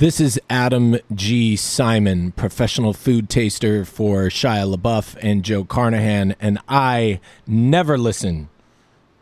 This 0.00 0.18
is 0.18 0.40
Adam 0.48 0.96
G. 1.14 1.56
Simon, 1.56 2.32
professional 2.32 2.94
food 2.94 3.28
taster 3.28 3.84
for 3.84 4.28
Shia 4.28 4.74
LaBeouf 4.74 5.14
and 5.20 5.42
Joe 5.42 5.62
Carnahan, 5.62 6.34
and 6.40 6.58
I 6.70 7.20
never 7.46 7.98
listen 7.98 8.48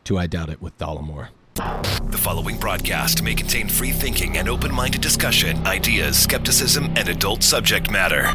to 0.05 0.17
I 0.17 0.29
Doubt 0.29 0.51
It 0.51 0.63
with 0.63 0.79
Dollemore. 0.79 1.31
The 1.55 2.21
following 2.23 2.59
broadcast 2.59 3.25
may 3.25 3.35
contain 3.35 3.69
free 3.69 3.91
thinking 3.91 4.39
and 4.39 4.49
open 4.49 4.73
minded 4.73 5.01
discussion, 5.01 5.67
ideas, 5.67 6.17
skepticism, 6.17 6.85
and 6.95 7.09
adult 7.09 7.43
subject 7.43 7.91
matter. 7.91 8.33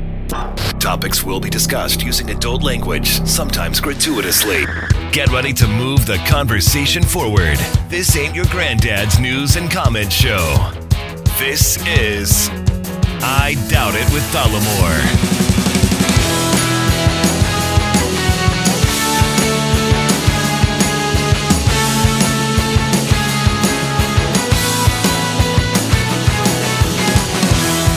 Topics 0.82 1.24
will 1.24 1.40
be 1.40 1.50
discussed 1.50 2.04
using 2.04 2.30
adult 2.30 2.62
language, 2.62 3.26
sometimes 3.26 3.80
gratuitously. 3.80 4.66
Get 5.14 5.32
ready 5.32 5.54
to 5.54 5.66
move 5.66 6.06
the 6.06 6.18
conversation 6.28 7.04
forward. 7.04 7.58
This 7.88 8.18
ain't 8.18 8.36
your 8.36 8.48
granddad's 8.48 9.18
news 9.18 9.56
and 9.56 9.72
comment 9.72 10.12
show. 10.12 10.83
This 11.46 11.76
is 11.86 12.50
I 13.22 13.56
Doubt 13.68 13.96
It 13.96 14.10
with 14.14 14.24
Dollemore. 14.32 15.04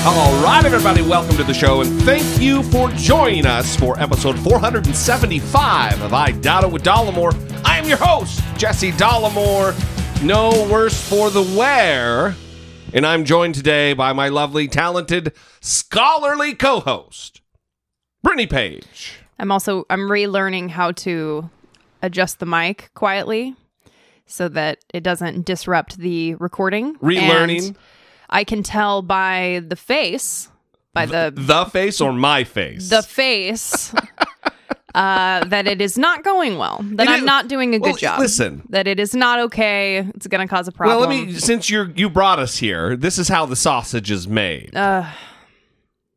All 0.04 0.42
right, 0.42 0.64
everybody, 0.64 1.02
welcome 1.02 1.36
to 1.36 1.44
the 1.44 1.54
show, 1.54 1.82
and 1.82 2.02
thank 2.02 2.40
you 2.40 2.64
for 2.64 2.90
joining 2.90 3.46
us 3.46 3.76
for 3.76 3.96
episode 4.00 4.36
475 4.40 6.02
of 6.02 6.12
I 6.12 6.32
Doubt 6.32 6.64
It 6.64 6.72
with 6.72 6.82
Dollemore. 6.82 7.32
I 7.64 7.78
am 7.78 7.86
your 7.86 7.98
host, 7.98 8.42
Jesse 8.58 8.90
Dollemore, 8.90 9.72
no 10.24 10.50
worse 10.68 11.00
for 11.08 11.30
the 11.30 11.42
wear, 11.56 12.34
and 12.96 13.06
I'm 13.06 13.26
joined 13.26 13.54
today 13.54 13.92
by 13.92 14.14
my 14.14 14.30
lovely, 14.30 14.68
talented, 14.68 15.34
scholarly 15.60 16.54
co-host, 16.54 17.42
Brittany 18.22 18.46
Page. 18.46 19.18
I'm 19.38 19.52
also 19.52 19.84
I'm 19.90 20.08
relearning 20.08 20.70
how 20.70 20.92
to 20.92 21.50
adjust 22.00 22.38
the 22.38 22.46
mic 22.46 22.90
quietly 22.94 23.54
so 24.24 24.48
that 24.48 24.78
it 24.94 25.02
doesn't 25.02 25.44
disrupt 25.44 25.98
the 25.98 26.36
recording. 26.36 26.94
Relearning. 26.96 27.66
And 27.68 27.76
I 28.30 28.44
can 28.44 28.62
tell 28.62 29.02
by 29.02 29.62
the 29.68 29.76
face, 29.76 30.48
by 30.94 31.04
the 31.04 31.32
The 31.36 31.66
face 31.66 32.00
or 32.00 32.14
my 32.14 32.44
face? 32.44 32.88
the 32.88 33.02
face, 33.02 33.94
uh, 34.96 35.44
that 35.44 35.66
it 35.66 35.80
is 35.80 35.96
not 35.98 36.24
going 36.24 36.58
well. 36.58 36.78
That 36.82 37.06
It 37.06 37.10
I'm 37.10 37.18
is- 37.20 37.24
not 37.24 37.48
doing 37.48 37.74
a 37.74 37.78
good 37.78 37.82
well, 37.90 37.96
job. 37.96 38.18
listen. 38.18 38.62
that 38.70 38.86
it 38.88 38.98
is 38.98 39.14
not 39.14 39.38
okay. 39.40 39.98
It's 40.14 40.26
going 40.26 40.46
to 40.46 40.52
cause 40.52 40.66
a 40.68 40.72
problem. 40.72 40.98
well, 40.98 41.08
let 41.08 41.26
me. 41.26 41.32
Since 41.34 41.70
you 41.70 41.92
you 41.94 42.08
brought 42.10 42.38
us 42.38 42.56
here, 42.56 42.96
this 42.96 43.18
is 43.18 43.28
how 43.28 43.46
the 43.46 43.56
sausage 43.56 44.10
is 44.10 44.26
made. 44.26 44.74
Uh, 44.74 45.04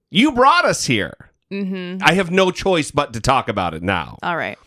You 0.09 0.31
brought 0.31 0.66
us 0.66 0.85
here. 0.85 1.16
Mm-hmm. 1.52 2.02
I 2.03 2.13
have 2.13 2.31
no 2.31 2.52
choice 2.52 2.91
but 2.91 3.13
to 3.13 3.19
talk 3.19 3.50
about 3.50 3.73
it 3.73 3.83
now. 3.83 4.17
all 4.23 4.38
right. 4.38 4.57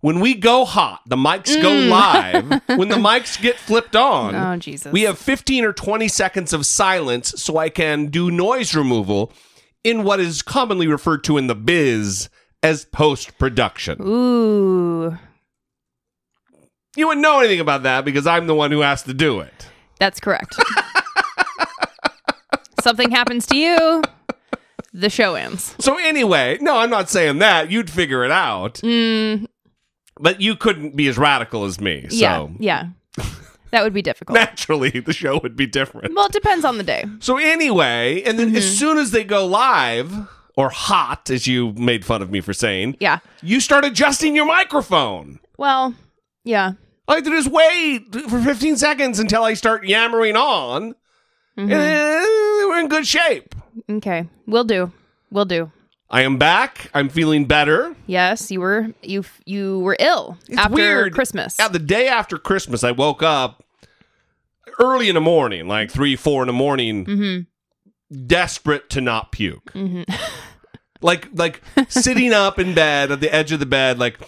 When 0.00 0.18
we 0.18 0.34
go 0.34 0.64
hot, 0.64 1.00
the 1.06 1.14
mics 1.16 1.60
go 1.62 1.70
live. 1.72 2.44
when 2.78 2.88
the 2.88 2.96
mics 2.96 3.40
get 3.40 3.56
flipped 3.56 3.94
on, 3.94 4.34
Mm. 4.34 4.54
Oh 4.54 4.56
Jesus. 4.58 4.92
we 4.92 5.02
have 5.02 5.16
15 5.18 5.64
or 5.64 5.72
20 5.72 6.08
seconds 6.08 6.52
of 6.52 6.66
silence 6.66 7.34
so 7.36 7.56
I 7.58 7.68
can 7.68 8.06
do 8.06 8.28
noise 8.30 8.74
removal 8.74 9.32
in 9.84 10.02
what 10.02 10.18
is 10.18 10.42
commonly 10.42 10.88
referred 10.88 11.22
to 11.24 11.38
in 11.38 11.46
the 11.46 11.54
biz 11.54 12.28
as 12.62 12.84
post 12.84 13.38
production. 13.38 13.98
Ooh, 14.02 15.16
You 16.96 17.06
wouldn't 17.08 17.22
know 17.22 17.40
anything 17.40 17.60
about 17.60 17.82
that 17.84 18.04
because 18.04 18.26
I'm 18.26 18.46
the 18.46 18.54
one 18.54 18.70
who 18.70 18.80
has 18.80 19.02
to 19.04 19.14
do 19.14 19.40
it. 19.40 19.66
that's 19.98 20.20
correct. 20.20 20.56
Something 22.80 23.10
happens 23.12 23.46
to 23.46 23.56
you, 23.56 24.02
the 24.92 25.08
show 25.08 25.34
ends. 25.36 25.76
So 25.78 25.98
anyway, 25.98 26.58
no, 26.60 26.78
I'm 26.78 26.90
not 26.90 27.08
saying 27.08 27.38
that. 27.38 27.70
You'd 27.70 27.88
figure 27.88 28.24
it 28.24 28.32
out. 28.32 28.74
Mm, 28.82 29.46
But 30.18 30.40
you 30.40 30.56
couldn't 30.56 30.96
be 30.96 31.06
as 31.06 31.16
radical 31.16 31.64
as 31.64 31.80
me. 31.80 32.08
So 32.08 32.16
yeah, 32.16 32.46
yeah. 32.58 33.24
That 33.70 33.84
would 33.84 33.94
be 33.94 34.02
difficult. 34.02 34.34
naturally 34.38 34.90
the 34.90 35.12
show 35.12 35.38
would 35.42 35.54
be 35.56 35.66
different. 35.66 36.12
well, 36.14 36.26
it 36.26 36.32
depends 36.32 36.64
on 36.64 36.76
the 36.76 36.82
day. 36.84 37.04
So 37.20 37.36
anyway, 37.38 38.22
and 38.24 38.36
then 38.38 38.48
Mm-hmm. 38.48 38.56
as 38.56 38.78
soon 38.78 38.98
as 38.98 39.12
they 39.12 39.22
go 39.24 39.46
live 39.46 40.12
or 40.56 40.70
hot, 40.70 41.30
as 41.30 41.46
you 41.46 41.72
made 41.74 42.04
fun 42.04 42.22
of 42.22 42.30
me 42.30 42.40
for 42.40 42.52
saying, 42.52 42.96
Yeah. 43.00 43.18
you 43.42 43.60
start 43.60 43.84
adjusting 43.84 44.36
your 44.36 44.46
microphone. 44.46 45.40
Well, 45.58 45.94
yeah. 46.44 46.72
I 47.08 47.16
have 47.16 47.24
to 47.24 47.30
just 47.30 47.50
wait 47.50 48.12
for 48.28 48.40
15 48.40 48.76
seconds 48.76 49.18
until 49.18 49.42
I 49.44 49.54
start 49.54 49.84
yammering 49.86 50.36
on. 50.36 50.94
Mm-hmm. 51.58 51.70
And 51.72 52.68
we're 52.70 52.78
in 52.80 52.88
good 52.88 53.06
shape. 53.06 53.54
Okay. 53.90 54.28
We'll 54.46 54.64
do. 54.64 54.92
We'll 55.30 55.44
do. 55.44 55.70
I 56.10 56.22
am 56.22 56.36
back. 56.38 56.90
I'm 56.94 57.08
feeling 57.08 57.46
better. 57.46 57.96
Yes, 58.06 58.50
you 58.50 58.60
were 58.60 58.88
you 59.02 59.24
you 59.46 59.78
were 59.80 59.96
ill 59.98 60.36
It's 60.46 60.58
after 60.58 60.74
weird. 60.74 61.14
Christmas. 61.14 61.56
Yeah, 61.58 61.68
the 61.68 61.78
day 61.78 62.06
after 62.06 62.36
Christmas, 62.36 62.84
I 62.84 62.90
woke 62.90 63.22
up 63.22 63.64
early 64.78 65.08
in 65.08 65.14
the 65.14 65.20
morning, 65.22 65.68
like 65.68 65.90
three, 65.90 66.16
four 66.16 66.42
in 66.42 66.48
the 66.48 66.52
morning, 66.52 67.04
Mm-hmm. 67.06 67.42
Desperate 68.26 68.90
to 68.90 69.00
not 69.00 69.32
puke. 69.32 69.72
like, 71.00 71.28
like 71.34 71.62
sitting 71.88 72.32
up 72.32 72.58
in 72.58 72.74
bed 72.74 73.10
at 73.10 73.20
the 73.20 73.32
edge 73.34 73.52
of 73.52 73.60
the 73.60 73.66
bed, 73.66 73.98
like, 73.98 74.18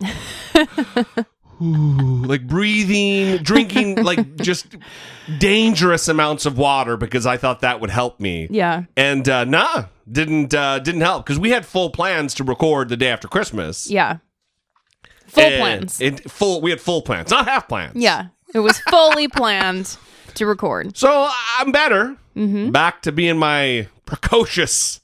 like 1.60 2.46
breathing, 2.46 3.42
drinking, 3.42 4.02
like 4.02 4.36
just 4.36 4.76
dangerous 5.38 6.08
amounts 6.08 6.46
of 6.46 6.58
water 6.58 6.96
because 6.96 7.26
I 7.26 7.36
thought 7.36 7.60
that 7.60 7.80
would 7.80 7.90
help 7.90 8.20
me. 8.20 8.48
Yeah. 8.50 8.84
And 8.96 9.28
uh, 9.28 9.44
nah, 9.44 9.86
didn't 10.10 10.54
uh, 10.54 10.78
didn't 10.80 11.02
help 11.02 11.24
because 11.24 11.38
we 11.38 11.50
had 11.50 11.64
full 11.64 11.90
plans 11.90 12.34
to 12.34 12.44
record 12.44 12.88
the 12.88 12.96
day 12.96 13.08
after 13.08 13.28
Christmas. 13.28 13.90
Yeah. 13.90 14.18
Full 15.26 15.42
And 15.44 15.60
plans. 15.60 16.00
It, 16.00 16.30
full. 16.30 16.60
We 16.60 16.70
had 16.70 16.80
full 16.80 17.02
plans, 17.02 17.30
not 17.30 17.46
half 17.46 17.68
plans. 17.68 17.96
yeah. 17.96 18.26
It 18.54 18.60
was 18.60 18.78
fully 18.78 19.26
planned 19.36 19.96
to 20.36 20.46
record. 20.46 20.96
So 20.96 21.28
I'm 21.58 21.72
better. 21.72 22.16
Mm-hmm. 22.36 22.70
Back 22.70 23.02
to 23.02 23.12
being 23.12 23.38
my 23.38 23.88
precocious 24.06 25.00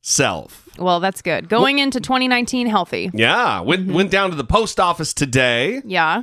self. 0.00 0.68
Well, 0.78 1.00
that's 1.00 1.20
good. 1.22 1.48
Going 1.48 1.78
into 1.78 2.00
2019 2.00 2.66
healthy. 2.66 3.10
Yeah. 3.12 3.60
Went 3.60 3.82
Mm-hmm. 3.86 3.92
went 3.94 4.10
down 4.10 4.30
to 4.30 4.36
the 4.36 4.44
post 4.44 4.80
office 4.80 5.12
today, 5.12 5.82
Yeah. 5.84 6.22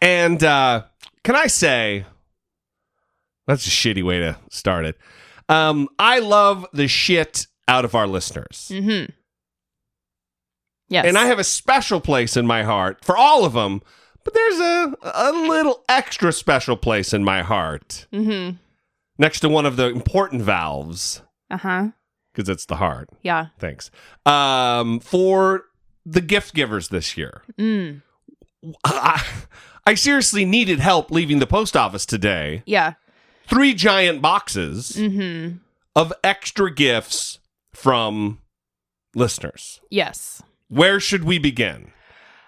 and 0.00 0.42
uh, 0.42 0.84
can 1.22 1.36
I 1.36 1.46
say 1.48 2.06
that's 3.46 3.66
a 3.66 3.70
shitty 3.70 4.02
way 4.02 4.20
to 4.20 4.36
start 4.50 4.84
it. 4.86 4.96
Um, 5.48 5.88
I 5.98 6.20
love 6.20 6.64
the 6.72 6.86
shit 6.88 7.46
out 7.68 7.84
of 7.84 7.94
our 7.94 8.06
listeners. 8.06 8.70
Mm-hmm. 8.72 9.10
Yes. 10.88 11.04
And 11.06 11.16
I 11.18 11.26
have 11.26 11.38
a 11.38 11.44
special 11.44 12.00
place 12.00 12.36
in 12.36 12.46
my 12.46 12.62
heart 12.64 13.04
for 13.04 13.16
all 13.16 13.44
of 13.44 13.52
them, 13.52 13.80
but 14.24 14.34
there's 14.34 14.58
a 14.60 14.94
a 15.02 15.32
little 15.32 15.82
extra 15.88 16.32
special 16.32 16.76
place 16.76 17.12
in 17.12 17.24
my 17.24 17.42
heart 17.42 18.06
Mhm. 18.12 18.58
next 19.18 19.40
to 19.40 19.48
one 19.48 19.66
of 19.66 19.76
the 19.76 19.88
important 19.88 20.42
valves 20.42 21.22
Uh-huh. 21.50 21.88
because 22.32 22.48
it's 22.48 22.66
the 22.66 22.76
heart. 22.76 23.08
Yeah. 23.22 23.46
Thanks. 23.58 23.90
Um, 24.26 25.00
for 25.00 25.64
the 26.06 26.20
gift 26.20 26.54
givers 26.54 26.88
this 26.88 27.16
year, 27.16 27.42
Mm. 27.58 28.02
I, 28.84 29.24
I 29.86 29.94
seriously 29.94 30.44
needed 30.44 30.80
help 30.80 31.10
leaving 31.10 31.38
the 31.38 31.46
post 31.46 31.76
office 31.76 32.04
today. 32.06 32.62
Yeah. 32.66 32.94
Three 33.46 33.74
giant 33.74 34.20
boxes 34.22 34.92
Mhm. 34.96 35.60
of 35.96 36.12
extra 36.22 36.72
gifts 36.72 37.38
from 37.72 38.38
listeners. 39.14 39.80
Yes. 39.90 40.42
Where 40.68 41.00
should 41.00 41.24
we 41.24 41.38
begin? 41.38 41.92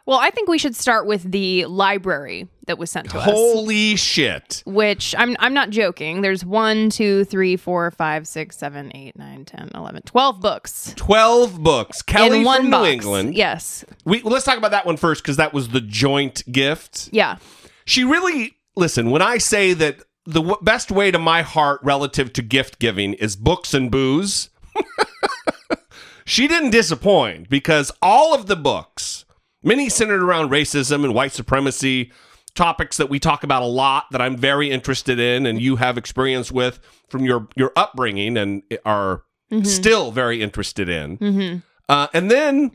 Well, 0.04 0.18
I 0.18 0.30
think 0.30 0.48
we 0.48 0.58
should 0.58 0.74
start 0.74 1.06
with 1.06 1.30
the 1.30 1.66
library 1.66 2.48
that 2.66 2.76
was 2.78 2.90
sent 2.90 3.10
to 3.10 3.18
us. 3.18 3.24
Holy 3.24 3.96
shit! 3.96 4.62
which 4.66 5.14
I'm 5.16 5.36
I'm 5.38 5.54
not 5.54 5.70
joking. 5.70 6.22
There's 6.22 6.44
one, 6.44 6.90
two, 6.90 7.24
three, 7.24 7.56
four, 7.56 7.90
five, 7.92 8.26
six, 8.26 8.56
seven, 8.56 8.90
eight, 8.96 9.16
nine, 9.16 9.44
10, 9.44 9.70
11, 9.74 10.02
12 10.02 10.40
books 10.40 10.94
12 10.96 11.62
books. 11.62 12.02
Kelly 12.02 12.38
in 12.40 12.44
one 12.44 12.62
from 12.62 12.70
box. 12.70 12.84
New 12.84 12.90
England. 12.92 13.34
Yes. 13.34 13.84
We, 14.04 14.22
let's 14.22 14.44
talk 14.44 14.58
about 14.58 14.72
that 14.72 14.86
one 14.86 14.96
first 14.96 15.22
because 15.22 15.36
that 15.36 15.52
was 15.52 15.68
the 15.68 15.80
joint 15.80 16.42
gift. 16.50 17.08
Yeah. 17.12 17.36
She 17.84 18.04
really, 18.04 18.56
listen, 18.76 19.10
when 19.10 19.22
I 19.22 19.38
say 19.38 19.72
that 19.74 19.98
the 20.24 20.40
w- 20.40 20.58
best 20.62 20.90
way 20.90 21.10
to 21.10 21.18
my 21.18 21.42
heart 21.42 21.80
relative 21.82 22.32
to 22.34 22.42
gift 22.42 22.78
giving 22.78 23.14
is 23.14 23.34
books 23.36 23.74
and 23.74 23.90
booze, 23.90 24.50
she 26.24 26.46
didn't 26.48 26.70
disappoint 26.70 27.48
because 27.48 27.90
all 28.00 28.34
of 28.34 28.46
the 28.46 28.56
books, 28.56 29.21
many 29.62 29.88
centered 29.88 30.22
around 30.22 30.50
racism 30.50 31.04
and 31.04 31.14
white 31.14 31.32
supremacy, 31.32 32.12
topics 32.54 32.96
that 32.98 33.08
we 33.08 33.18
talk 33.18 33.44
about 33.44 33.62
a 33.62 33.66
lot 33.66 34.04
that 34.10 34.20
I'm 34.20 34.36
very 34.36 34.70
interested 34.70 35.18
in 35.18 35.46
and 35.46 35.60
you 35.60 35.76
have 35.76 35.96
experience 35.96 36.52
with 36.52 36.80
from 37.08 37.24
your, 37.24 37.48
your 37.56 37.72
upbringing 37.76 38.36
and 38.36 38.62
are 38.84 39.22
still 39.62 40.10
very 40.12 40.42
interested 40.42 40.88
in. 40.88 41.62
Uh, 41.88 42.06
and 42.14 42.30
then 42.30 42.72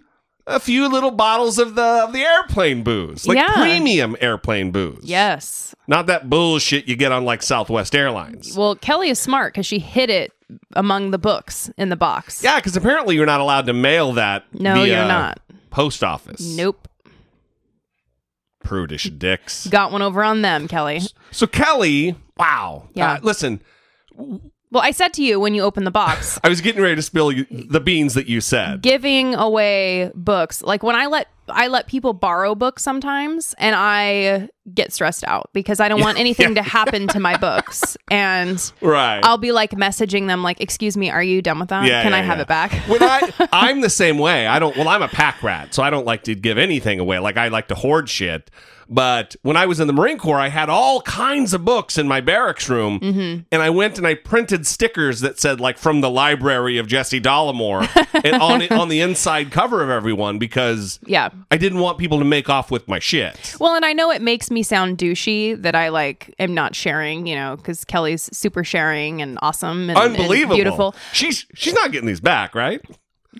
a 0.48 0.60
few 0.60 0.88
little 0.88 1.12
bottles 1.12 1.58
of 1.60 1.76
the 1.76 1.82
of 2.06 2.14
the 2.14 2.22
airplane 2.22 2.82
booze, 2.84 3.28
like 3.28 3.36
Yeah. 3.38 3.54
premium 3.56 4.16
airplane 4.22 4.72
booze. 4.72 5.04
Yes. 5.04 5.76
not 5.88 6.06
that 6.08 6.30
bullshit 6.30 6.88
you 6.88 6.96
get 6.96 7.12
on 7.12 7.24
like 7.26 7.42
Southwest 7.44 7.96
Airlines. 7.96 8.56
Well, 8.58 8.76
Kelly 8.76 9.10
is 9.10 9.20
smart 9.20 9.54
because 9.54 9.66
she 9.66 9.80
hid 9.80 10.10
it 10.10 10.32
among 10.76 11.12
the 11.12 11.18
books 11.18 11.70
in 11.78 11.90
the 11.90 11.96
box. 11.96 12.42
Yeah, 12.44 12.56
because 12.58 12.76
apparently 12.78 13.16
you're 13.16 13.26
not 13.26 13.42
allowed 13.42 13.66
to 13.68 13.74
mail 13.74 14.14
that. 14.14 14.46
No, 14.54 14.74
via 14.76 14.86
you're 14.86 15.08
not. 15.08 15.40
Post 15.70 16.04
office. 16.04 16.42
Nope. 16.56 16.88
Prudish 18.64 19.10
dicks. 19.12 19.68
Got 19.68 19.92
one 19.92 20.02
over 20.02 20.24
on 20.24 20.42
them, 20.42 20.68
Kelly. 20.68 21.02
So 21.32 21.48
Kelly, 21.48 22.16
wow. 22.38 22.90
Yeah. 22.94 23.14
Uh, 23.14 23.20
listen, 23.22 23.62
Well, 24.72 24.84
I 24.84 24.92
said 24.92 25.14
to 25.14 25.24
you 25.24 25.40
when 25.40 25.54
you 25.56 25.62
opened 25.64 25.88
the 25.88 25.92
box, 25.92 26.40
I 26.44 26.50
was 26.50 26.62
getting 26.62 26.82
ready 26.82 26.96
to 26.96 27.02
spill 27.02 27.32
you, 27.32 27.46
the 27.50 27.80
beans 27.80 28.14
that 28.16 28.28
you 28.28 28.42
said. 28.42 28.82
giving 28.82 29.34
away 29.34 30.12
books. 30.14 30.62
Like 30.62 30.84
when 30.84 30.96
I 30.96 31.06
let 31.06 31.28
I 31.50 31.68
let 31.68 31.88
people 31.88 32.12
borrow 32.12 32.54
books 32.56 32.84
sometimes 32.84 33.56
and 33.58 33.74
I 33.78 34.50
get 34.74 34.92
stressed 34.92 35.24
out 35.24 35.50
because 35.54 35.80
I 35.80 35.88
don't 35.88 36.02
want 36.02 36.20
anything 36.20 36.56
to 36.56 36.62
happen 36.78 37.08
to 37.08 37.20
my 37.22 37.38
books. 37.38 37.96
And 38.12 38.60
right. 38.82 39.22
I'll 39.24 39.38
be 39.38 39.54
like 39.54 39.72
messaging 39.72 40.28
them 40.28 40.44
like, 40.44 40.60
"Excuse 40.60 40.98
me, 40.98 41.10
are 41.10 41.24
you 41.24 41.42
done 41.42 41.60
with 41.60 41.70
that? 41.70 41.86
Yeah, 41.86 42.04
Can 42.04 42.12
yeah, 42.12 42.18
I 42.18 42.22
have 42.22 42.38
yeah. 42.38 42.42
it 42.42 42.48
back?" 42.50 42.72
when 42.90 43.02
I 43.02 43.48
I'm 43.54 43.80
the 43.80 43.90
same 43.90 44.18
way. 44.18 44.48
I 44.48 44.60
don't 44.60 44.76
well 44.76 44.90
I'm 44.90 45.02
a 45.02 45.08
pack 45.08 45.42
rat, 45.42 45.74
so 45.74 45.82
I 45.82 45.90
don't 45.90 46.06
like 46.06 46.24
to 46.24 46.36
give 46.36 46.58
anything 46.58 47.00
away. 47.00 47.20
Like 47.20 47.38
I 47.38 47.48
like 47.48 47.70
to 47.70 47.76
hoard 47.76 48.10
shit. 48.10 48.52
But 48.90 49.36
when 49.42 49.58
I 49.58 49.66
was 49.66 49.80
in 49.80 49.88
the 49.88 49.94
Marine 49.94 50.18
Corps, 50.18 50.40
I 50.40 50.50
had 50.50 50.70
all 50.70 51.02
kinds 51.02 51.54
of 51.54 51.66
books 51.66 51.98
in 51.98 52.08
my 52.08 52.22
barracks 52.22 52.70
room, 52.70 53.00
Mm-hmm. 53.00 53.42
and 53.52 53.62
I 53.62 53.70
went 53.70 53.98
and 53.98 54.08
I 54.08 54.14
printed 54.16 54.66
stickers 54.66 55.20
that 55.22 55.40
said 55.40 55.60
like 55.60 55.78
from 55.78 56.02
the 56.02 56.10
library 56.10 56.78
of 56.78 56.88
Jesse 56.88 57.20
Dollemore 57.22 57.88
and 58.24 58.42
on 58.42 58.62
it, 58.62 58.72
on 58.72 58.90
the 58.90 59.02
inside 59.02 59.52
cover 59.52 59.84
of 59.84 59.90
everyone 59.90 60.40
because 60.40 61.00
yeah. 61.06 61.30
I 61.52 61.58
didn't 61.58 61.80
want 61.80 61.98
people 61.98 62.20
to 62.20 62.26
make 62.26 62.50
off 62.50 62.72
with 62.72 62.88
my 62.88 63.00
shit. 63.00 63.56
Well, 63.60 63.76
and 63.76 63.86
I 63.86 63.94
know 63.94 64.12
it 64.12 64.22
makes 64.22 64.50
me 64.52 64.64
sound 64.64 64.98
douchey 64.98 65.62
that 65.62 65.76
I 65.76 65.90
like 65.90 66.34
am 66.40 66.54
not 66.54 66.76
sharing, 66.76 67.28
you 67.28 67.36
know, 67.36 67.56
because 67.58 67.84
Kelly's 67.86 68.30
super 68.36 68.64
sharing 68.64 69.22
and 69.22 69.38
awesome 69.42 69.90
and, 69.90 69.98
and 69.98 70.16
Unbelievable, 70.16 70.56
beautiful. 70.56 70.96
She's 71.14 71.46
she's 71.54 71.74
not 71.74 71.92
getting 71.92 72.08
these 72.08 72.20
back, 72.22 72.56
right? 72.56 72.82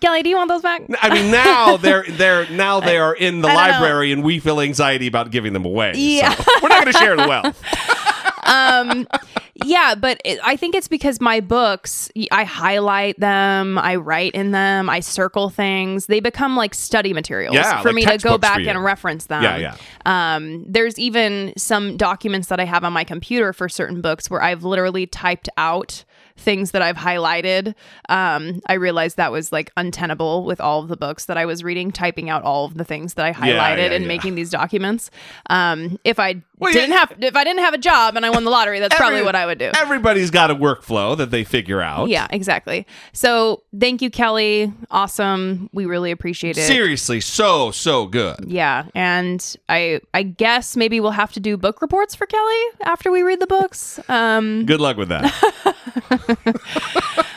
Kelly, 0.02 0.24
do 0.24 0.30
you 0.30 0.36
want 0.36 0.50
those 0.50 0.62
back? 0.62 0.82
I 1.02 1.14
mean, 1.14 1.32
now 1.32 1.78
they're 1.78 2.04
they're 2.10 2.50
now 2.50 2.80
they 2.80 2.98
are 2.98 3.16
in 3.16 3.42
the 3.42 3.48
don't 3.48 3.56
know. 3.56 3.62
library, 3.62 4.12
and 4.12 4.24
we 4.24 4.40
feel 4.40 4.60
anxiety 4.62 5.08
about 5.08 5.32
giving 5.32 5.54
them 5.54 5.66
away. 5.66 5.94
so 5.94 6.00
Yeah. 6.00 6.36
we're 6.62 6.70
not 6.70 6.82
going 6.84 6.94
to 6.94 7.00
share 7.00 7.16
the 7.16 7.28
wealth. 7.28 7.62
Yeah, 9.66 9.96
but 9.96 10.22
it, 10.24 10.40
I 10.44 10.56
think 10.56 10.76
it's 10.76 10.88
because 10.88 11.20
my 11.20 11.40
books, 11.40 12.10
I 12.32 12.44
highlight 12.44 13.20
them, 13.20 13.78
I 13.78 13.96
write 13.96 14.34
in 14.34 14.52
them, 14.52 14.90
I 14.90 15.00
circle 15.00 15.50
things. 15.50 16.06
They 16.06 16.20
become 16.20 16.56
like 16.56 16.74
study 16.74 17.12
materials 17.12 17.56
Yeah, 17.56 17.82
for 17.82 17.90
like 17.90 17.96
me 17.96 18.06
to 18.06 18.18
go 18.20 18.38
back 18.38 18.60
and 18.60 18.84
reference 18.84 19.26
them. 19.26 19.44
Yeah, 19.44 19.58
yeah. 19.58 19.76
Um, 20.06 20.64
there's 20.68 20.98
even 21.00 21.54
some 21.58 21.98
documents 21.98 22.50
that 22.50 22.60
I 22.60 22.66
have 22.66 22.84
on 22.84 22.94
my 22.94 23.04
computer 23.04 23.52
for 23.52 23.68
certain 23.68 24.00
books 24.00 24.30
where 24.30 24.42
I've 24.42 24.64
literally 24.64 25.08
typed 25.08 25.50
out 25.58 26.06
things 26.38 26.72
that 26.72 26.82
I've 26.82 26.96
highlighted. 26.96 27.74
Um, 28.10 28.62
I 28.68 28.74
realized 28.74 29.18
that 29.18 29.32
was 29.32 29.52
like 29.52 29.72
untenable 29.76 30.46
with 30.46 30.62
all 30.62 30.82
of 30.82 30.88
the 30.88 30.98
books 30.98 31.26
that 31.26 31.38
I 31.38 31.46
was 31.46 31.64
reading, 31.64 31.92
typing 31.92 32.30
out 32.30 32.44
all 32.44 32.66
of 32.66 32.76
the 32.76 32.84
things 32.84 33.16
that 33.16 33.26
I 33.26 33.34
highlighted 33.34 33.90
yeah, 33.90 33.96
and 33.96 34.04
yeah. 34.04 34.08
making 34.08 34.36
these 34.36 34.50
documents. 34.50 35.10
Um, 35.50 36.00
if 36.04 36.20
I 36.20 36.44
Well, 36.60 36.74
didn't 36.74 36.90
yeah. 36.90 36.98
have, 36.98 37.14
if 37.20 37.36
I 37.36 37.44
didn't 37.44 37.64
have 37.64 37.76
a 37.76 37.78
job 37.78 38.16
and 38.16 38.26
I 38.26 38.32
won 38.32 38.44
the 38.44 38.50
lottery, 38.50 38.80
that's 38.80 38.96
probably 38.96 39.22
what 39.22 39.36
I 39.36 39.46
would 39.46 39.60
do. 39.60 39.72
Everybody's 39.78 40.32
got 40.32 40.50
a 40.50 40.56
workflow 40.56 41.16
that 41.16 41.30
they 41.30 41.44
figure 41.44 41.82
out. 41.82 42.10
Yeah, 42.10 42.28
exactly. 42.32 42.88
So 43.14 43.64
thank 43.80 44.02
you, 44.02 44.10
Kelly. 44.10 44.74
Awesome. 44.90 45.70
We 45.72 45.86
really 45.86 46.10
appreciate 46.10 46.58
it. 46.58 46.66
Seriously, 46.66 47.22
so 47.22 47.72
so 47.72 48.08
good. 48.08 48.46
Yeah, 48.48 48.86
and 48.96 49.56
I 49.70 50.02
I 50.14 50.24
guess 50.24 50.76
maybe 50.76 51.00
we'll 51.00 51.12
have 51.12 51.32
to 51.34 51.40
do 51.40 51.58
book 51.58 51.82
reports 51.82 52.16
for 52.16 52.26
Kelly 52.26 52.64
after 52.82 53.12
we 53.12 53.22
read 53.22 53.40
the 53.40 53.48
books. 53.48 54.00
Um, 54.10 54.66
Good 54.66 54.82
luck 54.82 54.98
with 54.98 55.10
that. 55.10 55.34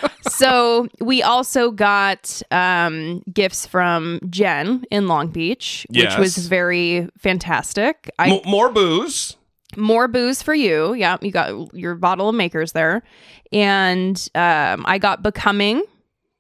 so 0.40 0.88
we 1.00 1.22
also 1.22 1.70
got 1.70 2.42
um, 2.50 3.22
gifts 3.32 3.66
from 3.66 4.20
Jen 4.28 4.84
in 4.90 5.06
Long 5.06 5.28
Beach, 5.28 5.87
Yes. 5.90 6.12
which 6.12 6.19
was 6.19 6.48
very 6.48 7.08
fantastic. 7.19 8.10
I 8.19 8.31
M- 8.31 8.40
more 8.44 8.70
booze. 8.70 9.37
more 9.76 10.08
booze 10.08 10.42
for 10.42 10.54
you. 10.54 10.94
Yeah, 10.94 11.16
you 11.20 11.31
got 11.31 11.75
your 11.75 11.94
bottle 11.94 12.28
of 12.28 12.34
makers 12.34 12.72
there, 12.72 13.02
and 13.52 14.16
um, 14.34 14.84
I 14.87 14.98
got 14.98 15.22
Becoming 15.22 15.82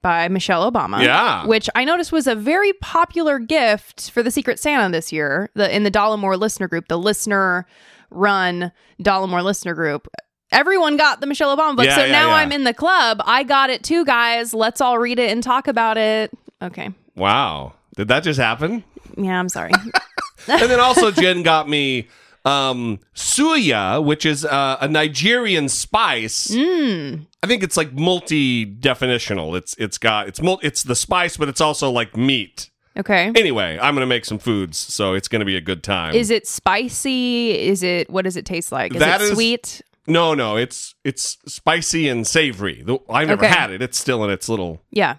by 0.02 0.28
Michelle 0.28 0.70
Obama. 0.70 1.02
Yeah. 1.04 1.44
which 1.46 1.68
I 1.74 1.84
noticed 1.84 2.10
was 2.10 2.26
a 2.26 2.34
very 2.34 2.72
popular 2.74 3.38
gift 3.38 4.10
for 4.10 4.22
the 4.22 4.30
Secret 4.30 4.58
Santa 4.58 4.90
this 4.90 5.12
year. 5.12 5.50
The 5.54 5.74
in 5.74 5.82
the 5.84 5.90
Dollemore 5.90 6.38
listener 6.38 6.68
group, 6.68 6.88
the 6.88 6.98
listener 6.98 7.66
run 8.10 8.72
Dollemore 9.02 9.44
listener 9.44 9.74
group. 9.74 10.08
Everyone 10.52 10.96
got 10.96 11.20
the 11.20 11.26
Michelle 11.26 11.56
Obama 11.56 11.76
book, 11.76 11.84
Yeah, 11.86 11.94
so 11.96 12.04
yeah, 12.04 12.12
now 12.12 12.28
yeah. 12.30 12.34
I'm 12.36 12.52
in 12.52 12.64
the 12.64 12.74
club. 12.74 13.20
I 13.24 13.44
got 13.44 13.70
it 13.70 13.82
too, 13.84 14.04
guys. 14.04 14.52
Let's 14.52 14.80
all 14.80 14.98
read 14.98 15.18
it 15.18 15.30
and 15.30 15.42
talk 15.42 15.68
about 15.68 15.96
it. 15.96 16.30
Okay. 16.60 16.90
Wow. 17.16 17.74
Did 17.96 18.08
that 18.08 18.22
just 18.24 18.38
happen? 18.40 18.82
Yeah, 19.16 19.38
I'm 19.38 19.48
sorry. 19.48 19.72
and 20.48 20.62
then 20.70 20.80
also 20.80 21.10
Jen 21.10 21.42
got 21.42 21.68
me 21.68 22.08
um 22.44 22.98
suya, 23.14 24.02
which 24.02 24.24
is 24.24 24.44
uh, 24.46 24.78
a 24.80 24.88
Nigerian 24.88 25.68
spice. 25.68 26.48
Mm. 26.48 27.26
I 27.42 27.46
think 27.46 27.62
it's 27.62 27.76
like 27.76 27.92
multi-definitional. 27.92 29.56
It's 29.56 29.74
it's 29.78 29.98
got 29.98 30.28
it's 30.28 30.40
mul- 30.42 30.60
it's 30.62 30.82
the 30.82 30.96
spice, 30.96 31.36
but 31.36 31.48
it's 31.48 31.60
also 31.60 31.90
like 31.90 32.16
meat. 32.16 32.70
Okay. 32.96 33.30
Anyway, 33.36 33.78
I'm 33.80 33.94
gonna 33.94 34.06
make 34.06 34.24
some 34.24 34.38
foods, 34.38 34.78
so 34.78 35.14
it's 35.14 35.28
gonna 35.28 35.44
be 35.44 35.56
a 35.56 35.60
good 35.60 35.82
time. 35.82 36.14
Is 36.14 36.30
it 36.30 36.46
spicy? 36.46 37.58
Is 37.58 37.82
it 37.82 38.10
what 38.10 38.22
does 38.22 38.36
it 38.36 38.44
taste 38.46 38.72
like? 38.72 38.94
Is 38.94 39.00
That 39.00 39.20
it 39.20 39.24
is- 39.24 39.30
sweet? 39.32 39.82
No, 40.06 40.34
no, 40.34 40.56
it's 40.56 40.94
it's 41.04 41.38
spicy 41.46 42.08
and 42.08 42.26
savory. 42.26 42.84
I've 43.08 43.28
never 43.28 43.44
Okay. 43.44 43.52
had 43.54 43.70
it. 43.70 43.82
It's 43.82 43.98
still 43.98 44.24
in 44.24 44.30
its 44.30 44.48
little 44.48 44.82
Yeah. 44.90 45.16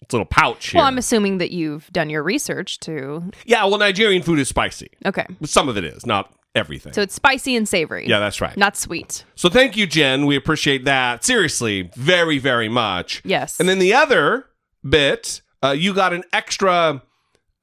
its 0.00 0.12
little 0.12 0.26
pouch 0.26 0.68
here. 0.70 0.78
Well, 0.80 0.86
I'm 0.86 0.98
assuming 0.98 1.38
that 1.38 1.50
you've 1.52 1.88
done 1.92 2.10
your 2.10 2.22
research 2.22 2.78
too. 2.80 3.30
yeah, 3.44 3.64
well, 3.64 3.78
Nigerian 3.78 4.22
food 4.22 4.38
is 4.38 4.48
spicy. 4.48 4.88
Okay. 5.06 5.26
Some 5.44 5.68
of 5.68 5.76
it 5.76 5.84
is, 5.84 6.04
not 6.06 6.32
everything. 6.54 6.92
So 6.92 7.00
it's 7.02 7.14
spicy 7.14 7.56
and 7.56 7.68
savory. 7.68 8.06
yeah, 8.08 8.18
that's 8.18 8.40
right. 8.40 8.56
Not 8.56 8.76
sweet. 8.76 9.24
So 9.36 9.48
thank 9.48 9.76
you, 9.76 9.86
Jen. 9.86 10.26
We 10.26 10.36
appreciate 10.36 10.84
that. 10.84 11.24
Seriously, 11.24 11.90
very, 11.96 12.38
very 12.38 12.68
much. 12.68 13.22
Yes. 13.24 13.58
And 13.60 13.68
then 13.68 13.78
the 13.78 13.94
other 13.94 14.46
bit, 14.86 15.40
uh, 15.62 15.70
you 15.70 15.94
got 15.94 16.12
an 16.12 16.24
extra 16.32 17.02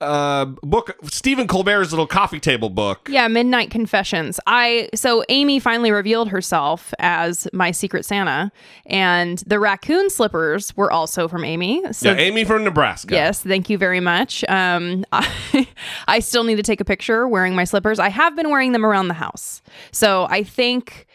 uh, 0.01 0.46
book, 0.46 0.96
Stephen 1.04 1.48
Colbert's 1.48 1.92
little 1.92 2.07
coffee 2.07 2.40
table 2.40 2.69
book. 2.69 3.07
Yeah, 3.10 3.28
Midnight 3.28 3.69
Confessions. 3.69 4.40
I 4.48 4.90
so 4.96 5.24
Amy 5.30 5.60
finally 5.60 5.92
revealed 5.92 6.30
herself 6.30 6.94
as 7.00 7.48
my 7.54 7.72
secret 7.72 8.06
Santa, 8.06 8.51
and 8.86 9.40
the 9.40 9.60
raccoon 9.60 10.10
slippers 10.10 10.76
were 10.78 10.92
also 10.92 11.28
from 11.28 11.44
Amy. 11.44 11.83
So 11.92 12.12
yeah, 12.12 12.18
Amy 12.18 12.45
from 12.45 12.64
Nebraska. 12.64 13.14
Yes, 13.14 13.42
thank 13.42 13.69
you 13.69 13.78
very 13.78 14.00
much. 14.00 14.44
Um, 14.47 15.06
I, 15.12 15.68
I 16.07 16.19
still 16.19 16.44
need 16.44 16.56
to 16.56 16.64
take 16.64 16.80
a 16.80 16.85
picture 16.85 17.28
wearing 17.28 17.56
my 17.56 17.64
slippers. 17.64 18.00
I 18.00 18.09
have 18.09 18.35
been 18.35 18.50
wearing 18.50 18.71
them 18.71 18.85
around 18.85 19.09
the 19.09 19.14
house. 19.16 19.62
So 19.92 20.28
I 20.30 20.44
think 20.44 21.07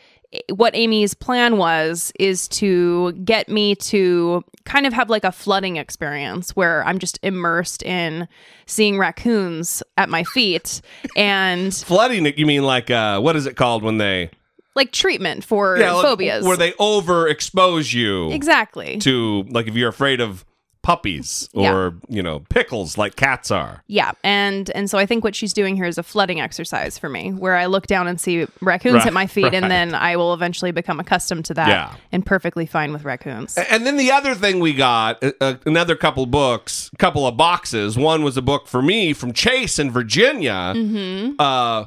what 0.51 0.75
Amy's 0.75 1.15
plan 1.15 1.57
was 1.57 2.13
is 2.19 2.49
to 2.49 3.13
get 3.13 3.49
me 3.49 3.75
to 3.77 4.45
kind 4.65 4.87
of 4.87 4.93
have 4.93 5.11
like 5.11 5.25
a 5.25 5.33
flooding 5.33 5.77
experience 5.77 6.51
where 6.57 6.85
I'm 6.87 6.99
just 6.99 7.19
immersed 7.23 7.83
in 7.83 8.29
seeing 8.67 8.99
raccoons 8.99 9.83
at 9.97 10.09
my 10.09 10.25
feet 10.25 10.81
and 11.17 11.75
Flooding 11.75 12.27
it, 12.27 12.39
you 12.39 12.47
mean 12.47 12.63
like, 12.65 12.91
uh, 12.91 13.21
what 13.21 13.37
is 13.37 13.47
it 13.47 13.57
called 13.57 13.83
when 13.83 13.99
they. 13.99 14.31
like 14.75 14.93
treatment 14.93 15.45
for 15.45 15.79
like, 15.79 16.03
phobias. 16.03 16.45
Where 16.45 16.57
they 16.57 16.73
overexpose 16.73 17.93
you 17.93 18.31
exactly. 18.31 18.99
to, 18.99 19.45
like, 19.51 19.67
if 19.67 19.75
you're 19.75 19.91
afraid 19.91 20.21
of 20.21 20.45
puppies 20.85 21.49
or, 21.55 21.63
Yeah. 21.63 21.91
you 22.17 22.23
know, 22.23 22.41
pickles 22.51 22.97
like 22.97 23.17
cats 23.17 23.51
are. 23.51 23.83
Yeah, 23.89 24.13
and 24.23 24.71
and 24.75 24.89
so 24.89 24.99
I 24.99 25.07
think 25.07 25.25
what 25.25 25.35
she's 25.35 25.53
doing 25.53 25.75
here 25.77 25.87
is 25.87 25.99
a 25.99 26.03
flooding 26.03 26.41
exercise 26.41 26.99
for 26.99 27.09
me, 27.09 27.33
where 27.33 27.57
I 27.57 27.67
look 27.67 27.87
down 27.89 28.07
and 28.07 28.21
see 28.21 28.47
raccoons 28.61 28.97
Right, 28.97 29.07
at 29.07 29.13
my 29.15 29.27
feet, 29.27 29.45
right. 29.45 29.55
and 29.55 29.71
then 29.71 29.95
I 29.95 30.15
will 30.17 30.35
eventually 30.35 30.71
become 30.73 31.01
accustomed 31.01 31.47
to 31.47 31.55
that 31.55 31.69
Yeah. 31.69 31.95
and 32.13 32.25
perfectly 32.25 32.67
fine 32.67 32.93
with 32.93 33.03
raccoons. 33.05 33.57
And 33.57 33.87
then 33.87 33.97
the 33.97 34.13
other 34.13 34.35
thing 34.35 34.61
we 34.61 34.75
got, 34.75 35.25
uh, 35.25 35.33
uh, 35.41 35.55
another 35.67 35.97
couple 35.97 36.27
books, 36.27 36.91
couple 36.99 37.27
of 37.27 37.37
boxes. 37.37 37.97
One 37.97 38.23
was 38.23 38.37
a 38.37 38.43
book 38.43 38.69
for 38.69 38.83
me 38.83 39.13
from 39.15 39.33
Chase 39.33 39.79
in 39.79 39.91
Virginia, 39.91 40.75
Mm-hmm. 40.77 41.33
uh, 41.39 41.87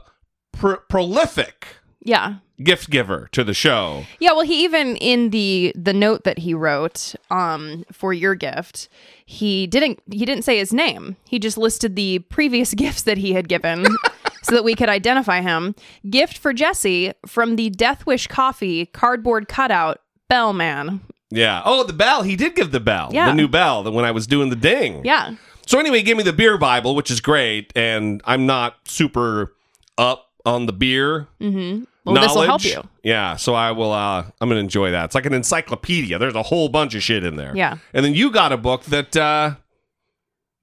pr- 0.54 0.82
prolific 0.90 1.68
Yeah, 2.08 2.36
gift 2.64 2.90
giver 2.90 3.28
to 3.34 3.44
the 3.44 3.54
show. 3.54 4.06
yeah. 4.20 4.32
Well, 4.32 4.46
he 4.46 4.64
even 4.64 4.96
in 4.98 5.30
the 5.32 5.74
the 5.76 5.94
note 5.94 6.24
that 6.24 6.40
he 6.40 6.54
wrote 6.54 7.14
um 7.30 7.84
for 7.92 8.14
your 8.14 8.34
gift, 8.34 8.88
he 9.26 9.68
didn't 9.68 10.00
he 10.10 10.26
didn't 10.26 10.44
say 10.46 10.58
his 10.58 10.72
name. 10.74 11.18
He 11.28 11.38
just 11.38 11.58
listed 11.58 11.96
the 11.98 12.20
previous 12.20 12.74
gifts 12.84 13.02
that 13.04 13.18
he 13.18 13.34
had 13.34 13.48
given. 13.50 13.86
So 14.44 14.56
that 14.56 14.64
we 14.64 14.76
could 14.76 14.88
identify 14.88 15.42
him. 15.42 15.76
Gift 16.10 16.38
for 16.38 16.54
Jesse 16.54 17.12
from 17.26 17.58
the 17.58 17.70
Death 17.70 18.06
Wish 18.06 18.28
Coffee 18.28 18.86
cardboard 18.86 19.50
cutout 19.50 20.00
Bellman. 20.30 21.02
Yeah. 21.30 21.62
Oh, 21.66 21.84
the 21.84 21.92
bell. 21.92 22.22
He 22.22 22.38
did 22.38 22.56
give 22.56 22.72
the 22.72 22.80
bell. 22.80 23.10
Yeah. 23.12 23.26
The 23.26 23.34
new 23.34 23.50
bell 23.50 23.84
that 23.84 23.92
when 23.92 24.06
I 24.06 24.12
was 24.12 24.26
doing 24.26 24.50
the 24.50 24.56
ding. 24.56 25.04
Yeah. 25.04 25.36
So 25.66 25.80
anyway, 25.80 25.98
he 25.98 26.04
gave 26.04 26.16
me 26.16 26.24
the 26.24 26.32
beer 26.32 26.58
Bible, 26.58 26.96
which 26.96 27.12
is 27.12 27.20
great, 27.20 27.74
and 27.76 28.22
I'm 28.24 28.46
not 28.46 28.76
super 28.86 29.54
up 29.98 30.30
on 30.46 30.66
the 30.66 30.72
beer. 30.72 31.28
Mm-hmm. 31.42 31.84
Well, 32.14 32.22
this 32.24 32.34
will 32.34 32.42
help 32.42 32.62
knowledge. 32.64 32.66
you. 32.86 32.90
Yeah, 33.04 33.36
so 33.36 33.54
I 33.54 33.72
will. 33.72 33.92
uh 33.92 34.26
I'm 34.42 34.50
gonna 34.50 34.60
enjoy 34.60 34.92
that. 34.92 35.06
It's 35.06 35.16
like 35.16 35.26
an 35.26 35.34
encyclopedia. 35.34 36.18
There's 36.20 36.36
a 36.36 36.44
whole 36.44 36.70
bunch 36.70 36.96
of 36.96 37.04
shit 37.04 37.24
in 37.24 37.36
there. 37.36 37.56
Yeah. 37.56 37.78
and 37.94 38.04
then 38.06 38.14
you 38.14 38.32
got 38.32 38.52
a 38.52 38.58
book 38.58 38.84
that. 38.86 39.16
uh 39.16 39.56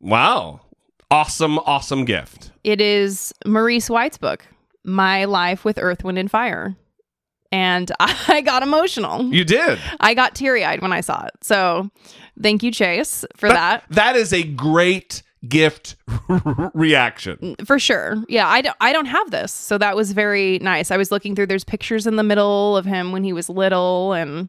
Wow, 0.01 0.61
awesome, 1.11 1.59
awesome 1.61 2.05
gift. 2.05 2.51
It 2.63 2.81
is 2.81 3.33
Maurice 3.47 3.89
White's 3.89 4.19
book, 4.19 4.47
My 4.85 5.25
Life 5.25 5.65
with 5.65 5.79
Earth, 5.79 6.05
Wind, 6.05 6.19
and 6.19 6.31
Fire. 6.31 6.77
And 7.51 7.91
I 8.01 8.43
got 8.45 8.63
emotional. 8.63 9.23
You 9.33 9.45
did. 9.45 9.79
I 10.01 10.13
got 10.15 10.35
teary 10.35 10.65
eyed 10.65 10.83
when 10.83 10.93
I 10.93 11.01
saw 11.01 11.25
it. 11.25 11.33
So 11.43 11.91
thank 12.43 12.63
you, 12.63 12.71
Chase, 12.71 13.25
for 13.37 13.49
that. 13.49 13.85
That 13.91 14.17
is 14.17 14.33
a 14.35 14.43
great 14.43 15.23
gift 15.49 15.97
reaction. 16.75 17.57
For 17.65 17.79
sure. 17.79 18.23
Yeah, 18.29 18.49
I 18.49 18.61
don't, 18.61 18.77
I 18.81 18.93
don't 18.93 19.07
have 19.07 19.31
this. 19.31 19.53
So 19.53 19.79
that 19.79 19.97
was 19.97 20.13
very 20.13 20.59
nice. 20.61 20.91
I 20.91 20.97
was 20.97 21.11
looking 21.11 21.35
through, 21.35 21.47
there's 21.47 21.65
pictures 21.65 22.07
in 22.07 22.17
the 22.17 22.23
middle 22.23 22.77
of 22.77 22.85
him 22.85 23.13
when 23.13 23.25
he 23.25 23.33
was 23.33 23.49
little, 23.49 24.13
and 24.13 24.49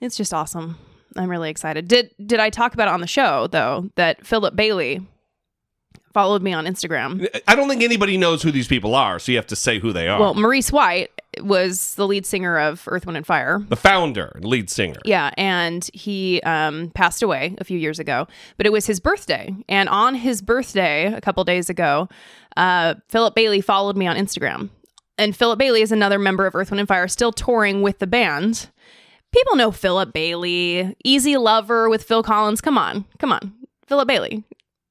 it's 0.00 0.16
just 0.16 0.32
awesome. 0.34 0.76
I'm 1.16 1.28
really 1.30 1.50
excited. 1.50 1.88
Did 1.88 2.14
did 2.24 2.38
I 2.38 2.50
talk 2.50 2.74
about 2.74 2.88
it 2.88 2.94
on 2.94 3.00
the 3.00 3.06
show 3.06 3.46
though 3.48 3.90
that 3.96 4.24
Philip 4.26 4.54
Bailey 4.54 5.04
followed 6.12 6.42
me 6.42 6.52
on 6.52 6.66
Instagram? 6.66 7.28
I 7.46 7.54
don't 7.54 7.68
think 7.68 7.82
anybody 7.82 8.16
knows 8.16 8.42
who 8.42 8.50
these 8.50 8.68
people 8.68 8.94
are, 8.94 9.18
so 9.18 9.32
you 9.32 9.38
have 9.38 9.46
to 9.48 9.56
say 9.56 9.78
who 9.78 9.92
they 9.92 10.08
are. 10.08 10.18
Well, 10.20 10.34
Maurice 10.34 10.72
White 10.72 11.10
was 11.40 11.94
the 11.94 12.06
lead 12.06 12.26
singer 12.26 12.58
of 12.58 12.82
Earth, 12.86 13.06
Wind, 13.06 13.16
and 13.16 13.26
Fire. 13.26 13.60
the 13.68 13.76
founder, 13.76 14.32
and 14.34 14.44
lead 14.44 14.70
singer. 14.70 15.00
Yeah, 15.04 15.30
and 15.36 15.88
he 15.92 16.40
um, 16.42 16.90
passed 16.90 17.22
away 17.22 17.54
a 17.58 17.64
few 17.64 17.78
years 17.78 17.98
ago, 17.98 18.26
but 18.56 18.66
it 18.66 18.72
was 18.72 18.86
his 18.86 19.00
birthday. 19.00 19.54
And 19.68 19.88
on 19.88 20.14
his 20.14 20.42
birthday, 20.42 21.12
a 21.12 21.20
couple 21.20 21.44
days 21.44 21.70
ago, 21.70 22.08
uh, 22.56 22.94
Philip 23.08 23.34
Bailey 23.34 23.60
followed 23.60 23.96
me 23.96 24.06
on 24.06 24.16
Instagram. 24.16 24.70
And 25.16 25.36
Philip 25.36 25.58
Bailey 25.58 25.82
is 25.82 25.92
another 25.92 26.18
member 26.18 26.46
of 26.46 26.54
Earth, 26.54 26.70
Wind, 26.70 26.80
and 26.80 26.88
Fire, 26.88 27.08
still 27.08 27.32
touring 27.32 27.82
with 27.82 27.98
the 27.98 28.06
band. 28.06 28.70
People 29.32 29.56
know 29.56 29.70
Philip 29.70 30.12
Bailey, 30.12 30.96
Easy 31.04 31.36
Lover 31.36 31.90
with 31.90 32.02
Phil 32.04 32.22
Collins. 32.22 32.60
Come 32.60 32.78
on, 32.78 33.04
come 33.18 33.32
on, 33.32 33.52
Philip 33.86 34.08
Bailey. 34.08 34.44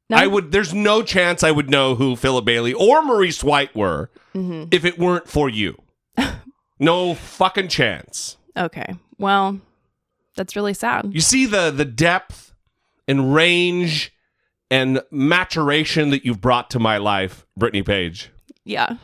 No? 0.09 0.17
I 0.17 0.27
would. 0.27 0.51
There's 0.51 0.73
no 0.73 1.03
chance 1.03 1.43
I 1.43 1.51
would 1.51 1.69
know 1.69 1.95
who 1.95 2.15
Philip 2.15 2.45
Bailey 2.45 2.73
or 2.73 3.01
Maurice 3.03 3.43
White 3.43 3.75
were 3.75 4.09
Mm-hmm. 4.35 4.65
if 4.71 4.85
it 4.85 4.99
weren't 4.99 5.27
for 5.27 5.49
you. 5.49 5.81
no 6.79 7.13
fucking 7.15 7.67
chance. 7.69 8.37
Okay, 8.55 8.95
well, 9.17 9.59
that's 10.35 10.55
really 10.55 10.73
sad. 10.75 11.09
You 11.11 11.21
see 11.21 11.45
the 11.45 11.71
the 11.71 11.85
depth 11.85 12.53
and 13.07 13.33
range 13.33 14.13
and 14.69 15.01
maturation 15.11 16.09
that 16.11 16.23
you've 16.25 16.41
brought 16.41 16.69
to 16.71 16.79
my 16.79 16.97
life, 16.97 17.45
Brittany 17.57 17.83
Page. 17.83 18.29
Yeah. 18.67 18.97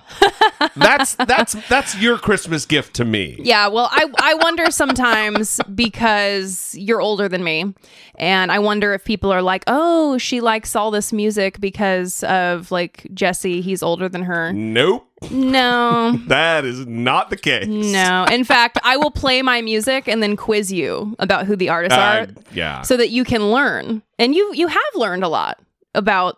That's 0.75 1.15
that's 1.33 1.53
that's 1.69 1.95
your 1.99 2.17
Christmas 2.17 2.65
gift 2.65 2.93
to 2.95 3.05
me. 3.05 3.37
Yeah, 3.39 3.67
well, 3.69 3.87
I 3.91 4.05
I 4.19 4.33
wonder 4.35 4.69
sometimes 4.71 5.59
because 5.75 6.75
you're 6.77 7.01
older 7.01 7.29
than 7.29 7.43
me, 7.43 7.73
and 8.15 8.51
I 8.51 8.59
wonder 8.59 8.93
if 8.93 9.03
people 9.05 9.31
are 9.31 9.41
like, 9.41 9.63
"Oh, 9.67 10.17
she 10.17 10.41
likes 10.41 10.75
all 10.75 10.91
this 10.91 11.13
music 11.13 11.59
because 11.61 12.23
of 12.25 12.71
like 12.71 13.07
Jesse. 13.13 13.61
He's 13.61 13.81
older 13.81 14.09
than 14.09 14.23
her." 14.23 14.51
Nope, 14.53 15.07
No, 15.31 16.19
that 16.27 16.65
is 16.65 16.85
not 16.85 17.29
the 17.29 17.37
case. 17.37 17.67
no. 17.67 18.25
In 18.29 18.43
fact, 18.43 18.77
I 18.83 18.97
will 18.97 19.11
play 19.11 19.41
my 19.41 19.61
music 19.61 20.07
and 20.09 20.21
then 20.21 20.35
quiz 20.35 20.71
you 20.71 21.15
about 21.19 21.45
who 21.45 21.55
the 21.55 21.69
artists 21.69 21.97
Uh, 21.97 22.01
are, 22.01 22.27
yeah. 22.53 22.81
so 22.81 22.97
that 22.97 23.09
you 23.11 23.23
can 23.23 23.49
learn. 23.51 24.01
And 24.19 24.35
you 24.35 24.51
you 24.53 24.67
have 24.67 24.93
learned 24.95 25.23
a 25.23 25.29
lot 25.29 25.59
about 25.95 26.37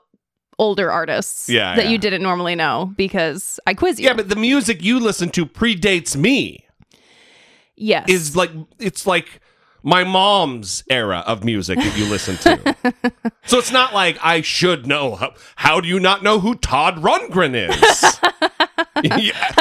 older 0.57 0.91
artists 0.91 1.49
Yeah, 1.49 1.75
that 1.75 1.85
yeah. 1.85 1.91
you 1.91 1.97
didn't 1.97 2.21
normally 2.23 2.55
know 2.55 2.93
because 2.97 3.59
I 3.67 3.73
quiz 3.73 3.99
you. 3.99 4.05
yeah, 4.07 4.13
but 4.13 4.29
the 4.29 4.35
music 4.35 4.83
you 4.83 4.99
listen 4.99 5.29
to 5.31 5.45
predates 5.45 6.15
me. 6.15 6.65
yes, 7.75 8.09
is 8.09 8.35
like 8.35 8.51
it's 8.79 9.05
like 9.05 9.41
my 9.83 10.03
mom's 10.03 10.83
era 10.89 11.23
of 11.27 11.43
music 11.43 11.77
that 11.77 11.97
you 11.97 12.05
listen 12.05 12.37
to. 12.37 12.75
so 13.45 13.59
it's 13.59 13.71
not 13.71 13.93
like 13.93 14.17
I 14.23 14.41
should 14.41 14.87
know. 14.87 15.15
How, 15.15 15.33
how 15.57 15.79
do 15.81 15.87
you 15.87 15.99
not 15.99 16.23
know 16.23 16.39
who 16.39 16.55
Todd 16.55 16.97
Rundgren 16.97 17.53
is? 17.69 18.19
Yeah. 19.03 19.51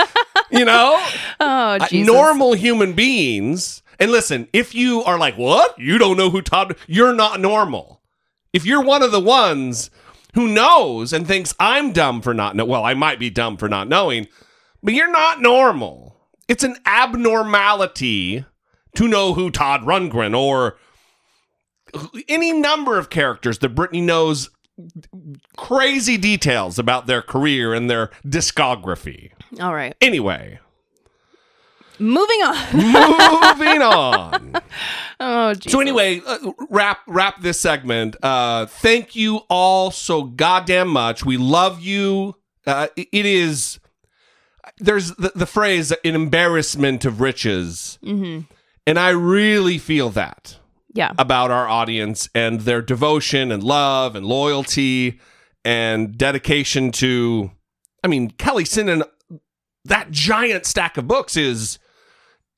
You 0.51 0.65
know, 0.65 0.97
oh 1.41 1.79
Uh, 1.81 1.89
normal 1.93 2.55
human 2.55 2.93
beings. 2.95 3.83
And 3.99 4.11
listen, 4.11 4.49
if 4.53 4.75
you 4.75 5.03
are 5.05 5.19
like, 5.19 5.37
what? 5.37 5.79
You 5.79 5.99
don't 5.99 6.17
know 6.17 6.31
who 6.31 6.41
Todd? 6.41 6.77
You're 6.87 7.13
not 7.15 7.41
normal. 7.41 8.01
If 8.53 8.65
you're 8.65 8.83
one 8.83 9.03
of 9.03 9.11
the 9.13 9.21
ones 9.21 9.91
who 10.35 10.49
knows 10.49 11.13
and 11.13 11.27
thinks 11.27 11.55
I'm 11.59 11.93
dumb 11.93 12.21
for 12.21 12.35
not 12.35 12.57
know, 12.57 12.65
well, 12.65 12.85
I 12.85 12.95
might 12.95 13.19
be 13.19 13.31
dumb 13.31 13.57
for 13.57 13.69
not 13.69 13.89
knowing, 13.89 14.27
but 14.83 14.95
you're 14.95 15.11
not 15.11 15.41
normal. 15.41 16.17
It's 16.49 16.65
an 16.65 16.77
abnormality 16.85 18.45
to 18.97 19.09
know 19.09 19.35
who 19.35 19.51
Todd 19.51 19.83
Rundgren 19.83 20.37
or 20.37 20.77
any 22.29 22.53
number 22.53 22.99
of 22.99 23.11
characters 23.11 23.59
that 23.59 23.71
Brittany 23.71 24.01
knows 24.01 24.51
crazy 25.57 26.17
details 26.17 26.79
about 26.79 27.07
their 27.07 27.23
career 27.23 27.73
and 27.73 27.89
their 27.89 28.11
discography. 28.27 29.31
All 29.61 29.75
right, 29.75 29.95
Anyway, 30.01 30.59
moving 31.99 32.41
on. 32.43 32.57
moving 33.59 33.83
on. 33.83 34.53
Oh, 35.21 35.55
Jesus. 35.55 35.71
So 35.73 35.81
anyway, 35.81 36.21
uh, 36.27 36.39
wrap 36.69 36.99
wrap 37.07 37.41
this 37.41 37.61
segment. 37.61 38.17
Uh, 38.21 38.67
thank 38.67 39.15
you 39.15 39.43
all 39.49 39.93
so 39.93 40.25
goddamn 40.25 40.89
much. 40.89 41.25
We 41.25 41.37
love 41.37 41.81
you. 41.81 42.35
Uh, 42.67 42.89
it- 42.97 43.09
is 43.13 43.79
there's 44.79 45.13
the, 45.15 45.31
the 45.35 45.47
phrase 45.47 45.93
an 45.93 46.15
embarrassment 46.17 47.05
of 47.05 47.21
riches, 47.21 47.99
Mhm. 48.03 48.47
and 48.89 48.99
I 48.99 49.11
really 49.11 49.79
feel 49.79 50.11
that 50.11 50.59
yeah, 50.93 51.13
about 51.17 51.53
our 51.53 51.69
audience 51.69 52.29
and 52.35 52.63
their 52.63 52.83
devotion 52.83 53.53
and 53.53 53.63
love 53.63 54.17
and 54.17 54.27
loyalty 54.27 55.21
and 55.65 56.19
dedication 56.19 56.91
to. 56.93 57.53
I 58.03 58.09
mean, 58.09 58.31
Kelly 58.33 58.65
Sinan, 58.65 59.05
that 59.85 60.11
giant 60.11 60.67
stack 60.67 60.97
of 60.97 61.07
books 61.07 61.37
is. 61.37 61.79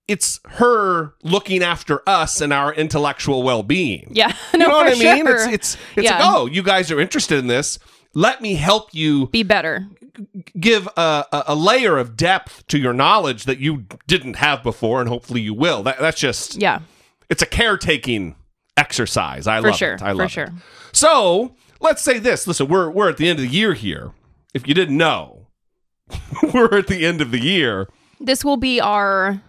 It's 0.09 0.39
her 0.51 1.15
looking 1.23 1.63
after 1.63 2.01
us 2.09 2.41
and 2.41 2.53
our 2.53 2.73
intellectual 2.73 3.43
well-being. 3.43 4.09
yeah. 4.13 4.29
no, 4.55 4.59
You 4.61 4.69
know 4.69 4.77
what 4.77 4.87
I 4.87 4.99
mean? 5.15 5.27
sure. 5.27 5.37
It's 5.37 5.47
it's 5.47 5.77
it's 5.97 6.05
Yeah. 6.05 6.19
like, 6.19 6.35
oh, 6.37 6.47
you 6.47 6.63
guys 6.63 6.91
are 6.93 7.01
interested 7.01 7.39
in 7.39 7.47
this. 7.49 7.79
Let 8.15 8.41
me 8.41 8.55
help 8.55 8.95
you 8.95 9.27
be 9.29 9.43
better. 9.43 9.87
give 10.59 10.87
a, 10.97 11.25
a, 11.33 11.45
a 11.49 11.55
layer 11.55 11.99
of 11.99 12.17
depth 12.17 12.67
to 12.69 12.79
your 12.79 12.93
knowledge 12.95 13.45
that 13.45 13.59
you 13.59 13.85
didn't 14.07 14.37
have 14.37 14.63
before, 14.63 15.01
and 15.01 15.09
hopefully 15.09 15.41
you 15.43 15.53
will. 15.53 15.83
That, 15.83 15.99
that's 15.99 16.19
just 16.21 16.55
Yeah, 16.61 16.81
it's 17.29 17.43
a 17.43 17.47
caretaking 17.47 18.37
exercise. 18.77 19.47
I 19.47 19.61
for 19.61 19.69
love 19.69 19.77
sure. 19.77 19.95
it. 19.95 20.03
I 20.03 20.11
for 20.11 20.15
love 20.15 20.31
sure. 20.31 20.45
it. 20.45 20.53
So 20.93 21.55
let's 21.81 22.01
say 22.03 22.19
this. 22.19 22.47
Listen, 22.47 22.69
we're 22.69 22.89
we're 22.91 23.09
at 23.11 23.17
the 23.17 23.29
end 23.29 23.39
of 23.41 23.45
the 23.45 23.51
year 23.51 23.75
here. 23.75 24.13
If 24.55 24.67
you 24.69 24.73
didn't 24.75 24.97
know, 24.97 25.49
we're 26.55 26.79
at 26.79 26.87
the 26.87 27.05
end 27.05 27.21
of 27.21 27.31
the 27.33 27.41
year. 27.41 27.89
This 28.21 28.45
will 28.45 28.57
be 28.57 28.81
our 28.81 29.43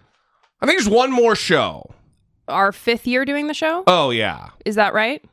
I 0.61 0.65
think 0.65 0.79
there's 0.79 0.89
one 0.89 1.11
more 1.11 1.35
show. 1.35 1.89
our 2.47 2.71
fifth 2.71 3.05
year 3.07 3.25
doing 3.25 3.47
the 3.47 3.53
show. 3.53 3.83
Oh 3.87 4.09
yeah. 4.09 4.49
Is 4.65 4.75
that 4.75 4.93
right? 4.93 5.23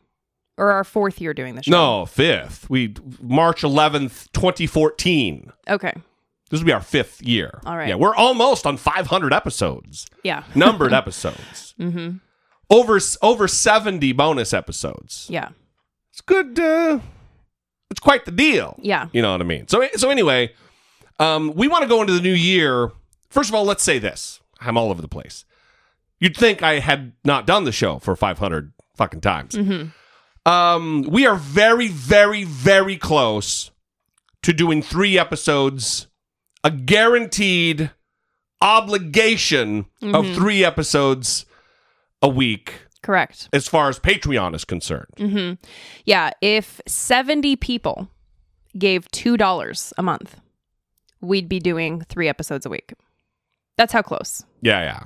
Or 0.57 0.71
our 0.71 0.85
fourth 0.85 1.21
year 1.21 1.35
doing 1.35 1.55
the 1.57 1.63
show? 1.63 1.71
No, 1.71 2.07
fifth. 2.07 2.69
We 2.71 2.95
March 3.21 3.63
11th, 3.63 4.31
2014. 4.33 5.53
Okay. 5.69 5.93
This 6.51 6.61
will 6.61 6.67
be 6.67 6.73
our 6.73 6.81
fifth 6.81 7.23
year. 7.23 7.61
All 7.67 7.77
right. 7.77 7.89
Yeah, 7.89 7.95
we're 7.97 8.15
almost 8.15 8.67
on 8.67 8.77
500 8.77 9.33
episodes, 9.33 10.07
Yeah. 10.23 10.45
numbered 10.55 10.93
episodes. 10.93 11.75
Mm-hmm. 11.81 12.19
Over 12.71 13.01
over 13.23 13.49
70 13.49 14.13
bonus 14.13 14.53
episodes. 14.53 15.27
Yeah. 15.31 15.49
It's 16.13 16.21
good. 16.21 16.59
Uh, 16.61 17.01
it's 17.91 18.01
quite 18.01 18.25
the 18.25 18.31
deal. 18.31 18.79
Yeah. 18.81 19.09
You 19.13 19.23
know 19.23 19.33
what 19.33 19.41
I 19.41 19.45
mean? 19.45 19.67
So 19.69 19.87
so 19.97 20.11
anyway, 20.11 20.53
um, 21.19 21.53
we 21.55 21.67
want 21.69 21.83
to 21.83 21.89
go 21.89 22.01
into 22.01 22.13
the 22.13 22.21
new 22.21 22.33
year. 22.33 22.91
First 23.31 23.49
of 23.49 23.55
all, 23.55 23.65
let's 23.65 23.83
say 23.83 23.99
this. 23.99 24.41
I'm 24.61 24.77
all 24.77 24.91
over 24.91 25.03
the 25.03 25.09
place. 25.09 25.45
You'd 26.21 26.37
think 26.37 26.63
I 26.63 26.79
had 26.79 27.13
not 27.25 27.47
done 27.47 27.65
the 27.65 27.73
show 27.73 27.99
for 27.99 28.15
500 28.17 28.73
fucking 28.97 29.21
times. 29.21 29.55
Mm-hmm. 29.55 30.51
Um, 30.51 31.03
we 31.11 31.27
are 31.27 31.37
very, 31.37 31.89
very, 31.89 32.45
very 32.45 32.97
close 32.97 33.71
to 34.43 34.53
doing 34.53 34.83
three 34.83 35.19
episodes, 35.19 36.07
a 36.63 36.71
guaranteed 36.71 37.91
obligation 38.61 39.87
of 40.03 40.25
Mhm. 40.25 40.35
three 40.35 40.65
episodes 40.65 41.47
a 42.23 42.29
week 42.29 42.75
Correct. 43.03 43.49
as 43.53 43.69
far 43.69 43.89
as 43.89 43.99
Patreon 43.99 44.55
is 44.55 44.65
concerned. 44.65 45.09
Mm-hmm. 45.19 45.63
Yeah. 46.07 46.31
If 46.41 46.81
70 46.87 47.57
people 47.57 48.09
gave 48.77 49.07
$2 49.13 49.93
a 49.99 50.03
month, 50.03 50.41
we'd 51.21 51.49
be 51.49 51.59
doing 51.61 52.03
three 52.09 52.29
episodes 52.29 52.65
a 52.67 52.71
week. 52.71 52.93
That's 53.77 53.93
how 53.93 54.03
close. 54.03 54.45
Yeah, 54.61 54.81
yeah. 54.81 55.03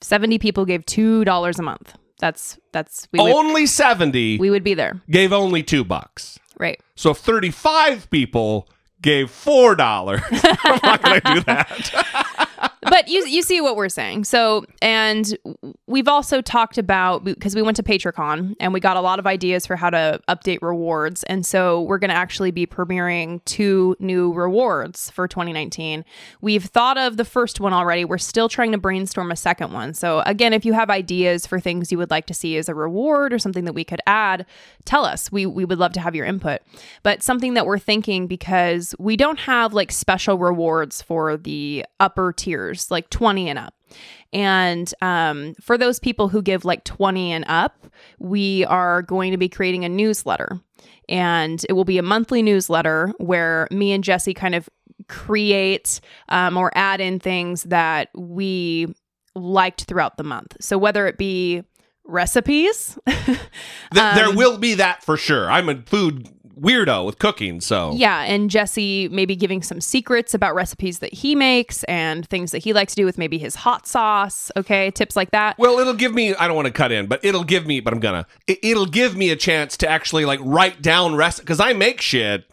70 0.00 0.38
people 0.38 0.64
gave 0.64 0.84
$2 0.84 1.58
a 1.58 1.62
month. 1.62 1.94
That's 2.20 2.58
that's 2.72 3.08
we 3.12 3.20
would, 3.20 3.32
only 3.32 3.66
70 3.66 4.38
we 4.38 4.48
would 4.48 4.62
be 4.64 4.74
there. 4.74 5.02
gave 5.10 5.32
only 5.32 5.62
two 5.62 5.84
bucks. 5.84 6.38
Right. 6.58 6.80
So 6.94 7.10
if 7.10 7.18
35 7.18 8.08
people 8.08 8.68
gave 9.02 9.26
$4, 9.26 10.22
I'm 10.64 10.80
not 10.82 11.02
going 11.02 11.20
to 11.20 11.34
do 11.34 11.40
that. 11.42 12.43
but 12.82 13.08
you 13.08 13.26
you 13.26 13.42
see 13.42 13.60
what 13.60 13.76
we're 13.76 13.88
saying. 13.88 14.24
So, 14.24 14.64
and 14.82 15.36
we've 15.86 16.08
also 16.08 16.40
talked 16.40 16.78
about 16.78 17.24
because 17.24 17.54
we 17.54 17.62
went 17.62 17.76
to 17.76 17.82
PatreCon 17.82 18.56
and 18.60 18.72
we 18.72 18.80
got 18.80 18.96
a 18.96 19.00
lot 19.00 19.18
of 19.18 19.26
ideas 19.26 19.66
for 19.66 19.76
how 19.76 19.90
to 19.90 20.20
update 20.28 20.58
rewards. 20.62 21.22
And 21.24 21.44
so 21.44 21.82
we're 21.82 21.98
going 21.98 22.10
to 22.10 22.16
actually 22.16 22.50
be 22.50 22.66
premiering 22.66 23.44
two 23.44 23.96
new 23.98 24.32
rewards 24.32 25.10
for 25.10 25.26
2019. 25.26 26.04
We've 26.40 26.64
thought 26.64 26.98
of 26.98 27.16
the 27.16 27.24
first 27.24 27.60
one 27.60 27.72
already. 27.72 28.04
We're 28.04 28.18
still 28.18 28.48
trying 28.48 28.72
to 28.72 28.78
brainstorm 28.78 29.30
a 29.30 29.36
second 29.36 29.72
one. 29.72 29.94
So, 29.94 30.20
again, 30.26 30.52
if 30.52 30.64
you 30.64 30.72
have 30.72 30.90
ideas 30.90 31.46
for 31.46 31.60
things 31.60 31.90
you 31.90 31.98
would 31.98 32.10
like 32.10 32.26
to 32.26 32.34
see 32.34 32.56
as 32.56 32.68
a 32.68 32.74
reward 32.74 33.32
or 33.32 33.38
something 33.38 33.64
that 33.64 33.74
we 33.74 33.84
could 33.84 34.00
add, 34.06 34.46
tell 34.84 35.04
us. 35.04 35.32
We 35.32 35.46
we 35.46 35.64
would 35.64 35.78
love 35.78 35.92
to 35.94 36.00
have 36.00 36.14
your 36.14 36.26
input. 36.26 36.60
But 37.02 37.22
something 37.22 37.54
that 37.54 37.66
we're 37.66 37.78
thinking 37.78 38.26
because 38.26 38.94
we 38.98 39.16
don't 39.16 39.38
have 39.40 39.72
like 39.72 39.92
special 39.92 40.38
rewards 40.38 41.02
for 41.02 41.36
the 41.36 41.84
upper 42.00 42.32
tiers, 42.44 42.90
like 42.90 43.10
20 43.10 43.48
and 43.48 43.58
up. 43.58 43.74
And 44.32 44.92
um, 45.00 45.54
for 45.60 45.78
those 45.78 45.98
people 45.98 46.28
who 46.28 46.42
give 46.42 46.64
like 46.64 46.84
20 46.84 47.32
and 47.32 47.44
up, 47.48 47.86
we 48.18 48.64
are 48.66 49.02
going 49.02 49.30
to 49.32 49.36
be 49.38 49.48
creating 49.48 49.84
a 49.84 49.88
newsletter. 49.88 50.60
And 51.08 51.64
it 51.68 51.72
will 51.74 51.84
be 51.84 51.98
a 51.98 52.02
monthly 52.02 52.42
newsletter 52.42 53.12
where 53.18 53.68
me 53.70 53.92
and 53.92 54.02
Jesse 54.04 54.34
kind 54.34 54.54
of 54.54 54.68
create 55.08 56.00
um, 56.28 56.56
or 56.56 56.72
add 56.74 57.00
in 57.00 57.18
things 57.20 57.64
that 57.64 58.08
we 58.16 58.92
liked 59.34 59.84
throughout 59.84 60.16
the 60.16 60.24
month. 60.24 60.56
So 60.60 60.78
whether 60.78 61.06
it 61.06 61.18
be 61.18 61.62
recipes, 62.04 62.98
Th- 63.06 63.38
there 63.92 64.28
Um, 64.28 64.36
will 64.36 64.58
be 64.58 64.74
that 64.74 65.02
for 65.04 65.16
sure. 65.16 65.50
I'm 65.50 65.68
a 65.68 65.82
food 65.82 66.28
weirdo 66.60 67.04
with 67.06 67.18
cooking, 67.18 67.60
so 67.60 67.92
Yeah, 67.94 68.22
and 68.22 68.48
Jesse 68.50 69.08
maybe 69.10 69.34
giving 69.36 69.62
some 69.62 69.80
secrets 69.80 70.34
about 70.34 70.54
recipes 70.54 71.00
that 71.00 71.12
he 71.12 71.34
makes 71.34 71.82
and 71.84 72.26
things 72.28 72.50
that 72.52 72.58
he 72.58 72.72
likes 72.72 72.94
to 72.94 73.02
do 73.02 73.04
with 73.04 73.18
maybe 73.18 73.38
his 73.38 73.54
hot 73.54 73.86
sauce. 73.86 74.50
Okay, 74.56 74.90
tips 74.92 75.16
like 75.16 75.30
that. 75.32 75.58
Well, 75.58 75.78
it'll 75.78 75.94
give 75.94 76.14
me. 76.14 76.34
I 76.34 76.46
don't 76.46 76.56
want 76.56 76.66
to 76.66 76.72
cut 76.72 76.92
in, 76.92 77.06
but 77.06 77.24
it'll 77.24 77.44
give 77.44 77.66
me. 77.66 77.80
But 77.80 77.92
I'm 77.92 78.00
gonna. 78.00 78.26
It, 78.46 78.58
it'll 78.62 78.86
give 78.86 79.16
me 79.16 79.30
a 79.30 79.36
chance 79.36 79.76
to 79.78 79.88
actually 79.88 80.24
like 80.24 80.40
write 80.42 80.80
down 80.82 81.14
rest 81.16 81.40
because 81.40 81.60
I 81.60 81.72
make 81.72 82.00
shit, 82.00 82.44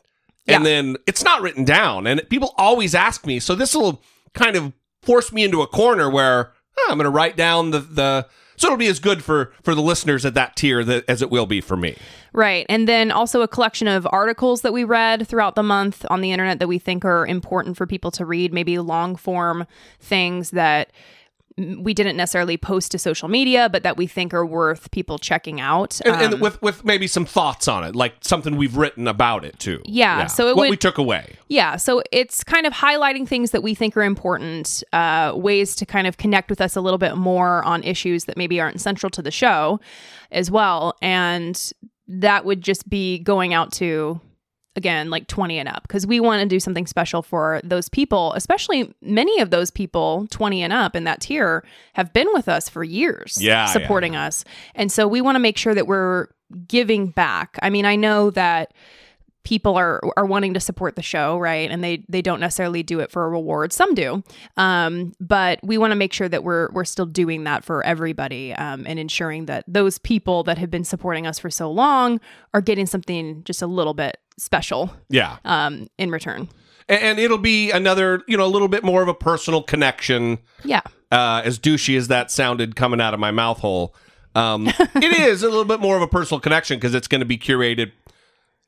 and 0.48 0.64
Yeah. 0.64 0.70
then 0.70 0.98
it's 1.08 1.24
not 1.24 1.42
written 1.42 1.64
down, 1.66 2.08
and 2.08 2.22
people 2.30 2.54
always 2.58 2.96
ask 2.96 3.26
me. 3.26 3.40
So 3.40 3.56
this 3.56 3.76
will 3.76 4.02
kind 4.34 4.56
of 4.56 4.74
force 5.04 5.32
me 5.32 5.44
into 5.44 5.62
a 5.62 5.68
corner 5.68 6.10
where 6.10 6.54
oh, 6.80 6.88
I'm 6.90 6.98
gonna 6.98 7.10
write 7.10 7.38
down 7.38 7.72
the 7.72 7.80
the. 7.80 8.28
So 8.62 8.68
it'll 8.68 8.78
be 8.78 8.88
as 8.88 9.00
good 9.00 9.24
for 9.24 9.52
for 9.64 9.74
the 9.74 9.82
listeners 9.82 10.26
at 10.26 10.34
that 10.36 10.56
tier 10.56 10.84
that, 10.84 11.04
as 11.08 11.22
it 11.22 11.30
will 11.30 11.46
be 11.46 11.62
for 11.62 11.76
me. 11.76 11.98
Right. 12.34 12.66
And 12.70 12.88
then 12.88 13.12
also 13.12 13.42
a 13.42 13.48
collection 13.48 13.88
of 13.88 14.08
articles 14.12 14.62
that 14.62 14.72
we 14.72 14.84
read 14.84 15.28
throughout 15.28 15.56
the 15.56 15.64
month 15.64 16.06
on 16.10 16.22
the 16.22 16.32
internet 16.32 16.60
that 16.60 16.68
we 16.68 16.80
think 16.80 17.04
are 17.04 17.26
important 17.26 17.76
for 17.76 17.86
people 17.86 18.12
to 18.12 18.26
read, 18.26 18.54
maybe 18.54 18.78
long 18.80 19.16
form 19.16 19.66
things 20.00 20.52
that 20.52 20.92
we 21.58 21.94
didn't 21.94 22.16
necessarily 22.18 22.58
post 22.58 22.92
to 22.92 22.98
social 22.98 23.28
media, 23.28 23.68
but 23.70 23.84
that 23.84 23.98
we 23.98 24.08
think 24.08 24.34
are 24.34 24.46
worth 24.46 24.90
people 24.92 25.18
checking 25.20 25.60
out. 25.60 26.00
And, 26.06 26.16
Um, 26.16 26.22
and 26.34 26.42
with 26.42 26.62
with 26.62 26.86
maybe 26.86 27.08
some 27.08 27.26
thoughts 27.26 27.68
on 27.68 27.84
it, 27.84 27.96
like 27.96 28.16
something 28.22 28.56
we've 28.56 28.78
written 28.78 29.08
about 29.08 29.44
it 29.44 29.60
too. 29.60 29.82
Yeah, 29.86 30.28
so 30.28 30.48
it 30.48 30.56
what 30.56 30.64
would- 30.64 30.70
we 30.72 30.78
took 30.78 30.98
away. 30.98 31.36
Yeah, 31.50 31.76
so 31.76 32.02
it's 32.12 32.44
kind 32.44 32.66
of 32.66 32.74
highlighting 32.74 33.28
things 33.28 33.52
that 33.52 33.62
we 33.64 33.76
think 33.76 33.98
are 33.98 34.04
important, 34.04 34.84
uh, 34.94 35.34
ways 35.36 35.76
to 35.76 35.86
kind 35.86 36.08
of 36.08 36.18
connect 36.18 36.50
with 36.50 36.62
us 36.62 36.76
a 36.76 36.82
little 36.82 36.98
bit 36.98 37.18
more 37.18 37.64
on 37.64 37.84
issues 37.84 38.26
that 38.26 38.38
maybe 38.38 38.60
aren't 38.62 38.80
central 38.80 39.10
to 39.12 39.22
the 39.22 39.32
show 39.32 39.80
as 40.32 40.50
well. 40.50 40.96
And 41.02 41.60
that 42.08 42.46
would 42.46 42.62
just 42.62 42.90
be 42.90 43.20
going 43.20 43.54
out 43.54 43.72
to, 43.74 44.20
again, 44.76 45.10
like 45.10 45.28
20 45.28 45.60
and 45.60 45.68
up, 45.68 45.84
because 45.84 46.08
we 46.08 46.20
want 46.20 46.42
to 46.42 46.48
do 46.48 46.60
something 46.60 46.88
special 46.88 47.22
for 47.22 47.60
those 47.64 47.90
people, 47.90 48.34
especially 48.34 48.94
many 49.02 49.40
of 49.42 49.50
those 49.50 49.70
people, 49.70 50.28
20 50.32 50.64
and 50.64 50.72
up 50.72 50.96
in 50.96 51.04
that 51.04 51.22
tier, 51.22 51.64
have 51.94 52.14
been 52.14 52.28
with 52.34 52.48
us 52.48 52.70
for 52.70 52.84
years, 52.84 53.38
Yeah, 53.42 53.52
yeah, 53.52 53.66
supporting 53.66 54.16
us. 54.16 54.46
And 54.74 54.92
so 54.92 55.08
we 55.08 55.20
want 55.22 55.36
to 55.36 55.40
make 55.40 55.58
sure 55.58 55.76
that 55.76 55.88
we're 55.88 56.28
giving 56.68 57.08
back. 57.08 57.58
I 57.62 57.70
mean, 57.70 57.86
I 57.86 57.96
know 57.96 58.30
that 58.32 58.74
people 59.44 59.76
are 59.78 60.00
are 60.18 60.26
wanting 60.26 60.54
to 60.54 60.60
support 60.60 60.96
the 60.96 61.02
show 61.02 61.38
right 61.38 61.72
and 61.72 61.84
they 61.84 62.04
they 62.10 62.22
don't 62.22 62.40
necessarily 62.40 62.84
do 62.84 63.00
it 63.00 63.10
for 63.12 63.26
a 63.26 63.30
reward 63.30 63.74
some 63.74 63.94
do 63.96 64.24
um, 64.58 65.14
but 65.20 65.60
we 65.64 65.78
want 65.78 65.92
to 65.92 65.96
make 65.96 66.14
sure 66.14 66.30
that 66.30 66.44
we're 66.44 66.70
we're 66.72 66.86
still 66.86 67.06
doing 67.06 67.44
that 67.46 67.64
for 67.64 67.84
everybody 67.84 68.54
um, 68.54 68.86
and 68.88 69.00
ensuring 69.00 69.46
that 69.48 69.64
those 69.68 69.98
people 69.98 70.44
that 70.44 70.58
have 70.58 70.70
been 70.70 70.84
supporting 70.84 71.26
us 71.26 71.40
for 71.40 71.50
so 71.50 71.72
long 71.72 72.20
are 72.54 72.62
getting 72.62 72.86
something 72.86 73.44
just 73.44 73.62
a 73.62 73.68
little 73.68 73.94
bit 73.94 74.18
special 74.38 74.92
Yeah. 75.10 75.38
um, 75.46 75.88
in 75.98 76.12
return 76.12 76.48
and, 76.90 77.02
and 77.04 77.20
it'll 77.20 77.38
be 77.38 77.72
another, 77.72 78.22
you 78.28 78.36
know, 78.38 78.46
a 78.46 78.50
little 78.50 78.68
bit 78.68 78.84
more 78.84 79.02
of 79.02 79.08
a 79.08 79.14
personal 79.14 79.62
connection. 79.64 80.40
yeah 80.64 80.82
Uh, 81.12 81.42
as 81.46 81.58
douchey 81.60 81.96
as 81.98 82.08
that 82.10 82.32
sounded 82.32 82.76
coming 82.76 83.00
out 83.00 83.14
of 83.14 83.20
my 83.20 83.32
mouth 83.32 83.60
hole, 83.60 83.94
um, 84.34 84.68
it 84.96 85.20
is 85.20 85.44
a 85.44 85.48
little 85.50 85.64
bit 85.66 85.80
more 85.80 85.96
of 85.96 86.02
a 86.02 86.08
personal 86.08 86.40
connection 86.40 86.78
because 86.78 86.96
it's 86.96 87.08
going 87.08 87.20
to 87.20 87.26
be 87.26 87.38
curated. 87.38 87.92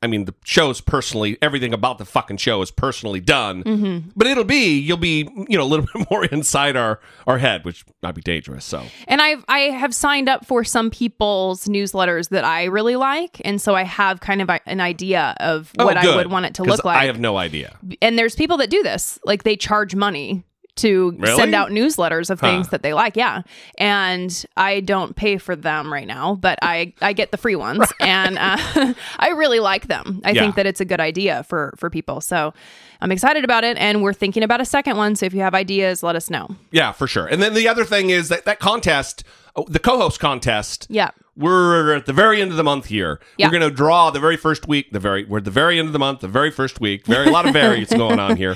I 0.03 0.07
mean, 0.07 0.25
the 0.25 0.35
show's 0.43 0.81
personally 0.81 1.37
everything 1.41 1.73
about 1.73 1.97
the 1.97 2.05
fucking 2.05 2.37
show 2.37 2.61
is 2.61 2.69
personally 2.71 3.19
done, 3.21 3.63
Mm-hmm. 3.63 4.09
but 4.15 4.27
it'll 4.27 4.43
be 4.43 4.77
you'll 4.79 4.97
be 4.97 5.27
you 5.49 5.57
know 5.57 5.63
a 5.63 5.65
little 5.71 5.85
bit 5.93 6.07
more 6.11 6.25
inside 6.25 6.75
our 6.75 6.99
our 7.25 7.37
head, 7.37 7.63
which 7.65 7.85
might 8.01 8.13
be 8.15 8.21
dangerous. 8.21 8.65
So 8.65 8.83
And 9.07 9.21
I've 9.21 9.43
I 9.47 9.59
have 9.71 9.95
signed 9.95 10.27
up 10.29 10.45
for 10.45 10.63
some 10.63 10.91
people's 10.91 11.65
newsletters 11.65 12.29
that 12.29 12.43
I 12.43 12.65
really 12.65 12.95
like, 12.97 13.41
and 13.45 13.61
so 13.61 13.75
I 13.75 13.83
have 13.83 14.19
kind 14.19 14.41
of 14.41 14.49
an 14.65 14.81
idea 14.81 15.35
of 15.39 15.71
what 15.75 15.97
Oh, 15.97 15.99
I 16.11 16.15
would 16.15 16.31
want 16.31 16.45
it 16.45 16.53
to 16.55 16.63
look 16.63 16.83
like. 16.83 16.97
I 16.97 17.05
have 17.05 17.19
no 17.19 17.37
idea. 17.37 17.77
and 18.01 18.19
there's 18.19 18.35
people 18.35 18.57
that 18.57 18.69
do 18.69 18.83
this 18.83 19.17
like 19.25 19.43
they 19.43 19.55
charge 19.55 19.95
money 19.95 20.43
to 20.75 21.15
Really? 21.19 21.35
send 21.35 21.53
out 21.53 21.69
newsletters 21.69 22.29
of 22.29 22.39
things 22.39 22.67
Huh. 22.67 22.71
that 22.71 22.83
they 22.83 22.93
like 22.93 23.15
yeah 23.15 23.41
and 23.77 24.45
i 24.57 24.79
don't 24.79 25.15
pay 25.15 25.37
for 25.37 25.55
them 25.55 25.91
right 25.93 26.07
now 26.07 26.35
but 26.35 26.57
i 26.61 26.93
i 27.01 27.13
get 27.13 27.31
the 27.31 27.37
free 27.37 27.55
ones 27.55 27.87
and 27.99 28.37
uh, 28.37 28.93
i 29.19 29.29
really 29.29 29.59
like 29.59 29.87
them 29.87 30.21
i 30.25 30.31
Yeah. 30.31 30.41
think 30.41 30.55
that 30.55 30.65
it's 30.65 30.81
a 30.81 30.85
good 30.85 30.99
idea 30.99 31.43
for 31.43 31.73
for 31.77 31.89
people 31.89 32.21
so 32.21 32.53
i'm 33.01 33.11
excited 33.11 33.43
about 33.43 33.63
it 33.63 33.77
and 33.77 34.01
we're 34.01 34.13
thinking 34.13 34.41
about 34.43 34.61
a 34.61 34.65
second 34.65 34.97
one 34.97 35.15
so 35.15 35.25
if 35.25 35.33
you 35.33 35.41
have 35.41 35.53
ideas 35.53 36.01
let 36.03 36.15
us 36.15 36.29
know 36.29 36.47
Yeah, 36.71 36.91
for 36.91 37.07
sure. 37.07 37.27
And 37.27 37.41
then 37.41 37.53
the 37.53 37.67
other 37.67 37.85
thing 37.85 38.09
is 38.09 38.29
that 38.29 38.45
that 38.45 38.59
contest, 38.59 39.23
oh, 39.55 39.65
the 39.69 39.79
co-host 39.79 40.19
contest. 40.19 40.87
yeah 40.89 41.11
We're 41.35 41.95
at 41.95 42.05
the 42.05 42.13
very 42.13 42.41
end 42.41 42.51
of 42.51 42.57
the 42.57 42.63
month 42.63 42.85
here. 42.85 43.19
Yeah. 43.37 43.47
We're 43.47 43.59
going 43.59 43.69
to 43.69 43.75
draw 43.75 44.09
the 44.11 44.19
very 44.19 44.37
first 44.37 44.67
week. 44.67 44.91
The 44.91 44.99
very 44.99 45.23
we're 45.25 45.39
at 45.39 45.45
the 45.45 45.51
very 45.51 45.77
end 45.79 45.87
of 45.87 45.93
the 45.93 45.99
month. 45.99 46.19
The 46.21 46.27
very 46.27 46.51
first 46.51 46.79
week. 46.79 47.05
Very 47.05 47.27
a 47.27 47.31
lot 47.31 47.45
of 47.47 47.53
varies 47.61 47.89
going 47.89 48.19
on 48.19 48.37
here. 48.37 48.55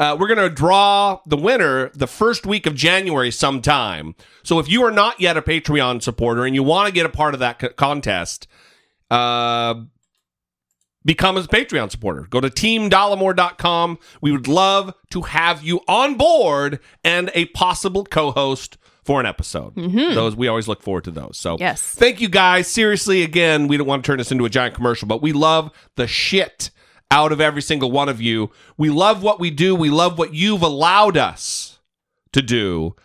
Uh, 0.00 0.16
we're 0.18 0.26
going 0.26 0.38
to 0.38 0.50
draw 0.54 1.20
the 1.26 1.36
winner 1.36 1.90
the 1.94 2.06
first 2.06 2.46
week 2.46 2.66
of 2.66 2.74
January 2.74 3.30
sometime. 3.30 4.14
So 4.42 4.58
if 4.58 4.68
you 4.68 4.82
are 4.84 4.90
not 4.90 5.20
yet 5.20 5.36
a 5.36 5.42
Patreon 5.42 6.02
supporter 6.02 6.44
and 6.44 6.54
you 6.54 6.62
want 6.62 6.88
to 6.88 6.92
get 6.92 7.06
a 7.06 7.10
part 7.10 7.34
of 7.34 7.40
that 7.40 7.58
co- 7.58 7.68
contest, 7.70 8.46
uh, 9.10 9.74
become 11.04 11.36
a 11.36 11.42
Patreon 11.42 11.90
supporter. 11.90 12.22
Go 12.30 12.40
to 12.40 12.48
teamdollemore.com. 12.48 13.98
We 14.20 14.32
would 14.32 14.48
love 14.48 14.94
to 15.10 15.22
have 15.22 15.62
you 15.62 15.80
on 15.86 16.16
board 16.16 16.80
and 17.04 17.30
a 17.34 17.46
possible 17.46 18.04
co-host 18.04 18.78
for 19.04 19.20
an 19.20 19.26
episode. 19.26 19.74
Those 19.76 20.34
we 20.34 20.48
always 20.48 20.66
look 20.66 20.82
forward 20.82 21.04
to 21.04 21.10
those. 21.10 21.36
So 21.36 21.58
Yes. 21.60 21.82
thank 21.82 22.22
you 22.22 22.28
guys. 22.28 22.68
Seriously, 22.68 23.22
again, 23.22 23.68
we 23.68 23.76
don't 23.76 23.86
want 23.86 24.02
to 24.02 24.06
turn 24.06 24.16
this 24.18 24.32
into 24.32 24.46
a 24.46 24.50
giant 24.50 24.74
commercial, 24.74 25.06
but 25.06 25.20
we 25.20 25.32
love 25.34 25.70
the 25.96 26.06
shit 26.06 26.70
out 27.14 27.30
of 27.30 27.40
every 27.40 27.62
single 27.62 27.92
one 27.92 28.08
of 28.08 28.20
you. 28.20 28.50
We 28.76 28.90
love 28.90 29.22
what 29.22 29.38
we 29.38 29.52
do. 29.52 29.76
We 29.76 29.88
love 29.88 30.18
what 30.18 30.34
you've 30.34 30.62
allowed 30.62 31.16
us 31.16 31.78
to 32.32 32.42
do. 32.42 32.96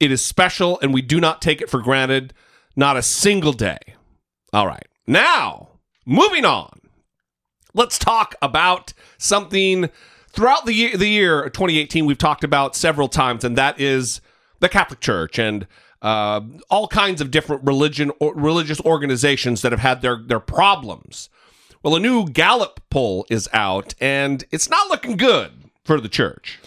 It 0.00 0.10
is 0.10 0.24
special 0.24 0.80
and 0.80 0.92
we 0.92 1.02
do 1.02 1.20
not 1.20 1.40
take 1.40 1.62
it 1.62 1.70
for 1.70 1.80
granted, 1.80 2.34
not 2.74 2.96
a 2.96 3.02
single 3.02 3.52
day. 3.52 3.78
All 4.52 4.66
right. 4.66 4.88
Now, 5.06 5.68
moving 6.04 6.44
on. 6.44 6.80
Let's 7.74 7.96
talk 7.96 8.34
about 8.42 8.92
something 9.18 9.88
throughout 10.30 10.66
the 10.66 10.72
year, 10.72 10.96
the 10.96 11.08
year 11.08 11.48
2018 11.48 12.06
we've 12.06 12.18
talked 12.18 12.42
about 12.42 12.74
several 12.74 13.06
times 13.06 13.44
and 13.44 13.56
that 13.56 13.80
is 13.80 14.20
the 14.58 14.68
Catholic 14.68 14.98
Church 14.98 15.38
and 15.38 15.68
uh, 16.02 16.40
all 16.70 16.88
kinds 16.88 17.20
of 17.20 17.30
different 17.30 17.62
religion 17.64 18.10
or 18.18 18.34
religious 18.34 18.80
organizations 18.80 19.62
that 19.62 19.70
have 19.70 19.80
had 19.80 20.02
their 20.02 20.20
their 20.26 20.40
problems. 20.40 21.30
Well, 21.84 21.96
a 21.96 22.00
new 22.00 22.24
Gallup 22.24 22.80
poll 22.88 23.26
is 23.28 23.46
out 23.52 23.94
and 24.00 24.42
it's 24.50 24.70
not 24.70 24.88
looking 24.88 25.18
good 25.18 25.52
for 25.84 26.00
the 26.00 26.08
church. 26.08 26.58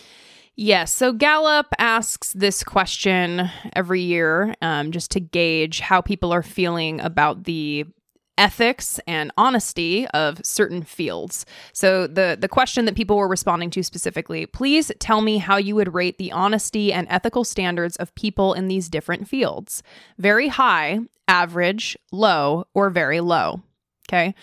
Yes. 0.55 0.93
So 0.93 1.11
Gallup 1.11 1.65
asks 1.79 2.33
this 2.33 2.63
question 2.63 3.49
every 3.73 4.01
year 4.01 4.53
um, 4.61 4.91
just 4.91 5.09
to 5.11 5.19
gauge 5.19 5.79
how 5.79 6.01
people 6.01 6.31
are 6.31 6.43
feeling 6.43 7.01
about 7.01 7.45
the 7.45 7.85
ethics 8.37 8.99
and 9.07 9.31
honesty 9.37 10.07
of 10.09 10.39
certain 10.45 10.83
fields. 10.83 11.47
So 11.73 12.05
the 12.05 12.37
the 12.39 12.47
question 12.47 12.85
that 12.85 12.95
people 12.95 13.17
were 13.17 13.27
responding 13.27 13.71
to 13.71 13.81
specifically, 13.81 14.45
please 14.45 14.91
tell 14.99 15.21
me 15.21 15.39
how 15.39 15.57
you 15.57 15.73
would 15.73 15.95
rate 15.95 16.19
the 16.19 16.31
honesty 16.31 16.93
and 16.93 17.07
ethical 17.09 17.43
standards 17.43 17.95
of 17.95 18.13
people 18.13 18.53
in 18.53 18.67
these 18.67 18.87
different 18.87 19.27
fields. 19.27 19.81
Very 20.19 20.49
high, 20.49 20.99
average, 21.27 21.97
low, 22.11 22.67
or 22.75 22.91
very 22.91 23.19
low. 23.19 23.63
Okay? 24.07 24.35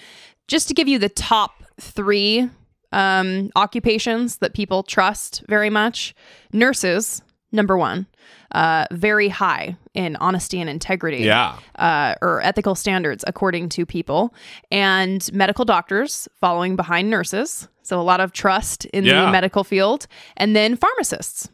Just 0.48 0.68
to 0.68 0.74
give 0.74 0.88
you 0.88 0.98
the 0.98 1.08
top 1.08 1.62
3 1.80 2.48
um, 2.92 3.50
occupations 3.56 4.36
that 4.36 4.54
people 4.54 4.82
trust 4.82 5.42
very 5.48 5.70
much, 5.70 6.14
nurses, 6.52 7.22
number 7.52 7.76
1 7.76 8.06
uh, 8.52 8.86
very 8.92 9.28
high 9.28 9.76
in 9.94 10.14
honesty 10.16 10.60
and 10.60 10.70
integrity 10.70 11.18
Yeah. 11.24 11.56
uh, 11.76 12.14
or 12.22 12.40
ethical 12.42 12.74
standards 12.76 13.24
according 13.26 13.68
to 13.70 13.84
people, 13.84 14.32
and 14.70 15.28
medical 15.32 15.64
doctors 15.64 16.28
following 16.40 16.76
behind 16.76 17.10
nurses. 17.10 17.66
So 17.82 18.00
a 18.00 18.02
lot 18.02 18.20
of 18.20 18.32
trust 18.32 18.84
in 18.86 19.04
Yeah. 19.04 19.24
the 19.26 19.32
medical 19.32 19.64
field, 19.64 20.06
and 20.36 20.54
then 20.54 20.76
pharmacists. 20.76 21.48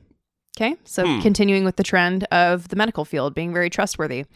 Okay, 0.58 0.76
so 0.84 1.06
Hmm. 1.06 1.20
continuing 1.22 1.64
with 1.64 1.76
the 1.76 1.82
trend 1.82 2.24
of 2.24 2.68
the 2.68 2.76
medical 2.76 3.06
field 3.06 3.34
being 3.34 3.52
very 3.54 3.70
trustworthy. 3.70 4.26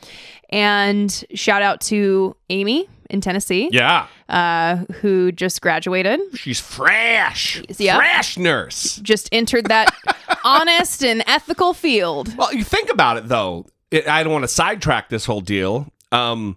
And 0.49 1.25
shout 1.35 1.61
out 1.61 1.83
to 1.83 2.35
Amy 2.49 2.89
in 3.15 3.21
Tennessee, 3.23 3.71
Yeah. 3.73 4.07
uh, 4.29 4.77
who 5.01 5.33
just 5.33 5.63
graduated, 5.63 6.21
She's 6.35 6.61
fresh. 6.61 7.63
Yeah. 7.79 7.97
Fresh 7.97 8.37
nurse. 8.37 8.97
just 8.97 9.29
entered 9.33 9.67
that 9.69 9.95
honest 10.45 11.03
and 11.03 11.23
ethical 11.27 11.73
field. 11.73 12.37
Well, 12.37 12.53
you 12.53 12.65
think 12.65 12.91
about 12.91 13.17
it 13.17 13.29
though. 13.29 13.67
It, 13.91 14.07
I 14.09 14.23
don't 14.23 14.33
want 14.33 14.43
to 14.45 14.49
sidetrack 14.49 15.09
this 15.09 15.25
whole 15.25 15.41
deal. 15.41 15.87
Um, 16.13 16.57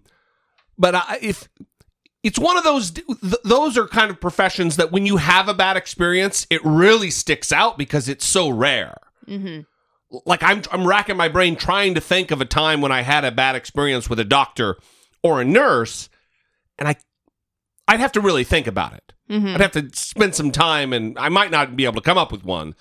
but 0.77 0.95
I, 0.95 1.19
if 1.21 1.47
it's 2.23 2.39
one 2.39 2.57
of 2.57 2.63
those, 2.63 2.91
th- 2.91 3.05
those 3.43 3.77
are 3.77 3.87
kind 3.87 4.09
of 4.09 4.19
professions 4.19 4.75
that 4.77 4.91
when 4.91 5.05
you 5.05 5.17
have 5.17 5.47
a 5.47 5.53
bad 5.53 5.77
experience, 5.77 6.45
it 6.49 6.61
really 6.65 7.09
sticks 7.11 7.51
out 7.51 7.77
because 7.77 8.09
it's 8.09 8.25
so 8.25 8.49
rare. 8.49 8.97
hmm 9.27 9.59
Like 10.25 10.41
I'm, 10.43 10.61
I'm 10.71 10.87
racking 10.87 11.17
my 11.17 11.27
brain 11.29 11.55
trying 11.55 11.93
to 11.95 12.01
think 12.01 12.31
of 12.31 12.41
a 12.41 12.45
time 12.45 12.81
when 12.81 12.91
I 12.91 13.01
had 13.01 13.23
a 13.23 13.31
bad 13.31 13.55
experience 13.55 14.09
with 14.09 14.19
a 14.19 14.25
doctor 14.25 14.77
or 15.23 15.41
a 15.41 15.45
nurse, 15.45 16.09
and 16.77 16.87
I, 16.87 16.95
I'd 17.87 17.99
have 17.99 18.11
to 18.13 18.21
really 18.21 18.43
think 18.43 18.67
about 18.67 18.93
it. 18.93 19.13
hmm 19.29 19.47
I'd 19.55 19.61
have 19.61 19.71
to 19.73 19.89
spend 19.93 20.35
some 20.35 20.51
time, 20.51 20.93
and 20.93 21.17
I 21.17 21.29
might 21.29 21.51
not 21.51 21.75
be 21.75 21.85
able 21.85 21.95
to 21.95 22.01
come 22.01 22.17
up 22.17 22.31
with 22.31 22.43
one. 22.43 22.75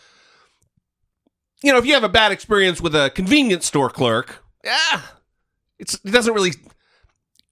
You 1.62 1.72
know, 1.72 1.78
if 1.78 1.86
you 1.86 1.94
have 1.94 2.04
a 2.04 2.08
bad 2.08 2.32
experience 2.32 2.80
with 2.80 2.94
a 2.94 3.10
convenience 3.10 3.66
store 3.66 3.90
clerk, 3.90 4.44
yeah, 4.64 5.00
it's 5.78 5.94
it 6.04 6.10
doesn't 6.10 6.34
really. 6.34 6.52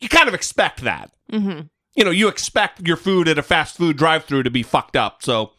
You 0.00 0.09
kind 0.09 0.28
of 0.28 0.35
expect 0.35 0.83
that. 0.83 1.11
hmm 1.30 1.61
You 1.96 2.04
know, 2.04 2.11
you 2.11 2.28
expect 2.28 2.87
your 2.87 2.96
food 2.96 3.28
at 3.28 3.38
a 3.38 3.42
fast 3.42 3.76
food 3.76 3.96
drive-through 3.96 4.42
to 4.42 4.50
be 4.50 4.62
fucked 4.62 4.96
up. 4.96 5.22
So, 5.22 5.52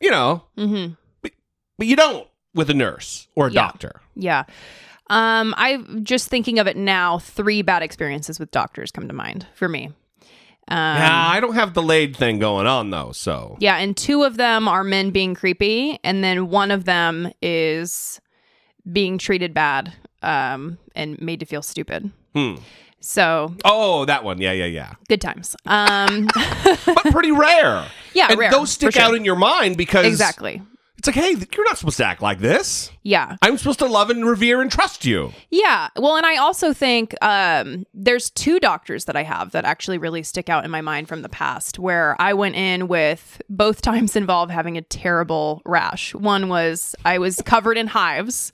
you 0.00 0.10
know, 0.10 0.44
hmm 0.56 0.88
but 1.20 1.86
you 1.86 1.96
don't 1.96 2.26
with 2.54 2.68
a 2.70 2.74
nurse 2.74 3.26
or 3.34 3.46
a 3.46 3.50
Yeah. 3.50 3.62
doctor. 3.66 4.00
Yeah. 4.14 4.44
Um, 5.10 5.54
I'm 5.56 6.04
just 6.04 6.28
thinking 6.28 6.58
of 6.60 6.66
it 6.66 6.76
now. 6.76 7.18
Three 7.18 7.62
bad 7.62 7.82
experiences 7.82 8.38
with 8.38 8.50
doctors 8.52 8.90
come 8.92 9.08
to 9.08 9.14
mind 9.14 9.46
for 9.54 9.68
me. 9.68 9.86
Um, 10.68 10.76
yeah, 10.76 11.28
I 11.28 11.40
don't 11.40 11.54
have 11.54 11.74
the 11.74 11.82
laid 11.82 12.16
thing 12.16 12.38
going 12.38 12.68
on 12.68 12.90
though. 12.90 13.10
So, 13.10 13.56
yeah, 13.58 13.76
and 13.76 13.96
two 13.96 14.22
of 14.22 14.36
them 14.36 14.68
are 14.68 14.84
men 14.84 15.10
being 15.10 15.34
creepy, 15.34 15.98
and 16.04 16.22
then 16.22 16.48
one 16.48 16.70
of 16.70 16.84
them 16.84 17.32
is 17.42 18.20
being 18.90 19.18
treated 19.18 19.52
bad 19.52 19.92
um, 20.22 20.78
and 20.94 21.20
made 21.20 21.40
to 21.40 21.46
feel 21.46 21.62
stupid. 21.62 22.10
hmm. 22.34 22.54
So 23.00 23.54
oh, 23.64 24.04
that 24.04 24.24
one. 24.24 24.40
Yeah, 24.40 24.52
yeah, 24.52 24.66
yeah. 24.66 24.92
good 25.08 25.20
times. 25.20 25.56
Um, 25.66 26.28
But 26.84 27.10
pretty 27.10 27.32
rare. 27.32 27.86
yeah, 28.14 28.28
and 28.30 28.38
rare, 28.38 28.50
those 28.50 28.70
stick 28.70 28.92
sure. 28.92 29.02
out 29.02 29.14
in 29.14 29.24
your 29.24 29.36
mind 29.36 29.76
because 29.76 30.06
exactly. 30.06 30.62
It's 31.00 31.06
like, 31.06 31.16
hey, 31.16 31.34
you're 31.56 31.64
not 31.64 31.78
supposed 31.78 31.96
to 31.96 32.04
act 32.04 32.20
like 32.20 32.40
this. 32.40 32.92
Yeah. 33.02 33.36
I'm 33.40 33.56
supposed 33.56 33.78
to 33.78 33.86
love 33.86 34.10
and 34.10 34.22
revere 34.22 34.60
and 34.60 34.70
trust 34.70 35.06
you. 35.06 35.32
Yeah. 35.48 35.88
Well, 35.96 36.14
and 36.16 36.26
I 36.26 36.36
also 36.36 36.74
think 36.74 37.14
um, 37.24 37.86
there's 37.94 38.28
two 38.28 38.60
doctors 38.60 39.06
that 39.06 39.16
I 39.16 39.22
have 39.22 39.52
that 39.52 39.64
actually 39.64 39.96
really 39.96 40.22
stick 40.22 40.50
out 40.50 40.66
in 40.66 40.70
my 40.70 40.82
mind 40.82 41.08
from 41.08 41.22
the 41.22 41.30
past 41.30 41.78
where 41.78 42.16
I 42.20 42.34
went 42.34 42.56
in 42.56 42.86
with 42.86 43.40
both 43.48 43.80
times 43.90 44.14
involved 44.14 44.52
having 44.52 44.76
a 44.76 44.82
terrible 44.82 45.62
rash. 45.64 46.14
One 46.14 46.50
was 46.50 46.94
I 47.06 47.16
was 47.16 47.40
covered 47.46 47.78
in 47.78 47.86
hives. 47.86 48.52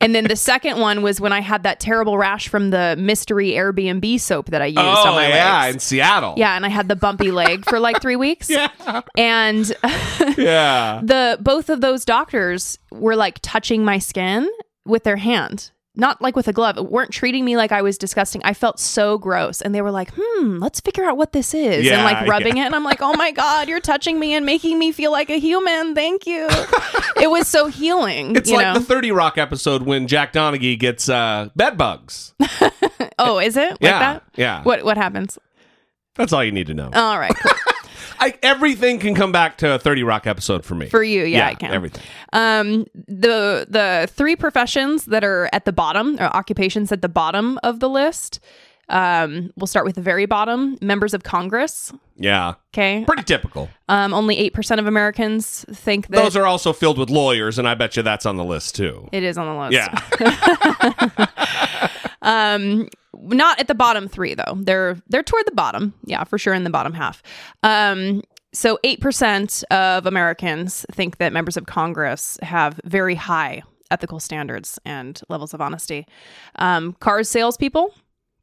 And 0.00 0.16
then 0.16 0.24
the 0.24 0.34
second 0.34 0.80
one 0.80 1.00
was 1.00 1.20
when 1.20 1.32
I 1.32 1.42
had 1.42 1.62
that 1.62 1.78
terrible 1.78 2.18
rash 2.18 2.48
from 2.48 2.70
the 2.70 2.96
mystery 2.98 3.50
Airbnb 3.50 4.18
soap 4.18 4.46
that 4.46 4.62
I 4.62 4.66
used 4.66 4.78
on 4.78 5.06
oh, 5.06 5.12
my 5.12 5.28
yeah, 5.28 5.60
legs. 5.60 5.74
in 5.74 5.78
Seattle. 5.78 6.34
Yeah, 6.36 6.56
and 6.56 6.66
I 6.66 6.70
had 6.70 6.88
the 6.88 6.96
bumpy 6.96 7.30
leg 7.30 7.64
for 7.66 7.78
like 7.78 8.02
three 8.02 8.16
weeks. 8.16 8.50
Yeah. 8.54 9.00
And 9.16 9.66
Yeah. 10.36 11.00
the 11.02 11.38
both 11.40 11.68
of 11.68 11.80
those 11.84 12.04
doctors 12.06 12.78
were 12.90 13.14
like 13.14 13.38
touching 13.42 13.84
my 13.84 13.98
skin 13.98 14.48
with 14.86 15.04
their 15.04 15.16
hand 15.16 15.70
not 15.96 16.20
like 16.20 16.34
with 16.34 16.48
a 16.48 16.52
glove. 16.52 16.76
Weren't 16.76 17.12
treating 17.12 17.44
me 17.44 17.56
like 17.56 17.70
i 17.70 17.80
was 17.80 17.96
disgusting. 17.96 18.42
I 18.44 18.54
felt 18.54 18.80
so 18.80 19.16
gross. 19.18 19.60
And 19.60 19.74
they 19.74 19.82
were 19.82 19.90
like 19.90 20.10
hmm 20.16 20.58
let's 20.58 20.80
figure 20.80 21.04
out 21.04 21.16
what 21.16 21.32
this 21.32 21.54
is. 21.54 21.84
Yeah, 21.84 21.94
and 21.94 22.04
like 22.04 22.26
rubbing 22.28 22.56
it. 22.56 22.62
And 22.62 22.74
i'm 22.74 22.84
like 22.84 23.00
oh 23.00 23.14
my 23.14 23.30
god 23.30 23.68
you're 23.68 23.80
touching 23.80 24.18
me 24.18 24.34
and 24.34 24.44
making 24.44 24.78
me 24.78 24.92
feel 24.92 25.12
like 25.12 25.30
a 25.30 25.38
human. 25.38 25.94
Thank 25.94 26.26
you. 26.26 26.48
It 27.16 27.30
was 27.30 27.46
so 27.46 27.68
healing 27.68 28.34
It's 28.34 28.50
like 28.50 28.66
know? 28.66 28.74
the 28.74 28.84
30 28.84 29.12
Rock 29.12 29.38
episode 29.38 29.82
when 29.82 30.08
Jack 30.08 30.32
Donaghy 30.32 30.76
gets 30.76 31.08
uh, 31.08 31.48
bed 31.54 31.78
bugs. 31.78 32.34
oh 33.20 33.38
is 33.38 33.56
it? 33.56 33.70
Like 33.70 33.80
yeah. 33.82 33.98
that? 34.00 34.24
Yeah. 34.34 34.62
what 34.64 34.84
what 34.84 34.96
happens? 34.96 35.38
That's 36.16 36.32
all 36.32 36.42
you 36.42 36.50
need 36.50 36.66
to 36.66 36.74
know. 36.74 36.90
all 36.92 37.18
right 37.18 37.34
cool. 37.34 37.52
I, 38.18 38.34
everything 38.42 38.98
can 38.98 39.14
come 39.14 39.32
back 39.32 39.58
to 39.58 39.74
a 39.74 39.78
30 39.78 40.02
Rock 40.02 40.26
episode 40.26 40.64
for 40.64 40.74
me. 40.74 40.88
for 40.88 41.02
you 41.02 41.24
yeah, 41.24 41.48
i 41.48 41.54
can 41.54 41.72
Everything. 41.72 42.02
Um, 42.32 42.86
the 43.06 43.66
the 43.68 44.08
three 44.10 44.36
professions 44.36 45.06
that 45.06 45.24
are 45.24 45.48
at 45.52 45.64
the 45.64 45.72
bottom, 45.72 46.16
or 46.20 46.24
occupations 46.24 46.92
at 46.92 47.02
the 47.02 47.08
bottom 47.08 47.58
of 47.62 47.80
the 47.80 47.88
list. 47.88 48.40
Um, 48.90 49.50
we'll 49.56 49.66
start 49.66 49.86
with 49.86 49.94
the 49.94 50.02
very 50.02 50.26
bottom. 50.26 50.76
Members 50.82 51.14
of 51.14 51.22
Congress. 51.22 51.90
Yeah. 52.16 52.54
Okay. 52.74 53.02
Pretty 53.06 53.22
typical. 53.22 53.70
Um, 53.88 54.12
only 54.12 54.36
eight 54.36 54.52
percent 54.52 54.78
of 54.78 54.86
Americans 54.86 55.64
think 55.72 56.08
that 56.08 56.22
Those 56.22 56.36
are 56.36 56.44
also 56.44 56.74
filled 56.74 56.98
with 56.98 57.08
lawyers, 57.08 57.58
and 57.58 57.66
I 57.66 57.74
bet 57.74 57.96
you 57.96 58.02
that's 58.02 58.26
on 58.26 58.36
the 58.36 58.44
list 58.44 58.74
too. 58.76 59.08
it 59.10 59.22
is 59.22 59.38
on 59.38 59.46
the 59.46 59.60
list. 59.60 59.72
Yeah. 59.72 61.26
Um, 62.22 62.88
not 63.22 63.58
at 63.60 63.68
the 63.68 63.74
bottom 63.74 64.08
three 64.08 64.34
though. 64.34 64.56
They're 64.56 64.96
they're 65.08 65.22
toward 65.22 65.46
the 65.46 65.52
bottom. 65.52 65.94
Yeah, 66.04 66.24
for 66.24 66.38
sure 66.38 66.54
in 66.54 66.64
the 66.64 66.70
bottom 66.70 66.92
half. 66.94 67.22
Um, 67.62 68.22
so 68.52 68.78
eight 68.84 69.00
percent 69.00 69.64
of 69.70 70.06
Americans 70.06 70.86
think 70.92 71.18
that 71.18 71.32
members 71.32 71.56
of 71.56 71.66
Congress 71.66 72.38
have 72.42 72.80
very 72.84 73.14
high 73.14 73.62
ethical 73.90 74.20
standards 74.20 74.78
and 74.84 75.20
levels 75.28 75.54
of 75.54 75.60
honesty. 75.60 76.06
Um, 76.56 76.94
cars 77.00 77.28
salespeople 77.28 77.94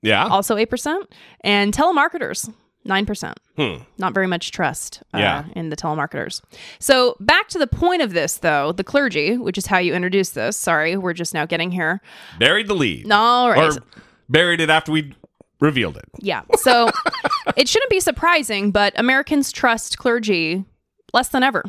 yeah. 0.02 0.26
also 0.28 0.58
eight 0.58 0.70
percent, 0.70 1.12
and 1.44 1.74
telemarketers 1.74 2.54
nine 2.84 3.06
percent. 3.06 3.40
Hmm. 3.58 3.84
Not 3.98 4.14
very 4.14 4.28
much 4.28 4.52
trust 4.52 5.04
uh, 5.14 5.20
Yeah. 5.20 5.46
in 5.56 5.70
the 5.70 5.76
telemarketers. 5.76 6.42
So 6.80 7.16
back 7.20 7.48
to 7.50 7.60
the 7.60 7.68
point 7.68 8.02
of 8.02 8.14
this, 8.14 8.38
though, 8.38 8.72
the 8.72 8.84
clergy, 8.84 9.38
which 9.38 9.58
is 9.58 9.68
how 9.68 9.78
you 9.78 9.94
introduce 9.94 10.32
this. 10.32 10.58
Sorry, 10.58 10.98
we're 10.98 11.14
just 11.14 11.34
now 11.34 11.46
getting 11.46 11.72
here. 11.72 12.02
Buried 12.40 12.68
the 12.68 12.74
lead. 12.74 13.12
All 13.12 13.50
right. 13.52 13.78
Or 13.78 13.84
buried 14.32 14.62
it 14.62 14.70
after 14.70 14.92
we 14.92 15.14
revealed 15.60 15.98
it. 15.98 16.06
Yeah. 16.20 16.42
So 16.56 16.90
it 17.58 17.68
shouldn't 17.68 17.92
be 17.92 18.00
surprising, 18.00 18.72
but 18.72 18.98
Americans 19.00 19.52
trust 19.52 19.98
clergy 19.98 20.66
less 21.14 21.30
than 21.30 21.44
ever. 21.44 21.64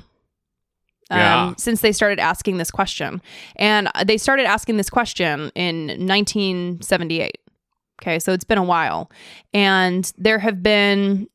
Um, 1.11 1.19
Yeah. 1.19 1.55
Since 1.59 1.81
they 1.83 1.93
started 1.93 2.19
asking 2.19 2.57
this 2.57 2.71
question. 2.71 3.21
And 3.57 3.91
they 4.07 4.17
started 4.17 4.47
asking 4.47 4.79
this 4.79 4.89
question 4.89 5.51
in 5.55 5.87
1978. 5.89 7.39
Okay. 8.01 8.19
So 8.19 8.33
it's 8.33 8.45
been 8.45 8.59
a 8.59 8.65
while. 8.65 9.11
And 9.53 10.11
there 10.17 10.39
have 10.39 10.63
been, 10.63 11.29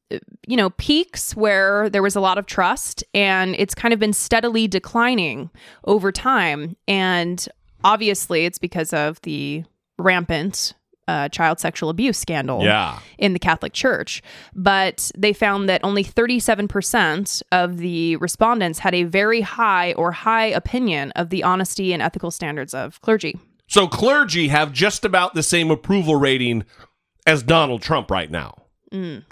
you 0.47 0.57
know, 0.57 0.71
peaks 0.71 1.35
where 1.35 1.89
there 1.89 2.01
was 2.01 2.15
a 2.15 2.19
lot 2.19 2.37
of 2.37 2.45
trust 2.45 3.03
and 3.13 3.55
it's 3.57 3.75
kind 3.75 3.93
of 3.93 3.99
been 3.99 4.13
steadily 4.13 4.67
declining 4.67 5.49
over 5.85 6.11
time. 6.11 6.75
And 6.87 7.47
obviously 7.83 8.45
it's 8.45 8.57
because 8.57 8.91
of 8.91 9.21
the 9.21 9.63
rampant 9.97 10.73
uh, 11.07 11.29
child 11.29 11.59
sexual 11.59 11.89
abuse 11.89 12.17
scandal 12.17 12.63
Yeah. 12.63 12.99
in 13.17 13.33
the 13.33 13.39
Catholic 13.39 13.73
Church, 13.73 14.21
but 14.53 15.11
they 15.17 15.33
found 15.33 15.69
that 15.69 15.81
only 15.83 16.03
37% 16.03 17.41
of 17.51 17.77
the 17.77 18.15
respondents 18.17 18.79
had 18.79 18.93
a 18.93 19.03
very 19.03 19.41
high 19.41 19.93
or 19.93 20.11
high 20.11 20.45
opinion 20.47 21.11
of 21.11 21.29
the 21.29 21.43
honesty 21.43 21.93
and 21.93 22.01
ethical 22.01 22.31
standards 22.31 22.73
of 22.73 22.99
clergy. 23.01 23.37
So 23.67 23.87
clergy 23.87 24.47
have 24.49 24.71
just 24.71 25.03
about 25.05 25.33
the 25.33 25.43
same 25.43 25.71
approval 25.71 26.15
rating 26.15 26.63
as 27.25 27.43
Donald 27.43 27.81
Trump 27.81 28.09
right 28.09 28.31
now. 28.31 28.55
Mm. 28.93 29.23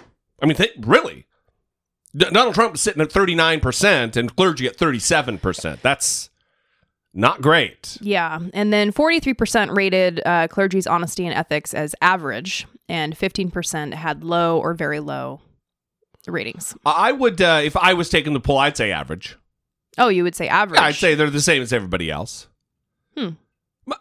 I 0.42 0.46
mean, 0.46 0.58
th- 0.58 0.74
really? 0.82 1.26
D- 2.16 2.26
Donald 2.32 2.54
Trump 2.56 2.76
is 2.76 2.82
sitting 2.82 3.02
at 3.02 3.10
39% 3.10 4.16
and 4.18 4.36
clergy 4.36 4.68
at 4.68 4.78
37%. 4.78 5.82
That's 5.82 6.30
Not 7.18 7.42
great. 7.42 7.98
Yeah. 8.02 8.40
And 8.54 8.74
then 8.74 8.92
43% 8.92 9.76
rated 9.76 10.22
uh, 10.26 10.50
clergy's 10.50 10.86
honesty 10.86 11.26
and 11.26 11.34
ethics 11.34 11.74
as 11.74 11.96
average, 12.02 12.68
and 12.90 13.18
15% 13.18 13.94
had 13.94 14.24
low 14.24 14.60
or 14.60 14.74
very 14.74 15.00
low 15.00 15.40
ratings. 16.28 16.76
I 16.86 17.12
would, 17.14 17.42
uh, 17.42 17.62
if 17.64 17.78
I 17.78 17.94
was 17.94 18.10
taking 18.10 18.34
the 18.34 18.40
poll, 18.40 18.58
I'd 18.58 18.76
say 18.76 18.92
average. 18.92 19.38
Oh, 19.98 20.10
you 20.10 20.24
would 20.24 20.36
say 20.36 20.48
average. 20.50 20.80
Yeah, 20.80 20.88
I'd 20.88 20.96
say 20.96 21.16
they're 21.16 21.30
the 21.30 21.40
same 21.40 21.62
as 21.62 21.72
everybody 21.72 22.12
else. 22.12 22.48
Hmm. 23.16 23.30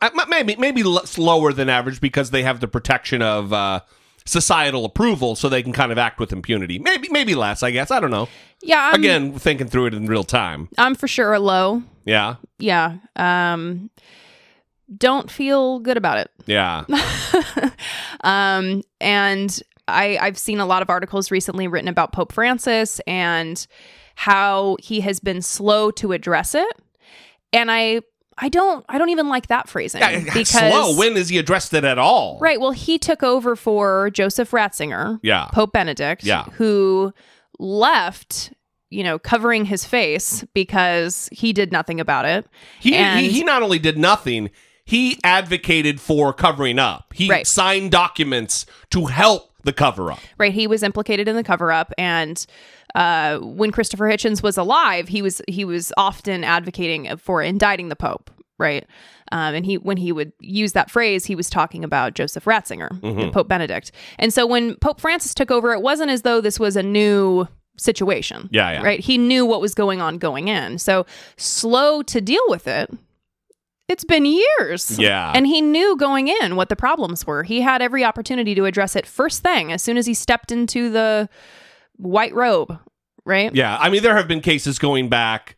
M- 0.03 0.11
Maybe 0.29 0.57
maybe 0.57 0.83
lower 0.83 1.53
than 1.53 1.69
average 1.69 2.01
because 2.01 2.31
they 2.31 2.43
have 2.43 2.59
the 2.61 2.67
protection 2.67 3.21
of 3.23 3.53
uh, 3.53 3.81
societal 4.25 4.87
approval, 4.87 5.37
so 5.37 5.49
they 5.49 5.63
can 5.63 5.73
kind 5.75 5.93
of 5.93 5.99
act 5.99 6.19
with 6.19 6.33
impunity. 6.33 6.79
Maybe 6.79 7.09
maybe 7.11 7.35
less, 7.35 7.63
I 7.63 7.71
guess. 7.71 7.91
I 7.91 8.01
don't 8.01 8.11
know. 8.11 8.29
Yeah. 8.63 8.91
I'm, 8.93 9.01
Again, 9.01 9.39
thinking 9.39 9.69
through 9.69 9.87
it 9.87 9.95
in 9.95 10.07
real 10.07 10.25
time. 10.25 10.69
I'm 10.79 10.95
for 10.95 11.07
sure 11.07 11.35
a 11.35 11.39
low. 11.39 11.83
Yeah, 12.05 12.37
Yeah. 12.59 12.97
Um, 13.17 13.91
don't 14.97 15.31
feel 15.31 15.79
good 15.81 15.97
about 15.97 16.19
it. 16.19 16.31
yeah. 16.47 16.85
um, 18.23 18.83
and 19.01 19.63
I, 19.89 20.19
I've 20.19 20.39
seen 20.39 20.61
a 20.61 20.67
lot 20.67 20.83
of 20.83 20.91
articles 20.91 21.31
recently 21.31 21.67
written 21.69 21.89
about 21.89 22.13
Pope 22.13 22.33
Francis 22.33 23.01
and 23.07 23.67
how 24.15 24.77
he 24.81 25.01
has 25.01 25.21
been 25.21 25.43
slow 25.43 25.91
to 25.93 26.13
address 26.13 26.55
it. 26.55 26.81
And 27.53 27.71
I 27.71 28.01
I 28.37 28.49
don't 28.49 28.85
I 28.89 28.99
don't 28.99 29.11
even 29.11 29.29
like 29.29 29.47
that 29.47 29.69
phrasing 29.69 30.01
yeah 30.01 30.21
because 30.35 30.49
slow. 30.49 30.97
When 30.97 31.15
has 31.17 31.29
he 31.29 31.39
addressed 31.39 31.73
it 31.73 31.85
at 31.85 31.99
all? 31.99 32.39
right. 32.41 32.61
Well, 32.61 32.73
he 32.73 32.99
took 32.99 33.23
over 33.23 33.55
for 33.57 34.11
Joseph 34.11 34.51
Ratzinger, 34.51 35.19
Yeah. 35.23 35.47
Pope 35.53 35.73
Benedict, 35.73 36.25
Yeah. 36.25 36.45
who 36.53 37.13
left. 37.59 38.53
You 38.95 39.03
know, 39.05 39.19
covering 39.19 39.65
his 39.65 39.85
face 39.85 40.45
because 40.55 41.29
he 41.33 41.53
did 41.53 41.73
nothing 41.73 42.01
about 42.01 42.25
it. 42.25 42.47
He, 42.81 42.95
And- 42.95 43.21
he 43.21 43.29
he 43.31 43.45
not 43.45 43.63
only 43.63 43.79
did 43.79 43.99
nothing, 43.99 44.51
he 44.85 45.19
advocated 45.25 46.01
for 46.01 46.33
covering 46.33 46.79
up. 46.79 47.13
He 47.15 47.29
Right. 47.29 47.47
signed 47.47 47.91
documents 47.91 48.67
to 48.91 49.07
help 49.07 49.51
the 49.65 49.73
cover 49.73 50.13
up. 50.13 50.21
right? 50.39 50.53
He 50.53 50.67
was 50.67 50.83
implicated 50.83 51.27
in 51.27 51.37
the 51.37 51.43
cover 51.43 51.73
up, 51.73 51.93
and 51.97 52.45
uh, 52.95 53.39
when 53.39 53.71
Christopher 53.73 54.05
Hitchens 54.05 54.43
was 54.43 54.57
alive, 54.59 55.09
he 55.09 55.23
was 55.23 55.41
he 55.49 55.65
was 55.65 55.93
often 55.97 56.45
advocating 56.45 57.17
for 57.17 57.43
indicting 57.43 57.89
the 57.89 57.97
Pope, 57.97 58.31
right? 58.59 58.87
Um, 59.33 59.55
and 59.55 59.65
he 59.67 59.79
when 59.79 59.97
he 59.97 60.13
would 60.13 60.33
use 60.39 60.73
that 60.75 60.91
phrase, 60.91 61.25
he 61.25 61.35
was 61.35 61.49
talking 61.51 61.83
about 61.83 62.15
Joseph 62.15 62.45
Ratzinger, 62.45 63.03
and 63.03 63.33
Pope 63.33 63.49
Benedict. 63.49 63.91
And 64.19 64.33
so 64.35 64.47
when 64.47 64.77
Pope 64.77 65.01
Francis 65.01 65.35
took 65.35 65.51
over, 65.51 65.73
it 65.73 65.81
wasn't 65.83 66.11
as 66.11 66.23
though 66.23 66.41
this 66.43 66.61
was 66.61 66.77
a 66.77 66.83
new 66.83 67.49
situation. 67.77 68.49
Yeah, 68.53 68.73
yeah. 68.73 68.83
Right. 68.83 69.01
He 69.01 69.19
knew 69.19 69.45
what 69.47 69.61
was 69.61 69.75
going 69.75 70.01
on 70.01 70.19
going 70.19 70.49
in. 70.49 70.79
So 70.79 71.07
slow 71.37 72.03
to 72.03 72.21
deal 72.21 72.43
with 72.49 72.67
it. 72.69 72.91
It's 73.89 74.05
been 74.05 74.25
years. 74.25 74.99
Yeah. 74.99 75.33
And 75.35 75.47
he 75.47 75.61
knew 75.61 75.97
going 75.97 76.29
in 76.29 76.57
what 76.57 76.71
the 76.71 76.77
problems 76.77 77.27
were. 77.27 77.43
He 77.43 77.61
had 77.61 77.83
every 77.83 78.05
opportunity 78.05 78.55
to 78.55 78.65
address 78.65 78.97
it 78.97 79.07
first 79.07 79.43
thing 79.43 79.73
as 79.73 79.83
soon 79.83 79.99
as 79.99 80.07
he 80.07 80.15
stepped 80.15 80.51
into 80.51 80.89
the 80.89 81.29
white 81.97 82.35
robe, 82.35 82.79
right? 83.25 83.55
Yeah, 83.55 83.77
I 83.79 83.91
mean 83.91 84.03
there 84.03 84.17
have 84.17 84.29
been 84.29 84.41
cases 84.41 84.79
going 84.79 85.09
back 85.09 85.57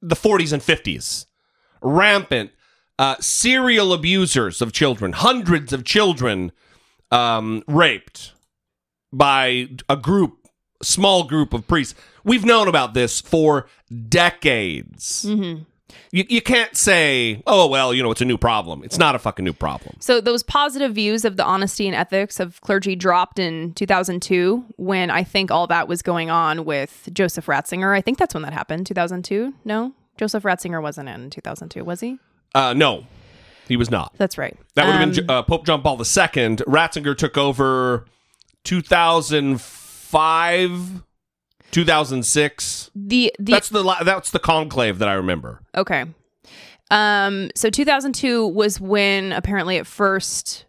the 0.00 0.16
40s 0.16 0.52
and 0.52 0.62
50s, 0.62 1.26
rampant 1.80 2.50
uh, 2.98 3.16
serial 3.20 3.92
abusers 3.92 4.60
of 4.60 4.72
children, 4.72 5.12
hundreds 5.12 5.72
of 5.72 5.84
children 5.84 6.52
um, 7.10 7.62
raped 7.66 8.32
by 9.12 9.68
a 9.88 9.96
group, 9.96 10.41
small 10.82 11.24
group 11.24 11.52
of 11.54 11.66
priests. 11.66 11.94
We've 12.24 12.44
known 12.44 12.68
about 12.68 12.94
this 12.94 13.20
for 13.20 13.66
decades. 14.08 15.24
Mhm. 15.28 15.66
You, 16.10 16.24
you 16.28 16.42
can't 16.42 16.76
say, 16.76 17.42
oh 17.46 17.66
well, 17.66 17.92
you 17.94 18.02
know, 18.02 18.10
it's 18.10 18.20
a 18.20 18.24
new 18.26 18.36
problem. 18.38 18.82
It's 18.84 18.98
not 18.98 19.14
a 19.14 19.18
fucking 19.18 19.44
new 19.44 19.52
problem. 19.54 19.96
So 20.00 20.20
those 20.20 20.42
positive 20.42 20.94
views 20.94 21.24
of 21.24 21.36
the 21.36 21.44
honesty 21.44 21.86
and 21.86 21.94
ethics 21.96 22.38
of 22.40 22.60
clergy 22.60 22.94
dropped 22.96 23.38
in 23.38 23.72
2002 23.74 24.64
when 24.76 25.10
I 25.10 25.22
think 25.24 25.50
all 25.50 25.66
that 25.68 25.88
was 25.88 26.02
going 26.02 26.30
on 26.30 26.64
with 26.64 27.08
Joseph 27.12 27.46
Ratzinger. 27.46 27.96
I 27.96 28.00
think 28.02 28.18
that's 28.18 28.34
when 28.34 28.42
that 28.42 28.52
happened. 28.52 28.86
2002? 28.86 29.54
No. 29.64 29.92
Joseph 30.18 30.42
Ratzinger 30.44 30.82
wasn't 30.82 31.08
in 31.08 31.30
2002, 31.30 31.82
was 31.84 32.00
he? 32.00 32.18
Uh, 32.54 32.74
no, 32.74 33.06
he 33.66 33.76
was 33.76 33.90
not. 33.90 34.12
That's 34.18 34.36
right. 34.36 34.56
That 34.74 34.86
would 34.86 34.94
have 34.96 35.02
Um, 35.02 35.10
been 35.12 35.30
uh, 35.30 35.42
Pope 35.42 35.64
John 35.64 35.80
Paul 35.82 35.96
II. 35.96 36.02
Ratzinger 36.68 37.16
took 37.16 37.38
over 37.38 38.04
2005, 40.12 41.02
2006. 41.70 42.90
the 42.94 43.34
the 43.38 43.52
That's 43.52 43.68
the 43.70 43.82
that's 44.04 44.30
the 44.30 44.38
conclave 44.38 44.98
that 44.98 45.08
I 45.08 45.14
remember. 45.14 45.62
Okay. 45.74 46.04
Um, 46.90 47.50
so 47.54 47.70
2002 47.70 48.46
was 48.48 48.78
when 48.78 49.32
apparently 49.32 49.76
it 49.76 49.86
first 49.86 50.66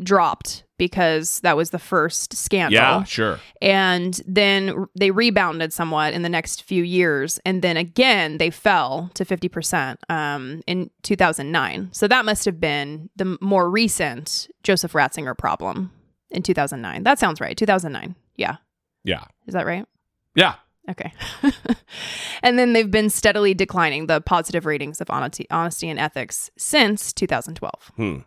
dropped 0.00 0.64
because 0.78 1.40
that 1.40 1.56
was 1.56 1.70
the 1.70 1.78
first 1.78 2.34
scandal. 2.36 2.74
Yeah, 2.74 3.04
sure. 3.04 3.40
And 3.60 4.20
then 4.26 4.86
they 4.98 5.10
rebounded 5.10 5.72
somewhat 5.72 6.12
in 6.12 6.22
the 6.22 6.28
next 6.28 6.62
few 6.62 6.82
years. 6.84 7.40
And 7.44 7.62
then 7.62 7.76
again, 7.76 8.38
they 8.38 8.50
fell 8.50 9.10
to 9.14 9.24
50% 9.24 9.96
um, 10.08 10.62
in 10.66 10.90
2009. 11.02 11.90
So 11.92 12.08
that 12.08 12.24
must 12.24 12.44
have 12.44 12.60
been 12.60 13.10
the 13.16 13.36
more 13.40 13.70
recent 13.70 14.48
Joseph 14.62 14.92
Ratzinger 14.92 15.36
problem 15.36 15.92
in 16.32 16.42
2009. 16.42 17.02
That 17.04 17.18
sounds 17.18 17.40
right. 17.40 17.56
2009. 17.56 18.14
Yeah. 18.36 18.56
Yeah, 19.04 19.24
Is 19.46 19.54
that 19.54 19.66
right? 19.66 19.84
yeah. 20.34 20.54
Okay. 20.90 21.12
and 22.42 22.58
then 22.58 22.72
they've 22.72 22.90
been 22.90 23.08
steadily 23.08 23.54
declining 23.54 24.06
the 24.06 24.20
positive 24.20 24.66
ratings 24.66 25.00
of 25.00 25.10
honesty, 25.10 25.46
honesty 25.50 25.88
and 25.88 25.98
ethics 25.98 26.50
since 26.56 27.12
2012. 27.12 27.92
Hmm. 27.96 28.18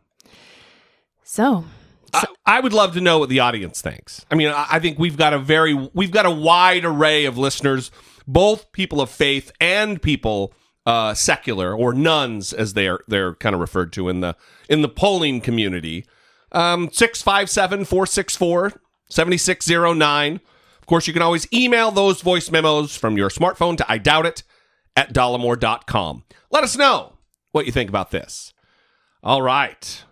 So, 1.24 1.66
I, 2.14 2.26
I 2.46 2.60
would 2.62 2.72
love 2.72 2.94
to 2.94 3.02
know 3.02 3.20
what 3.20 3.30
the 3.30 3.40
audience 3.42 3.82
thinks. 3.82 4.26
I 4.32 4.36
mean, 4.36 4.50
I, 4.50 4.68
I 4.72 4.80
think 4.80 4.98
we've 4.98 5.18
got 5.18 5.34
a 5.34 5.40
very 5.40 5.74
we've 5.94 6.12
got 6.12 6.26
a 6.26 6.32
wide 6.32 6.86
array 6.86 7.26
of 7.26 7.38
listeners, 7.38 7.92
both 8.26 8.72
people 8.72 9.02
of 9.02 9.10
faith 9.10 9.52
and 9.60 10.02
people 10.02 10.54
uh, 10.86 11.14
secular 11.14 11.76
or 11.76 11.94
nuns, 11.94 12.54
as 12.54 12.74
they're 12.74 13.00
they're 13.08 13.36
kind 13.36 13.54
of 13.54 13.60
referred 13.60 13.92
to 13.94 14.08
in 14.08 14.22
the 14.22 14.36
in 14.70 14.82
the 14.82 14.90
polling 14.90 15.42
community. 15.42 16.06
Um, 16.56 16.90
six 16.92 17.22
five 17.22 17.50
seven 17.50 17.86
four 17.86 18.06
six 18.06 18.36
four 18.36 18.72
seventy 19.10 19.38
six 19.38 19.66
zero 19.66 19.94
nine. 19.94 20.40
Of 20.80 20.88
course, 20.88 21.06
you 21.06 21.14
can 21.14 21.22
always 21.22 21.52
email 21.52 21.92
those 21.92 22.22
voice 22.22 22.50
memos 22.50 22.96
from 22.96 23.18
your 23.18 23.30
smartphone 23.30 23.78
to 23.78 23.92
I 23.92 23.98
doubt 23.98 24.26
it 24.26 24.44
at 24.96 25.14
dollemore.com. 25.14 26.24
Let 26.52 26.64
us 26.64 26.78
know 26.78 27.18
what 27.52 27.66
you 27.66 27.72
think 27.72 27.90
about 27.90 28.12
this. 28.12 28.54
All 29.22 29.42
right. 29.42 30.04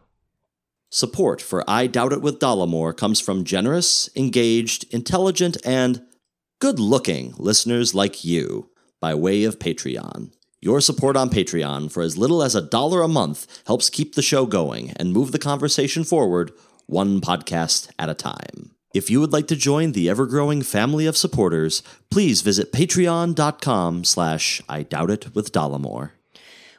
Support 0.89 1.41
for 1.41 1.63
I 1.67 1.87
Doubt 1.87 2.13
It 2.13 2.21
with 2.21 2.39
Dollemore 2.39 2.95
comes 2.95 3.19
from 3.19 3.45
generous, 3.45 4.09
engaged, 4.15 4.85
intelligent, 4.93 5.57
and 5.65 6.03
good 6.59 6.79
looking 6.79 7.33
listeners 7.37 7.95
like 7.95 8.23
you 8.23 8.69
by 9.01 9.15
way 9.15 9.43
of 9.43 9.57
Patreon. 9.57 10.33
Your 10.63 10.79
support 10.79 11.17
on 11.17 11.29
Patreon 11.29 11.91
for 11.91 12.01
as 12.01 12.17
little 12.17 12.41
as 12.41 12.55
a 12.55 12.61
dollar 12.61 13.01
a 13.01 13.07
month 13.09 13.61
helps 13.67 13.89
keep 13.89 14.15
the 14.15 14.21
show 14.21 14.45
going 14.45 14.91
and 14.91 15.11
move 15.11 15.33
the 15.33 15.37
conversation 15.37 16.05
forward 16.05 16.53
one 16.85 17.19
podcast 17.19 17.89
at 17.99 18.07
a 18.07 18.13
time. 18.13 18.71
If 18.93 19.09
you 19.09 19.19
would 19.19 19.33
like 19.33 19.47
to 19.47 19.57
join 19.57 19.91
the 19.91 20.09
ever-growing 20.09 20.61
family 20.61 21.05
of 21.05 21.17
supporters, 21.17 21.83
please 22.09 22.39
visit 22.39 22.71
patreon.com 22.71 24.05
slash 24.05 24.61
I 24.69 24.83
Doubt 24.83 25.11
It 25.11 25.35
with 25.35 25.51
Dollemore. 25.51 26.11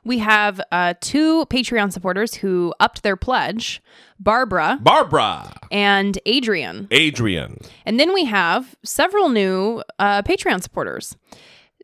we 0.03 0.17
have 0.21 0.63
uh, 0.73 0.95
two 1.03 1.45
Patreon 1.51 1.93
supporters 1.93 2.37
who 2.37 2.73
upped 2.81 3.03
their 3.03 3.17
pledge 3.17 3.83
Barbara 4.19 4.79
Barbara, 4.81 5.53
and 5.71 6.19
Adrian. 6.25 6.89
Adrian, 6.91 7.59
And 7.85 8.01
then 8.01 8.15
we 8.15 8.25
have 8.25 8.77
several 8.83 9.29
new 9.29 9.83
uh, 9.99 10.23
Patreon 10.23 10.63
supporters 10.63 11.19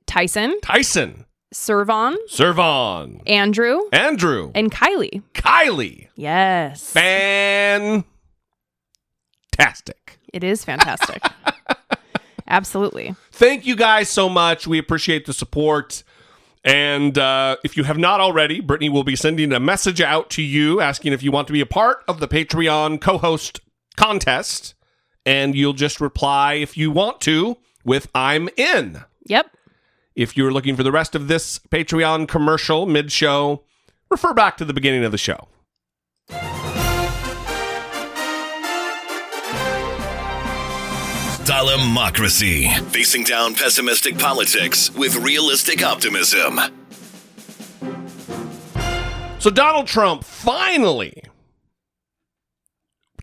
Tyson, 0.06 0.58
Tyson, 0.62 1.26
Servon, 1.52 2.16
Servon, 2.28 3.20
Andrew, 3.26 3.80
Andrew, 3.92 4.52
and 4.54 4.70
Kylie. 4.70 5.22
Kylie. 5.34 6.08
Yes. 6.14 6.92
Fantastic. 6.92 8.04
It 10.32 10.44
is 10.44 10.64
fantastic. 10.64 11.22
Absolutely. 12.46 13.14
Thank 13.32 13.66
you 13.66 13.76
guys 13.76 14.08
so 14.08 14.28
much. 14.28 14.66
We 14.66 14.78
appreciate 14.78 15.26
the 15.26 15.32
support. 15.32 16.02
And 16.64 17.16
uh, 17.16 17.56
if 17.64 17.76
you 17.76 17.84
have 17.84 17.96
not 17.96 18.20
already, 18.20 18.60
Brittany 18.60 18.90
will 18.90 19.04
be 19.04 19.16
sending 19.16 19.52
a 19.52 19.60
message 19.60 20.00
out 20.00 20.30
to 20.30 20.42
you 20.42 20.80
asking 20.80 21.12
if 21.12 21.22
you 21.22 21.32
want 21.32 21.46
to 21.46 21.52
be 21.52 21.60
a 21.60 21.66
part 21.66 22.04
of 22.06 22.20
the 22.20 22.28
Patreon 22.28 23.00
co 23.00 23.18
host 23.18 23.60
contest. 23.96 24.74
And 25.24 25.54
you'll 25.54 25.74
just 25.74 26.00
reply 26.00 26.54
if 26.54 26.76
you 26.76 26.90
want 26.90 27.20
to 27.22 27.56
with 27.84 28.08
I'm 28.14 28.48
in. 28.56 29.04
Yep. 29.26 29.56
If 30.20 30.36
you're 30.36 30.52
looking 30.52 30.76
for 30.76 30.82
the 30.82 30.92
rest 30.92 31.14
of 31.14 31.28
this 31.28 31.58
Patreon 31.70 32.28
commercial 32.28 32.84
mid 32.84 33.10
show, 33.10 33.64
refer 34.10 34.34
back 34.34 34.58
to 34.58 34.66
the 34.66 34.74
beginning 34.74 35.02
of 35.02 35.12
the 35.12 35.16
show. 35.16 35.48
Dilemocracy. 41.48 42.70
Facing 42.90 43.24
down 43.24 43.54
pessimistic 43.54 44.18
politics 44.18 44.94
with 44.94 45.16
realistic 45.16 45.82
optimism. 45.82 46.60
So 49.38 49.48
Donald 49.48 49.86
Trump 49.86 50.24
finally 50.24 51.22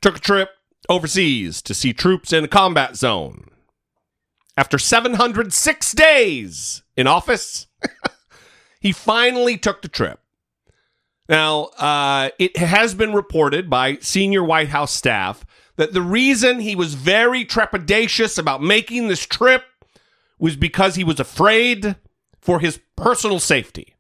took 0.02 0.18
a 0.18 0.20
trip 0.20 0.50
overseas 0.90 1.62
to 1.62 1.76
see 1.76 1.94
troops 1.94 2.34
in 2.34 2.44
a 2.44 2.48
combat 2.48 2.96
zone. 2.96 3.52
After 4.58 4.80
706 4.80 5.92
days 5.94 6.82
in 6.98 7.06
office, 7.06 7.68
he 8.82 8.92
finally 8.92 9.56
took 9.56 9.84
the 9.84 9.88
trip. 9.88 10.20
Now, 11.30 11.66
uh, 11.78 12.30
it 12.40 12.58
has 12.58 12.96
been 12.96 13.14
reported 13.14 13.70
by 13.70 13.98
senior 13.98 14.44
White 14.44 14.70
House 14.70 14.92
staff 14.92 15.46
that 15.76 15.94
the 15.94 16.02
reason 16.02 16.60
he 16.60 16.76
was 16.76 16.96
very 16.96 17.46
trepidatious 17.46 18.40
about 18.40 18.64
making 18.64 19.08
this 19.08 19.26
trip 19.26 19.64
was 20.40 20.56
because 20.56 20.96
he 20.96 21.04
was 21.04 21.20
afraid 21.20 21.96
for 22.42 22.60
his 22.60 22.80
personal 22.96 23.40
safety. 23.40 23.96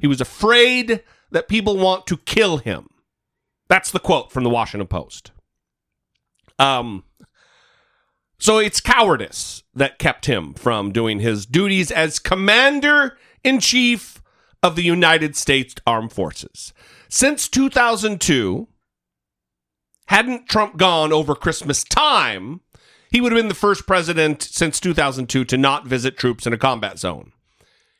He 0.00 0.06
was 0.06 0.20
afraid 0.20 1.02
that 1.30 1.48
people 1.48 1.76
want 1.76 2.06
to 2.08 2.16
kill 2.18 2.58
him. 2.58 2.90
That's 3.68 3.90
the 3.90 3.98
quote 4.00 4.30
from 4.30 4.44
the 4.44 4.50
Washington 4.50 4.86
Post. 4.86 5.32
Um, 6.58 7.04
so 8.38 8.58
it's 8.58 8.80
cowardice 8.80 9.62
that 9.74 9.98
kept 9.98 10.26
him 10.26 10.54
from 10.54 10.92
doing 10.92 11.20
his 11.20 11.46
duties 11.46 11.90
as 11.90 12.18
commander 12.18 13.16
in 13.42 13.60
chief 13.60 14.22
of 14.62 14.76
the 14.76 14.82
United 14.82 15.36
States 15.36 15.74
Armed 15.86 16.12
Forces. 16.12 16.72
Since 17.08 17.48
2002, 17.48 18.66
hadn't 20.06 20.48
Trump 20.48 20.76
gone 20.76 21.12
over 21.12 21.34
Christmas 21.34 21.84
time, 21.84 22.60
he 23.10 23.20
would 23.20 23.32
have 23.32 23.38
been 23.38 23.48
the 23.48 23.54
first 23.54 23.86
president 23.86 24.42
since 24.42 24.80
2002 24.80 25.44
to 25.44 25.56
not 25.56 25.86
visit 25.86 26.16
troops 26.16 26.46
in 26.46 26.52
a 26.52 26.58
combat 26.58 26.98
zone. 26.98 27.32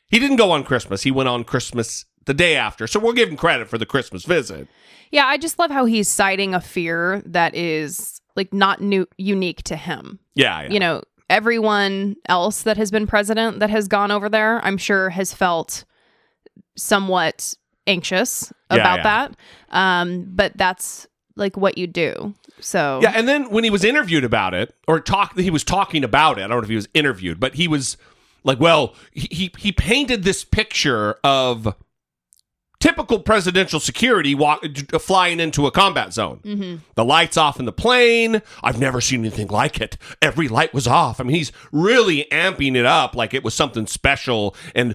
He 0.07 0.19
didn't 0.19 0.37
go 0.37 0.51
on 0.51 0.63
Christmas, 0.63 1.03
he 1.03 1.11
went 1.11 1.29
on 1.29 1.43
Christmas 1.43 2.05
the 2.25 2.33
day 2.33 2.55
after. 2.55 2.87
So 2.87 2.99
we'll 2.99 3.13
give 3.13 3.29
him 3.29 3.37
credit 3.37 3.67
for 3.69 3.77
the 3.77 3.85
Christmas 3.85 4.25
visit. 4.25 4.67
Yeah, 5.11 5.25
I 5.25 5.37
just 5.37 5.59
love 5.59 5.71
how 5.71 5.85
he's 5.85 6.09
citing 6.09 6.53
a 6.53 6.61
fear 6.61 7.21
that 7.25 7.55
is 7.55 8.21
like 8.35 8.53
not 8.53 8.81
new 8.81 9.07
unique 9.17 9.63
to 9.63 9.75
him. 9.75 10.19
Yeah, 10.33 10.63
yeah. 10.63 10.69
You 10.71 10.79
know, 10.79 11.03
everyone 11.29 12.15
else 12.27 12.63
that 12.63 12.77
has 12.77 12.91
been 12.91 13.07
president 13.07 13.59
that 13.59 13.69
has 13.69 13.87
gone 13.87 14.11
over 14.11 14.29
there, 14.29 14.63
I'm 14.65 14.77
sure 14.77 15.09
has 15.11 15.33
felt 15.33 15.85
somewhat 16.75 17.53
anxious 17.87 18.51
Yeah, 18.71 18.77
about 18.77 18.97
yeah. 18.97 19.03
that. 19.03 19.35
Um, 19.69 20.25
but 20.27 20.53
that's 20.55 21.07
like 21.35 21.55
what 21.57 21.77
you 21.77 21.87
do. 21.87 22.33
So 22.59 22.99
Yeah, 23.01 23.11
and 23.15 23.27
then 23.27 23.49
when 23.49 23.63
he 23.63 23.69
was 23.69 23.83
interviewed 23.83 24.23
about 24.23 24.53
it, 24.53 24.73
or 24.87 24.99
talk, 24.99 25.37
he 25.37 25.49
was 25.49 25.63
talking 25.63 26.03
about 26.03 26.37
it. 26.39 26.43
I 26.43 26.47
don't 26.47 26.57
know 26.57 26.63
if 26.63 26.69
he 26.69 26.75
was 26.75 26.87
interviewed, 26.93 27.39
but 27.39 27.55
he 27.55 27.67
was 27.67 27.97
like, 28.43 28.59
"Well, 28.59 28.95
he 29.11 29.27
he, 29.31 29.51
he 29.57 29.71
painted 29.71 30.23
this 30.23 30.43
picture 30.43 31.17
of 31.23 31.75
typical 32.85 33.19
presidential 33.19 33.79
security 33.79 34.35
walk, 34.35 34.63
uh, 34.93 34.99
flying 34.99 35.39
into 35.39 35.65
a 35.65 35.71
combat 35.71 36.13
zone. 36.13 36.39
Mm-hmm. 36.43 36.75
The 36.93 37.03
lights 37.03 37.35
off 37.35 37.59
in 37.59 37.65
the 37.65 37.71
plane. 37.71 38.43
I've 38.63 38.79
never 38.79 39.01
seen 39.01 39.21
anything 39.21 39.47
like 39.47 39.81
it. 39.81 39.97
Every 40.21 40.47
light 40.47 40.71
was 40.71 40.85
off. 40.85 41.19
I 41.19 41.23
mean, 41.23 41.35
he's 41.35 41.51
really 41.71 42.27
amping 42.31 42.75
it 42.75 42.85
up 42.85 43.15
like 43.15 43.33
it 43.33 43.43
was 43.43 43.55
something 43.55 43.87
special 43.87 44.55
and 44.75 44.93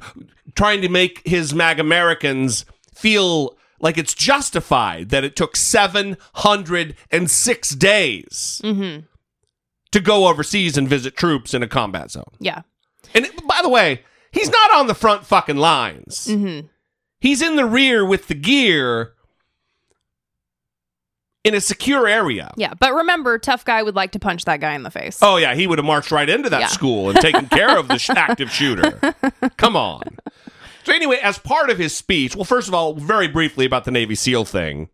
trying 0.55 0.83
to 0.83 0.88
make 0.88 1.26
his 1.26 1.53
MAGA 1.53 1.81
Americans 1.81 2.64
feel 2.94 3.57
like 3.81 3.98
it's 3.98 4.14
justified 4.14 5.09
that 5.09 5.24
it 5.24 5.35
took 5.35 5.57
706 5.57 7.70
days 7.70 8.61
mm-hmm. 8.62 9.00
to 9.90 10.00
go 10.00 10.29
overseas 10.29 10.76
and 10.76 10.88
visit 10.88 11.16
troops 11.16 11.55
in 11.55 11.64
a 11.64 11.68
combat 11.68 12.12
zone. 12.12 12.31
yeah. 12.38 12.62
And 13.14 13.24
it- 13.24 13.44
by 13.48 13.59
the 13.62 13.68
way, 13.68 14.05
he's 14.31 14.50
not 14.50 14.72
on 14.74 14.87
the 14.87 14.94
front 14.94 15.26
fucking 15.26 15.57
lines. 15.57 16.29
Mm-hmm. 16.29 16.68
He's 17.20 17.42
in 17.42 17.56
the 17.56 17.66
rear 17.66 18.04
with 18.04 18.28
the 18.28 18.35
gear 18.35 19.12
in 21.44 21.54
a 21.54 21.61
secure 21.61 22.06
area. 22.06 22.52
Yeah. 22.56 22.74
But 22.78 22.94
remember, 22.94 23.38
tough 23.38 23.64
guy 23.64 23.83
would 23.83 23.94
like 23.94 24.12
to 24.12 24.18
punch 24.18 24.44
that 24.44 24.61
guy 24.61 24.74
in 24.74 24.83
the 24.83 24.90
face. 24.90 25.18
Oh 25.22 25.37
yeah, 25.37 25.54
he 25.54 25.66
would 25.66 25.78
have 25.78 25.85
marched 25.87 26.11
right 26.11 26.28
into 26.28 26.50
that 26.50 26.61
Yeah. 26.61 26.66
school 26.68 27.11
and 27.11 27.18
taken 27.20 27.46
care 27.48 27.78
of 27.78 27.88
the 27.88 27.98
sh- 27.98 28.11
active 28.16 28.50
shooter. 28.50 28.98
Come 29.56 29.76
on. 29.76 30.02
So 30.85 30.92
anyway, 30.94 31.18
as 31.22 31.38
part 31.38 31.70
of 31.70 31.78
his 31.78 31.94
speech, 31.94 32.35
well, 32.37 32.44
first 32.44 32.68
of 32.68 32.74
all, 32.74 32.94
very 32.94 33.28
briefly 33.28 33.64
about 33.66 33.85
the 33.85 33.90
Navy 33.90 34.14
SEAL 34.14 34.46
thing. 34.46 34.88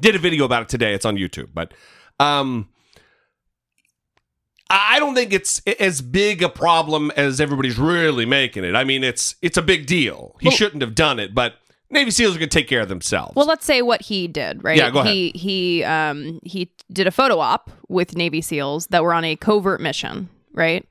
Did 0.00 0.14
a 0.14 0.18
video 0.18 0.44
about 0.44 0.62
it 0.62 0.68
today. 0.68 0.94
It's 0.94 1.04
on 1.06 1.16
YouTube, 1.16 1.48
but 1.54 1.72
um, 2.20 2.68
I 4.68 4.98
don't 4.98 5.14
think 5.14 5.32
it's 5.32 5.60
as 5.78 6.00
big 6.02 6.42
a 6.42 6.48
problem 6.48 7.12
as 7.16 7.40
everybody's 7.40 7.78
really 7.78 8.26
making 8.26 8.64
it. 8.64 8.74
I 8.74 8.84
mean, 8.84 9.04
it's 9.04 9.36
it's 9.42 9.56
a 9.56 9.62
big 9.62 9.86
deal. 9.86 10.36
He 10.40 10.48
Well- 10.48 10.56
shouldn't 10.56 10.82
have 10.82 10.94
done 10.94 11.18
it, 11.20 11.34
but 11.34 11.54
Navy 11.88 12.10
SEALs 12.10 12.34
are 12.34 12.38
going 12.40 12.48
to 12.48 12.58
take 12.58 12.68
care 12.68 12.80
of 12.80 12.88
themselves. 12.88 13.34
Well, 13.36 13.46
let's 13.46 13.64
say 13.64 13.80
what 13.80 14.02
he 14.02 14.26
did, 14.26 14.64
right? 14.64 14.76
Yeah, 14.76 14.90
go 14.90 15.00
ahead. 15.00 15.12
He 15.14 15.30
he 15.34 15.84
um 15.84 16.40
he 16.44 16.70
did 16.92 17.06
a 17.06 17.12
photo 17.12 17.38
op 17.38 17.70
with 17.88 18.16
Navy 18.16 18.40
SEAls 18.40 18.88
that 18.88 19.02
were 19.04 19.14
on 19.14 19.24
a 19.24 19.36
covert 19.36 19.80
mission, 19.80 20.28
right? 20.52 20.84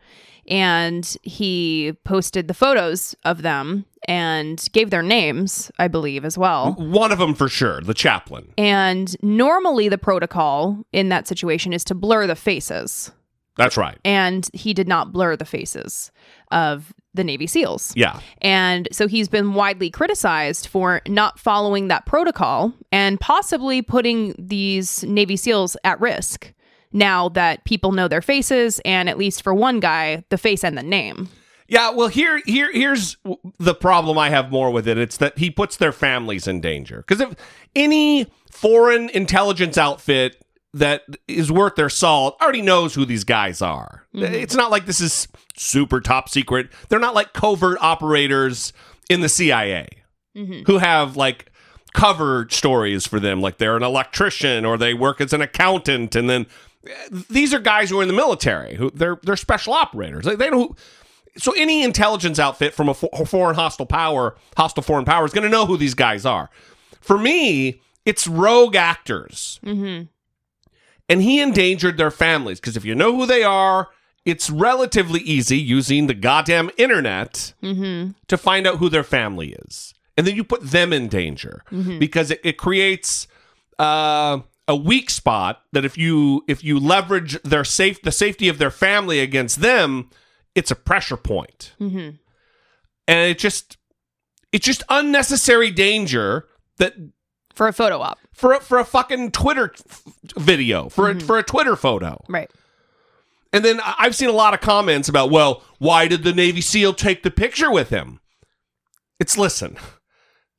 And 0.47 1.17
he 1.23 1.93
posted 2.03 2.47
the 2.47 2.53
photos 2.53 3.15
of 3.25 3.41
them 3.41 3.85
and 4.07 4.63
gave 4.73 4.91
their 4.91 5.01
names, 5.01 5.71
I 5.79 5.87
believe, 5.87 6.23
as 6.23 6.37
well. 6.37 6.73
One 6.73 7.11
of 7.11 7.17
them 7.17 7.33
for 7.33 7.49
sure, 7.49 7.81
the 7.81 7.95
chaplain. 7.95 8.53
And 8.57 9.15
normally 9.23 9.89
the 9.89 9.97
protocol 9.97 10.85
in 10.93 11.09
that 11.09 11.27
situation 11.27 11.73
is 11.73 11.83
to 11.85 11.95
blur 11.95 12.27
the 12.27 12.35
faces. 12.35 13.11
That's 13.57 13.77
right. 13.77 13.97
And 14.03 14.49
he 14.53 14.73
did 14.73 14.87
not 14.87 15.11
blur 15.13 15.35
the 15.35 15.45
faces 15.45 16.11
of 16.51 16.93
the 17.13 17.23
Navy 17.23 17.47
SEALs. 17.47 17.93
Yeah. 17.95 18.19
And 18.41 18.89
so 18.91 19.07
he's 19.07 19.29
been 19.29 19.53
widely 19.53 19.89
criticized 19.89 20.67
for 20.67 21.01
not 21.07 21.39
following 21.39 21.87
that 21.87 22.05
protocol 22.05 22.73
and 22.91 23.19
possibly 23.19 23.81
putting 23.81 24.35
these 24.37 25.03
Navy 25.03 25.37
SEALs 25.37 25.77
at 25.83 25.99
risk 26.01 26.53
now 26.91 27.29
that 27.29 27.63
people 27.65 27.93
know 27.93 28.07
their 28.07 28.21
faces 28.21 28.79
and 28.83 29.09
at 29.09 29.17
least 29.17 29.41
for 29.43 29.53
one 29.53 29.79
guy, 29.79 30.23
the 30.29 30.37
face 30.37 30.63
and 30.63 30.77
the 30.77 30.83
name. 30.83 31.29
Yeah, 31.67 31.89
well, 31.89 32.09
here, 32.09 32.41
here, 32.45 32.71
here's 32.71 33.17
the 33.57 33.73
problem 33.73 34.17
I 34.17 34.29
have 34.29 34.51
more 34.51 34.69
with 34.69 34.87
it. 34.87 34.97
It's 34.97 35.17
that 35.17 35.37
he 35.37 35.49
puts 35.49 35.77
their 35.77 35.91
families 35.91 36.47
in 36.47 36.61
danger. 36.61 36.97
Because 36.97 37.21
if 37.21 37.35
any 37.75 38.27
foreign 38.51 39.09
intelligence 39.09 39.77
outfit 39.77 40.44
that 40.75 41.03
is 41.25 41.49
worth 41.49 41.75
their 41.75 41.89
salt 41.89 42.35
already 42.41 42.61
knows 42.61 42.93
who 42.93 43.05
these 43.05 43.23
guys 43.23 43.61
are. 43.61 44.03
Mm-hmm. 44.13 44.33
It's 44.33 44.55
not 44.55 44.71
like 44.71 44.85
this 44.85 44.99
is 44.99 45.29
super 45.55 46.01
top 46.01 46.27
secret. 46.27 46.67
They're 46.89 46.99
not 46.99 47.15
like 47.15 47.31
covert 47.31 47.77
operators 47.79 48.73
in 49.09 49.21
the 49.21 49.29
CIA 49.29 49.87
mm-hmm. 50.35 50.63
who 50.65 50.79
have 50.79 51.15
like 51.15 51.49
cover 51.93 52.45
stories 52.49 53.07
for 53.07 53.21
them, 53.21 53.41
like 53.41 53.57
they're 53.57 53.77
an 53.77 53.83
electrician 53.83 54.65
or 54.65 54.77
they 54.77 54.93
work 54.93 55.21
as 55.21 55.31
an 55.31 55.41
accountant, 55.41 56.13
and 56.13 56.29
then 56.29 56.45
eh, 56.85 57.21
these 57.29 57.53
are 57.53 57.59
guys 57.59 57.89
who 57.89 57.99
are 57.99 58.01
in 58.01 58.09
the 58.09 58.13
military 58.13 58.75
who 58.75 58.91
they're 58.91 59.17
they're 59.23 59.37
special 59.37 59.71
operators. 59.71 60.25
They, 60.25 60.35
they 60.35 60.49
don't. 60.49 60.77
So 61.37 61.53
any 61.53 61.83
intelligence 61.83 62.37
outfit 62.37 62.73
from 62.73 62.89
a 62.89 62.93
foreign 62.93 63.55
hostile 63.55 63.85
power, 63.85 64.35
hostile 64.57 64.83
foreign 64.83 65.05
power, 65.05 65.25
is 65.25 65.33
going 65.33 65.43
to 65.43 65.49
know 65.49 65.65
who 65.65 65.77
these 65.77 65.93
guys 65.93 66.25
are. 66.25 66.49
For 67.01 67.17
me, 67.17 67.81
it's 68.05 68.27
rogue 68.27 68.75
actors, 68.75 69.59
mm-hmm. 69.65 70.05
And 71.09 71.21
he 71.21 71.41
endangered 71.41 71.97
their 71.97 72.11
families 72.11 72.59
because 72.59 72.77
if 72.77 72.85
you 72.85 72.95
know 72.95 73.15
who 73.15 73.25
they 73.25 73.43
are, 73.43 73.89
it's 74.25 74.49
relatively 74.49 75.19
easy 75.21 75.57
using 75.57 76.07
the 76.07 76.13
goddamn 76.13 76.71
internet 76.77 77.53
mm-hmm. 77.61 78.11
to 78.27 78.37
find 78.37 78.65
out 78.65 78.77
who 78.77 78.89
their 78.89 79.03
family 79.03 79.55
is, 79.67 79.93
and 80.17 80.25
then 80.25 80.35
you 80.35 80.43
put 80.43 80.61
them 80.61 80.91
in 80.91 81.07
danger 81.07 81.63
mm-hmm. 81.71 81.99
because 81.99 82.31
it, 82.31 82.41
it 82.43 82.57
creates 82.57 83.27
uh, 83.77 84.39
a 84.67 84.75
weak 84.75 85.09
spot 85.09 85.61
that 85.73 85.85
if 85.85 85.97
you 85.97 86.43
if 86.47 86.63
you 86.63 86.79
leverage 86.79 87.41
their 87.43 87.63
safe 87.63 88.01
the 88.01 88.11
safety 88.11 88.49
of 88.49 88.57
their 88.57 88.71
family 88.71 89.19
against 89.19 89.61
them, 89.61 90.09
it's 90.55 90.71
a 90.71 90.75
pressure 90.75 91.17
point, 91.17 91.73
mm-hmm. 91.79 92.15
and 93.07 93.31
it 93.31 93.37
just 93.37 93.77
it's 94.51 94.65
just 94.65 94.83
unnecessary 94.89 95.69
danger 95.69 96.47
that 96.77 96.93
For 97.55 97.67
a 97.67 97.73
photo 97.73 97.99
op. 98.01 98.19
for 98.33 98.53
a, 98.53 98.59
for 98.59 98.77
a 98.77 98.85
fucking 98.85 99.31
Twitter 99.31 99.73
video 100.37 100.89
for 100.89 101.09
a, 101.09 101.15
mm-hmm. 101.15 101.25
for 101.25 101.37
a 101.37 101.43
Twitter 101.43 101.75
photo. 101.75 102.23
Right. 102.27 102.51
And 103.53 103.63
then 103.63 103.79
I've 103.83 104.15
seen 104.15 104.27
a 104.27 104.33
lot 104.33 104.53
of 104.53 104.59
comments 104.59 105.07
about, 105.07 105.31
well, 105.31 105.63
why 105.77 106.09
did 106.09 106.23
the 106.23 106.33
Navy 106.33 106.59
SEAL 106.59 106.95
take 106.95 107.23
the 107.23 107.31
picture 107.31 107.71
with 107.71 107.89
him? 107.89 108.19
It's 109.19 109.37
listen, 109.37 109.77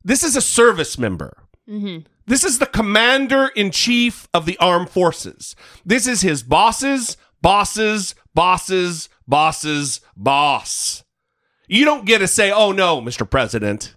this 0.03 0.25
is 0.25 0.35
a 0.37 0.41
service 0.41 0.99
member. 0.99 1.37
Mm-hmm. 1.69 2.07
This 2.27 2.43
is 2.43 2.59
the 2.59 2.67
commander 2.67 3.49
in 3.49 3.71
chief 3.71 4.29
of 4.33 4.47
the 4.47 4.57
armed 4.59 4.89
forces. 4.89 5.55
This 5.85 6.07
is 6.07 6.23
his 6.23 6.43
bosses, 6.43 7.19
bosses, 7.43 8.15
bosses, 8.35 9.11
bosses, 9.29 10.01
boss. 10.17 11.05
You 11.69 11.85
don't 11.85 12.07
get 12.07 12.19
to 12.19 12.29
say, 12.29 12.51
oh 12.51 12.73
no, 12.73 13.03
Mr. 13.03 13.29
President, 13.29 13.95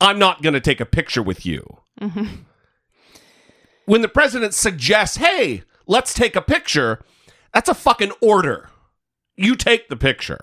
I'm 0.00 0.18
not 0.18 0.42
going 0.42 0.54
to 0.54 0.60
take 0.60 0.80
a 0.80 0.86
picture 0.86 1.22
with 1.22 1.44
you. 1.44 1.81
Mm-hmm. 2.02 2.26
When 3.86 4.02
the 4.02 4.08
president 4.08 4.54
suggests, 4.54 5.16
hey, 5.16 5.62
let's 5.86 6.14
take 6.14 6.36
a 6.36 6.42
picture, 6.42 7.02
that's 7.54 7.68
a 7.68 7.74
fucking 7.74 8.12
order. 8.20 8.70
You 9.36 9.56
take 9.56 9.88
the 9.88 9.96
picture. 9.96 10.40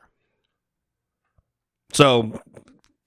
So 1.91 2.41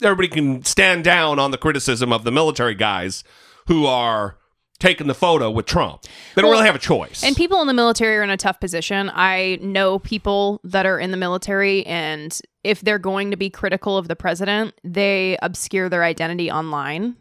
everybody 0.03 0.29
can 0.29 0.65
stand 0.65 1.05
down 1.05 1.39
on 1.39 1.51
the 1.51 1.59
criticism 1.59 2.13
of 2.13 2.25
the 2.25 2.33
military 2.33 2.75
guys 2.75 3.25
who 3.69 3.87
are 3.87 4.39
taking 4.81 5.07
the 5.07 5.15
photo 5.15 5.49
with 5.49 5.65
Trump. 5.67 6.03
They 6.35 6.43
don't 6.43 6.51
Well, 6.51 6.59
really 6.59 6.67
have 6.67 6.75
a 6.75 6.81
choice. 6.81 7.23
And 7.23 7.37
people 7.37 7.61
in 7.61 7.69
the 7.69 7.75
military 7.75 8.17
are 8.17 8.23
in 8.23 8.31
a 8.31 8.37
tough 8.37 8.59
position. 8.59 9.13
I 9.15 9.59
know 9.63 10.01
people 10.01 10.61
that 10.65 10.87
are 10.87 10.99
in 10.99 11.13
the 11.13 11.17
military, 11.17 11.87
and 11.87 12.37
if 12.65 12.81
they're 12.81 12.99
going 12.99 13.31
to 13.31 13.37
be 13.37 13.49
critical 13.49 13.97
of 13.97 14.09
the 14.09 14.17
president, 14.17 14.75
they 14.83 15.39
obscure 15.41 15.89
their 15.89 16.03
identity 16.03 16.51
online 16.51 17.17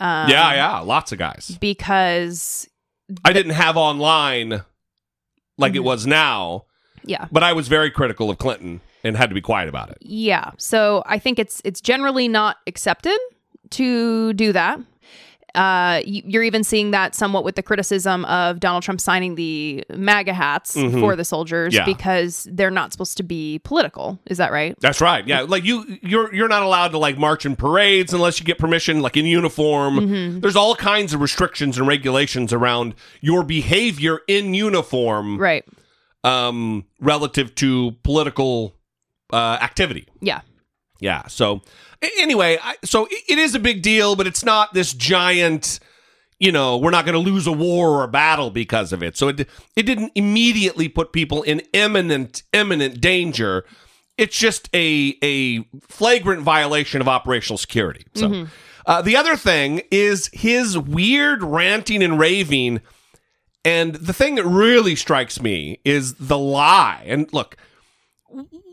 um, 0.00 0.28
yeah, 0.28 0.54
yeah, 0.54 0.78
lots 0.80 1.12
of 1.12 1.18
guys. 1.18 1.56
because 1.60 2.68
I 3.24 3.32
didn't 3.32 3.52
have 3.52 3.76
online 3.76 4.62
like 5.56 5.72
Mm-hmm. 5.72 5.76
it 5.76 5.84
was 5.84 6.06
now, 6.06 6.64
yeah, 7.04 7.28
but 7.30 7.42
I 7.42 7.52
was 7.52 7.68
very 7.68 7.90
critical 7.90 8.28
of 8.30 8.38
Clinton 8.38 8.80
and 9.04 9.16
had 9.16 9.28
to 9.30 9.34
be 9.34 9.40
quiet 9.40 9.68
about 9.68 9.90
it. 9.90 9.98
yeah. 10.00 10.50
So 10.58 11.02
I 11.06 11.18
think 11.18 11.38
it's 11.38 11.60
it's 11.64 11.80
generally 11.80 12.26
not 12.28 12.56
accepted 12.66 13.18
to 13.70 14.32
do 14.34 14.52
that. 14.52 14.80
Uh, 15.54 16.02
you're 16.04 16.42
even 16.42 16.64
seeing 16.64 16.90
that 16.90 17.14
somewhat 17.14 17.44
with 17.44 17.54
the 17.54 17.62
criticism 17.62 18.24
of 18.24 18.60
Donald 18.60 18.82
Trump 18.82 19.00
signing 19.00 19.34
the 19.36 19.84
MAGA 19.94 20.34
hats 20.34 20.74
for 20.74 21.14
the 21.16 21.24
soldiers 21.24 21.74
Mm-hmm. 21.74 21.88
Yeah. 21.88 21.94
because 21.96 22.48
they're 22.52 22.70
not 22.70 22.92
supposed 22.92 23.16
to 23.18 23.22
be 23.22 23.60
political. 23.60 24.18
Is 24.26 24.38
that 24.38 24.50
right? 24.52 24.76
That's 24.80 25.00
right. 25.00 25.26
Yeah, 25.26 25.42
like 25.42 25.64
you 25.64 25.98
you're 26.02 26.34
you're 26.34 26.48
not 26.48 26.62
allowed 26.62 26.88
to 26.88 26.98
like 26.98 27.16
march 27.18 27.46
in 27.46 27.54
parades 27.56 28.12
unless 28.12 28.38
you 28.40 28.44
get 28.46 28.58
permission 28.58 29.00
like 29.00 29.16
in 29.16 29.26
uniform. 29.26 29.96
Mm-hmm. 29.98 30.40
There's 30.40 30.56
all 30.56 30.74
kinds 30.74 31.14
of 31.14 31.20
restrictions 31.20 31.78
and 31.78 31.86
regulations 31.86 32.52
around 32.52 32.94
your 33.20 33.44
behavior 33.44 34.20
in 34.28 34.54
uniform 34.54 35.38
Right. 35.38 35.64
um 36.24 36.84
relative 37.00 37.54
to 37.56 37.92
political 38.02 38.74
uh 39.32 39.58
activity. 39.60 40.06
Yeah. 40.20 40.40
Yeah. 41.04 41.26
So 41.28 41.60
anyway, 42.18 42.58
I, 42.62 42.76
so 42.82 43.06
it- 43.10 43.38
is 43.38 43.54
a 43.54 43.58
big 43.60 43.82
deal, 43.82 44.16
but 44.16 44.26
it's 44.26 44.42
not 44.44 44.72
this 44.72 44.92
giant. 44.94 45.78
You 46.40 46.50
know, 46.50 46.78
we're 46.78 46.90
not 46.90 47.04
going 47.04 47.12
to 47.24 47.30
lose 47.30 47.46
a 47.46 47.52
war 47.52 47.90
or 47.90 48.04
a 48.04 48.08
battle 48.08 48.50
because 48.50 48.92
of 48.92 49.02
it. 49.02 49.16
So 49.16 49.28
it 49.28 49.48
it 49.76 49.82
didn't 49.84 50.12
immediately 50.14 50.88
put 50.88 51.12
people 51.12 51.42
in 51.42 51.60
imminent 51.72 52.42
imminent 52.52 53.00
danger. 53.00 53.64
It's 54.16 54.36
just 54.38 54.68
a 54.74 55.16
a 55.22 55.62
flagrant 55.88 56.42
violation 56.42 57.00
of 57.00 57.08
operational 57.08 57.58
security. 57.58 58.06
So 58.14 58.46
uh, 58.86 59.02
the 59.02 59.16
other 59.16 59.36
thing 59.36 59.82
is 59.90 60.30
his 60.32 60.76
weird 60.78 61.42
ranting 61.42 62.02
and 62.02 62.18
raving. 62.18 62.80
And 63.64 63.94
the 63.94 64.12
thing 64.12 64.34
that 64.34 64.44
really 64.44 64.94
strikes 64.96 65.40
me 65.40 65.80
is 65.84 66.14
the 66.14 66.36
lie. 66.38 67.02
And 67.06 67.32
look, 67.32 67.56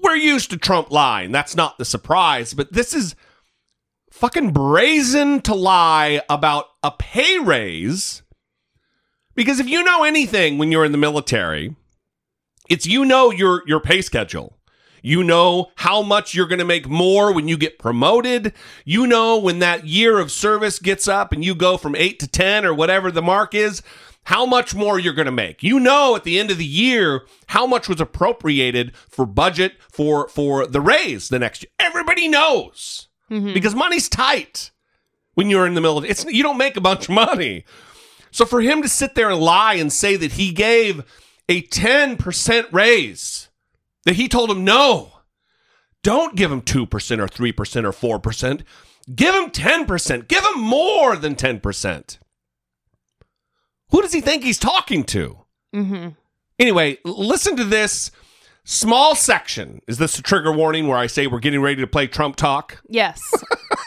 we're 0.03 0.15
used 0.15 0.49
to 0.51 0.57
Trump 0.57 0.91
lying. 0.91 1.31
That's 1.31 1.55
not 1.55 1.77
the 1.77 1.85
surprise, 1.85 2.53
but 2.53 2.73
this 2.73 2.93
is 2.93 3.15
fucking 4.11 4.51
brazen 4.51 5.41
to 5.41 5.55
lie 5.55 6.21
about 6.29 6.65
a 6.83 6.91
pay 6.91 7.39
raise. 7.39 8.21
Because 9.35 9.59
if 9.59 9.67
you 9.67 9.83
know 9.83 10.03
anything 10.03 10.57
when 10.57 10.71
you're 10.71 10.85
in 10.85 10.91
the 10.91 10.97
military, 10.97 11.75
it's 12.69 12.85
you 12.85 13.05
know 13.05 13.31
your 13.31 13.63
your 13.65 13.79
pay 13.79 14.01
schedule. 14.01 14.57
You 15.03 15.23
know 15.23 15.71
how 15.77 16.03
much 16.03 16.35
you're 16.35 16.47
going 16.47 16.59
to 16.59 16.65
make 16.65 16.87
more 16.87 17.33
when 17.33 17.47
you 17.47 17.57
get 17.57 17.79
promoted. 17.79 18.53
You 18.85 19.07
know 19.07 19.39
when 19.39 19.59
that 19.59 19.87
year 19.87 20.19
of 20.19 20.31
service 20.31 20.77
gets 20.77 21.07
up 21.07 21.31
and 21.31 21.43
you 21.43 21.55
go 21.55 21.77
from 21.77 21.95
8 21.95 22.19
to 22.19 22.27
10 22.27 22.65
or 22.65 22.73
whatever 22.73 23.11
the 23.11 23.21
mark 23.21 23.55
is, 23.55 23.81
how 24.25 24.45
much 24.45 24.75
more 24.75 24.99
you're 24.99 25.13
going 25.13 25.25
to 25.25 25.31
make. 25.31 25.63
You 25.63 25.79
know 25.79 26.15
at 26.15 26.23
the 26.23 26.39
end 26.39 26.51
of 26.51 26.57
the 26.57 26.65
year 26.65 27.25
how 27.47 27.65
much 27.65 27.89
was 27.89 27.99
appropriated 27.99 28.95
for 28.95 29.25
budget 29.25 29.73
for 29.91 30.27
for 30.27 30.67
the 30.67 30.81
raise 30.81 31.29
the 31.29 31.39
next 31.39 31.63
year. 31.63 31.71
Everybody 31.79 32.27
knows. 32.27 33.07
Mm-hmm. 33.29 33.53
Because 33.53 33.73
money's 33.75 34.09
tight 34.09 34.71
when 35.33 35.49
you're 35.49 35.65
in 35.65 35.73
the 35.73 35.81
middle 35.81 35.97
of 35.97 36.05
It's 36.05 36.25
you 36.25 36.43
don't 36.43 36.57
make 36.57 36.77
a 36.77 36.81
bunch 36.81 37.05
of 37.05 37.15
money. 37.15 37.65
So 38.31 38.45
for 38.45 38.61
him 38.61 38.81
to 38.81 38.89
sit 38.89 39.15
there 39.15 39.29
and 39.29 39.39
lie 39.39 39.75
and 39.75 39.91
say 39.91 40.15
that 40.15 40.33
he 40.33 40.51
gave 40.51 41.03
a 41.49 41.61
10% 41.63 42.71
raise, 42.71 43.49
that 44.05 44.15
he 44.15 44.29
told 44.29 44.49
him 44.49 44.63
no, 44.63 45.11
don't 46.03 46.35
give 46.35 46.51
him 46.51 46.61
2% 46.61 46.81
or 46.83 46.87
3% 46.87 48.03
or 48.03 48.19
4%. 48.19 48.63
Give 49.13 49.35
him 49.35 49.49
10%. 49.49 50.27
Give 50.27 50.45
him 50.45 50.59
more 50.61 51.15
than 51.15 51.35
10%. 51.35 52.17
Who 53.91 54.01
does 54.01 54.13
he 54.13 54.21
think 54.21 54.43
he's 54.43 54.57
talking 54.59 55.03
to? 55.05 55.37
Mm-hmm. 55.75 56.09
Anyway, 56.59 56.97
listen 57.03 57.55
to 57.57 57.63
this 57.63 58.11
small 58.63 59.15
section. 59.15 59.81
Is 59.87 59.97
this 59.97 60.17
a 60.17 60.21
trigger 60.21 60.51
warning 60.51 60.87
where 60.87 60.97
I 60.97 61.07
say 61.07 61.27
we're 61.27 61.39
getting 61.39 61.61
ready 61.61 61.81
to 61.81 61.87
play 61.87 62.07
Trump 62.07 62.35
talk? 62.35 62.81
Yes. 62.87 63.21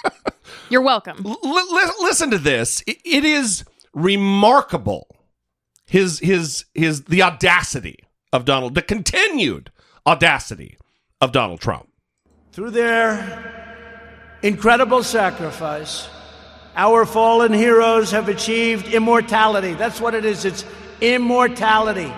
You're 0.68 0.82
welcome. 0.82 1.22
L- 1.24 1.38
li- 1.42 1.90
listen 2.00 2.30
to 2.30 2.38
this. 2.38 2.82
I- 2.88 2.96
it 3.04 3.24
is 3.24 3.64
remarkable. 3.92 5.08
His 5.86 6.18
his 6.20 6.64
his 6.74 7.04
the 7.04 7.22
audacity 7.22 8.00
of 8.32 8.44
Donald, 8.44 8.74
the 8.74 8.82
continued 8.82 9.70
audacity 10.06 10.78
of 11.20 11.30
Donald 11.30 11.60
Trump. 11.60 11.88
Through 12.52 12.70
their 12.70 13.52
incredible 14.42 15.02
sacrifice, 15.02 16.08
our 16.76 17.06
fallen 17.06 17.52
heroes 17.52 18.10
have 18.10 18.28
achieved 18.28 18.88
immortality. 18.88 19.74
That's 19.74 20.00
what 20.00 20.14
it 20.14 20.24
is. 20.24 20.44
It's 20.44 20.64
immortality. 21.00 22.12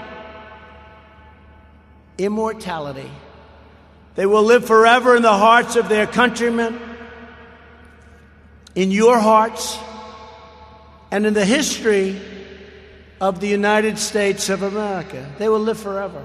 Immortality. 2.19 3.11
They 4.15 4.27
will 4.27 4.45
live 4.45 4.65
forever 4.65 5.15
in 5.17 5.23
the 5.23 5.37
hearts 5.37 5.77
of 5.77 5.89
their 5.89 6.07
countrymen, 6.07 6.81
in 8.75 8.91
your 8.91 9.19
hearts, 9.19 9.79
and 11.11 11.27
in 11.27 11.35
the 11.35 11.45
history 11.45 12.19
of 13.21 13.41
the 13.41 13.49
United 13.49 13.99
States 13.99 14.49
of 14.49 14.63
America. 14.63 15.31
They 15.39 15.49
will 15.49 15.61
live 15.61 15.79
forever 15.79 16.25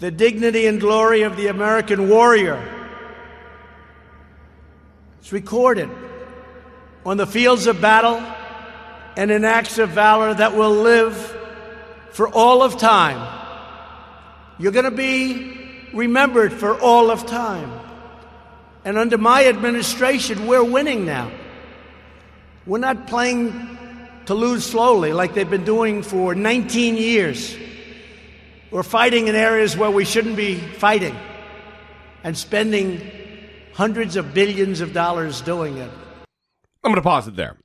the 0.00 0.10
dignity 0.10 0.66
and 0.66 0.80
glory 0.80 1.22
of 1.22 1.36
the 1.36 1.46
American 1.46 2.08
warrior. 2.08 2.62
It's 5.20 5.32
recorded 5.32 5.88
on 7.04 7.16
the 7.16 7.26
fields 7.26 7.66
of 7.66 7.80
battle 7.80 8.22
and 9.16 9.30
in 9.30 9.44
acts 9.44 9.78
of 9.78 9.90
valor 9.90 10.34
that 10.34 10.56
will 10.56 10.72
live 10.72 11.14
for 12.12 12.28
all 12.28 12.62
of 12.62 12.78
time. 12.78 13.40
You're 14.58 14.72
going 14.72 14.84
to 14.84 14.90
be 14.90 15.90
remembered 15.92 16.52
for 16.52 16.78
all 16.80 17.10
of 17.10 17.26
time. 17.26 17.70
And 18.84 18.98
under 18.98 19.18
my 19.18 19.46
administration, 19.46 20.46
we're 20.46 20.64
winning 20.64 21.06
now. 21.06 21.30
We're 22.66 22.78
not 22.78 23.06
playing 23.06 23.78
to 24.26 24.34
lose 24.34 24.64
slowly 24.64 25.12
like 25.12 25.34
they've 25.34 25.48
been 25.48 25.64
doing 25.64 26.02
for 26.02 26.34
19 26.34 26.96
years. 26.96 27.56
We're 28.70 28.82
fighting 28.82 29.28
in 29.28 29.34
areas 29.34 29.76
where 29.76 29.90
we 29.90 30.04
shouldn't 30.04 30.36
be 30.36 30.56
fighting 30.56 31.16
and 32.22 32.36
spending 32.36 33.10
hundreds 33.74 34.16
of 34.16 34.34
billions 34.34 34.80
of 34.80 34.92
dollars 34.92 35.40
doing 35.42 35.76
it. 35.76 35.90
I'm 36.84 36.90
going 36.92 36.96
to 36.96 37.02
pause 37.02 37.26
it 37.26 37.36
there, 37.36 37.56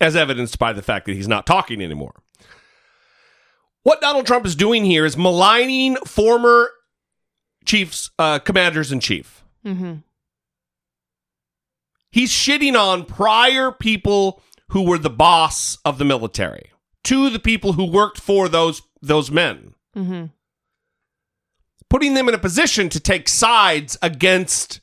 as 0.00 0.14
evidenced 0.16 0.58
by 0.58 0.72
the 0.72 0.82
fact 0.82 1.06
that 1.06 1.14
he's 1.14 1.28
not 1.28 1.46
talking 1.46 1.82
anymore. 1.82 2.14
What 3.82 4.00
Donald 4.00 4.26
Trump 4.26 4.46
is 4.46 4.54
doing 4.54 4.84
here 4.84 5.04
is 5.04 5.16
maligning 5.16 5.96
former 6.06 6.70
chiefs, 7.64 8.10
uh, 8.18 8.38
commanders 8.38 8.92
in 8.92 9.00
chief. 9.00 9.42
Mm-hmm. 9.64 9.94
He's 12.12 12.30
shitting 12.30 12.78
on 12.78 13.04
prior 13.04 13.70
people 13.70 14.42
who 14.70 14.82
were 14.82 14.98
the 14.98 15.10
boss 15.10 15.78
of 15.84 15.98
the 15.98 16.04
military 16.04 16.70
to 17.04 17.30
the 17.30 17.38
people 17.38 17.72
who 17.74 17.84
worked 17.90 18.20
for 18.20 18.48
those 18.48 18.82
those 19.02 19.30
men, 19.30 19.74
Mm-hmm. 19.96 20.26
putting 21.88 22.14
them 22.14 22.28
in 22.28 22.34
a 22.34 22.38
position 22.38 22.88
to 22.90 23.00
take 23.00 23.28
sides 23.28 23.96
against. 24.02 24.80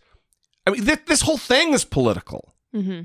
I 0.65 0.71
mean, 0.71 0.83
th- 0.85 1.05
this 1.05 1.21
whole 1.21 1.37
thing 1.37 1.73
is 1.73 1.85
political. 1.85 2.55
Mm-hmm. 2.75 3.01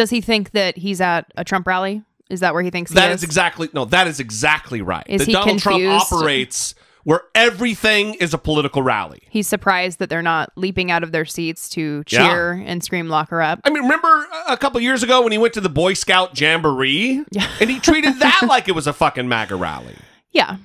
Does 0.00 0.08
he 0.08 0.22
think 0.22 0.52
that 0.52 0.78
he's 0.78 0.98
at 1.02 1.30
a 1.36 1.44
Trump 1.44 1.66
rally? 1.66 2.02
Is 2.30 2.40
that 2.40 2.54
where 2.54 2.62
he 2.62 2.70
thinks 2.70 2.90
he 2.90 2.94
That 2.94 3.10
is? 3.10 3.18
is 3.18 3.24
exactly 3.24 3.68
no. 3.74 3.84
That 3.84 4.06
is 4.06 4.18
exactly 4.18 4.80
right. 4.80 5.04
Is 5.06 5.26
that 5.26 5.30
Donald 5.32 5.58
Trump 5.58 5.84
operates 5.84 6.74
where 7.04 7.20
everything 7.34 8.14
is 8.14 8.32
a 8.32 8.38
political 8.38 8.80
rally. 8.82 9.20
He's 9.28 9.46
surprised 9.46 9.98
that 9.98 10.08
they're 10.08 10.22
not 10.22 10.52
leaping 10.56 10.90
out 10.90 11.02
of 11.02 11.12
their 11.12 11.26
seats 11.26 11.68
to 11.70 12.02
Yeah. 12.08 12.26
cheer 12.30 12.52
and 12.66 12.82
scream 12.82 13.10
"Lock 13.10 13.28
her 13.28 13.42
up." 13.42 13.60
I 13.64 13.68
mean, 13.68 13.82
remember 13.82 14.26
a 14.48 14.56
couple 14.56 14.80
years 14.80 15.02
ago 15.02 15.20
when 15.20 15.32
he 15.32 15.38
went 15.38 15.52
to 15.52 15.60
the 15.60 15.68
Boy 15.68 15.92
Scout 15.92 16.40
Jamboree 16.40 17.22
Yeah. 17.30 17.46
and 17.60 17.68
he 17.68 17.78
treated 17.78 18.20
that 18.20 18.40
like 18.48 18.68
it 18.68 18.74
was 18.74 18.86
a 18.86 18.94
fucking 18.94 19.28
MAGA 19.28 19.56
rally. 19.56 19.96
Yeah. 20.32 20.56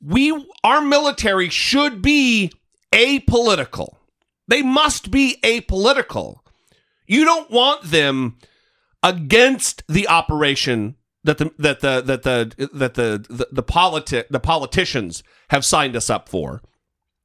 We, 0.00 0.46
our 0.64 0.80
military 0.80 1.48
should 1.50 2.00
be 2.00 2.52
apolitical. 2.92 3.96
They 4.46 4.62
must 4.62 5.10
be 5.10 5.38
apolitical. 5.42 6.36
You 7.08 7.24
don't 7.24 7.50
want 7.50 7.84
them 7.84 8.36
against 9.02 9.82
the 9.88 10.06
operation 10.06 10.94
that 11.24 11.38
the 11.38 11.50
that 11.58 11.80
the 11.80 12.00
that 12.02 12.22
the 12.22 12.68
that 12.72 12.94
the 12.94 13.26
the, 13.28 13.48
the 13.50 13.62
politi- 13.62 14.28
the 14.28 14.40
politicians 14.40 15.22
have 15.50 15.64
signed 15.64 15.96
us 15.96 16.08
up 16.08 16.28
for. 16.28 16.62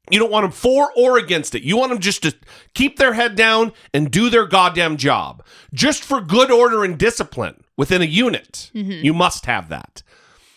You 0.09 0.19
don't 0.19 0.31
want 0.31 0.43
them 0.43 0.51
for 0.51 0.91
or 0.97 1.17
against 1.17 1.55
it. 1.55 1.63
You 1.63 1.77
want 1.77 1.89
them 1.89 1.99
just 1.99 2.23
to 2.23 2.35
keep 2.73 2.97
their 2.97 3.13
head 3.13 3.35
down 3.35 3.71
and 3.93 4.11
do 4.11 4.29
their 4.29 4.45
goddamn 4.45 4.97
job. 4.97 5.45
Just 5.73 6.03
for 6.03 6.19
good 6.19 6.51
order 6.51 6.83
and 6.83 6.97
discipline 6.97 7.63
within 7.77 8.01
a 8.01 8.05
unit. 8.05 8.69
Mm-hmm. 8.75 9.05
You 9.05 9.13
must 9.13 9.45
have 9.45 9.69
that. 9.69 10.03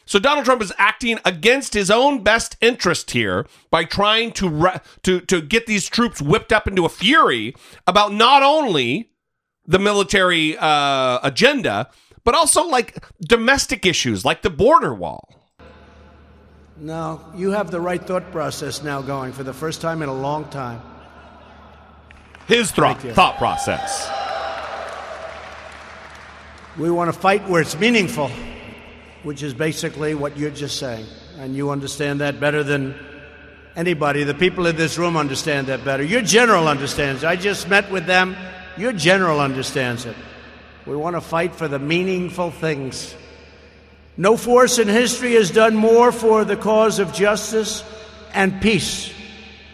So 0.04 0.18
Donald 0.20 0.44
Trump 0.46 0.62
is 0.62 0.72
acting 0.78 1.18
against 1.24 1.74
his 1.74 1.90
own 1.90 2.22
best 2.22 2.56
interest 2.60 3.10
here 3.10 3.46
by 3.70 3.84
trying 3.84 4.32
to 4.32 4.48
re- 4.48 4.80
to 5.02 5.20
to 5.22 5.40
get 5.40 5.66
these 5.66 5.88
troops 5.88 6.22
whipped 6.22 6.52
up 6.52 6.66
into 6.66 6.84
a 6.84 6.88
fury 6.88 7.54
about 7.86 8.12
not 8.12 8.42
only 8.42 9.10
the 9.66 9.78
military 9.78 10.56
uh, 10.58 11.18
agenda, 11.22 11.90
but 12.24 12.34
also 12.34 12.66
like 12.66 13.04
domestic 13.20 13.86
issues 13.86 14.24
like 14.24 14.42
the 14.42 14.50
border 14.50 14.94
wall. 14.94 15.28
No, 16.78 17.20
you 17.34 17.52
have 17.52 17.70
the 17.70 17.80
right 17.80 18.02
thought 18.02 18.30
process 18.32 18.82
now 18.82 19.00
going 19.00 19.32
for 19.32 19.42
the 19.42 19.54
first 19.54 19.80
time 19.80 20.02
in 20.02 20.08
a 20.08 20.14
long 20.14 20.44
time. 20.50 20.82
His 22.46 22.70
thought, 22.70 23.00
thought 23.00 23.38
process. 23.38 24.10
We 26.78 26.90
want 26.90 27.12
to 27.12 27.18
fight 27.18 27.48
where 27.48 27.62
it's 27.62 27.78
meaningful, 27.78 28.30
which 29.22 29.42
is 29.42 29.54
basically 29.54 30.14
what 30.14 30.36
you're 30.36 30.50
just 30.50 30.78
saying. 30.78 31.06
And 31.38 31.56
you 31.56 31.70
understand 31.70 32.20
that 32.20 32.38
better 32.38 32.62
than 32.62 32.94
anybody. 33.74 34.24
The 34.24 34.34
people 34.34 34.66
in 34.66 34.76
this 34.76 34.98
room 34.98 35.16
understand 35.16 35.68
that 35.68 35.84
better. 35.84 36.02
Your 36.02 36.22
general 36.22 36.68
understands. 36.68 37.24
I 37.24 37.36
just 37.36 37.68
met 37.68 37.90
with 37.90 38.06
them. 38.06 38.36
Your 38.76 38.92
general 38.92 39.40
understands 39.40 40.06
it. 40.06 40.16
We 40.86 40.96
want 40.96 41.16
to 41.16 41.20
fight 41.20 41.54
for 41.54 41.68
the 41.68 41.78
meaningful 41.78 42.50
things. 42.50 43.14
No 44.16 44.36
force 44.36 44.78
in 44.78 44.88
history 44.88 45.34
has 45.34 45.50
done 45.50 45.74
more 45.74 46.12
for 46.12 46.44
the 46.44 46.56
cause 46.56 46.98
of 46.98 47.12
justice 47.12 47.84
and 48.32 48.60
peace. 48.60 49.12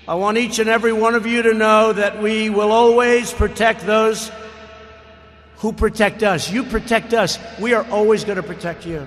I 0.09 0.15
want 0.15 0.39
each 0.39 0.59
and 0.59 0.69
every 0.69 0.93
one 0.93 1.15
of 1.15 1.27
you 1.27 1.43
to 1.43 1.55
know 1.55 1.93
that 1.93 2.21
we 2.21 2.51
will 2.51 2.73
always 2.73 3.33
protect 3.33 3.87
those 3.87 4.33
who 5.59 5.73
protect 5.73 6.23
us. 6.25 6.51
You 6.51 6.65
protect 6.65 7.15
us. 7.15 7.39
We 7.61 7.75
are 7.75 7.89
always 7.89 8.25
going 8.25 8.37
to 8.37 8.43
protect 8.43 8.85
you. 8.85 9.07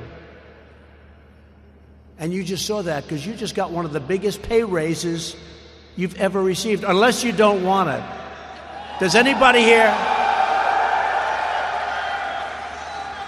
And 2.17 2.33
you 2.33 2.43
just 2.43 2.65
saw 2.65 2.81
that 2.83 3.03
because 3.03 3.25
you 3.25 3.33
just 3.33 3.55
got 3.55 3.71
one 3.71 3.83
of 3.83 3.91
the 3.91 3.99
biggest 3.99 4.41
pay 4.41 4.63
raises 4.63 5.35
you've 5.97 6.15
ever 6.15 6.41
received, 6.41 6.85
unless 6.85 7.25
you 7.25 7.33
don't 7.33 7.63
want 7.63 7.89
it. 7.89 8.03
Does 8.99 9.15
anybody 9.15 9.59
here? 9.59 9.93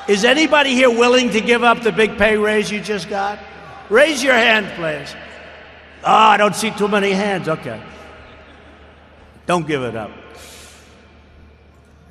Is 0.08 0.24
anybody 0.24 0.74
here 0.74 0.90
willing 0.90 1.32
to 1.32 1.42
give 1.42 1.64
up 1.64 1.82
the 1.82 1.92
big 1.92 2.18
pay 2.18 2.38
raise 2.38 2.72
you 2.72 2.80
just 2.80 3.10
got? 3.10 3.40
Raise 3.90 4.24
your 4.24 4.34
hand, 4.34 4.68
please. 4.76 5.14
Oh, 6.04 6.12
I 6.12 6.38
don't 6.38 6.56
see 6.56 6.72
too 6.72 6.88
many 6.88 7.12
hands. 7.12 7.50
Okay. 7.50 7.82
Don't 9.46 9.68
give 9.68 9.84
it 9.84 9.96
up. 9.96 10.12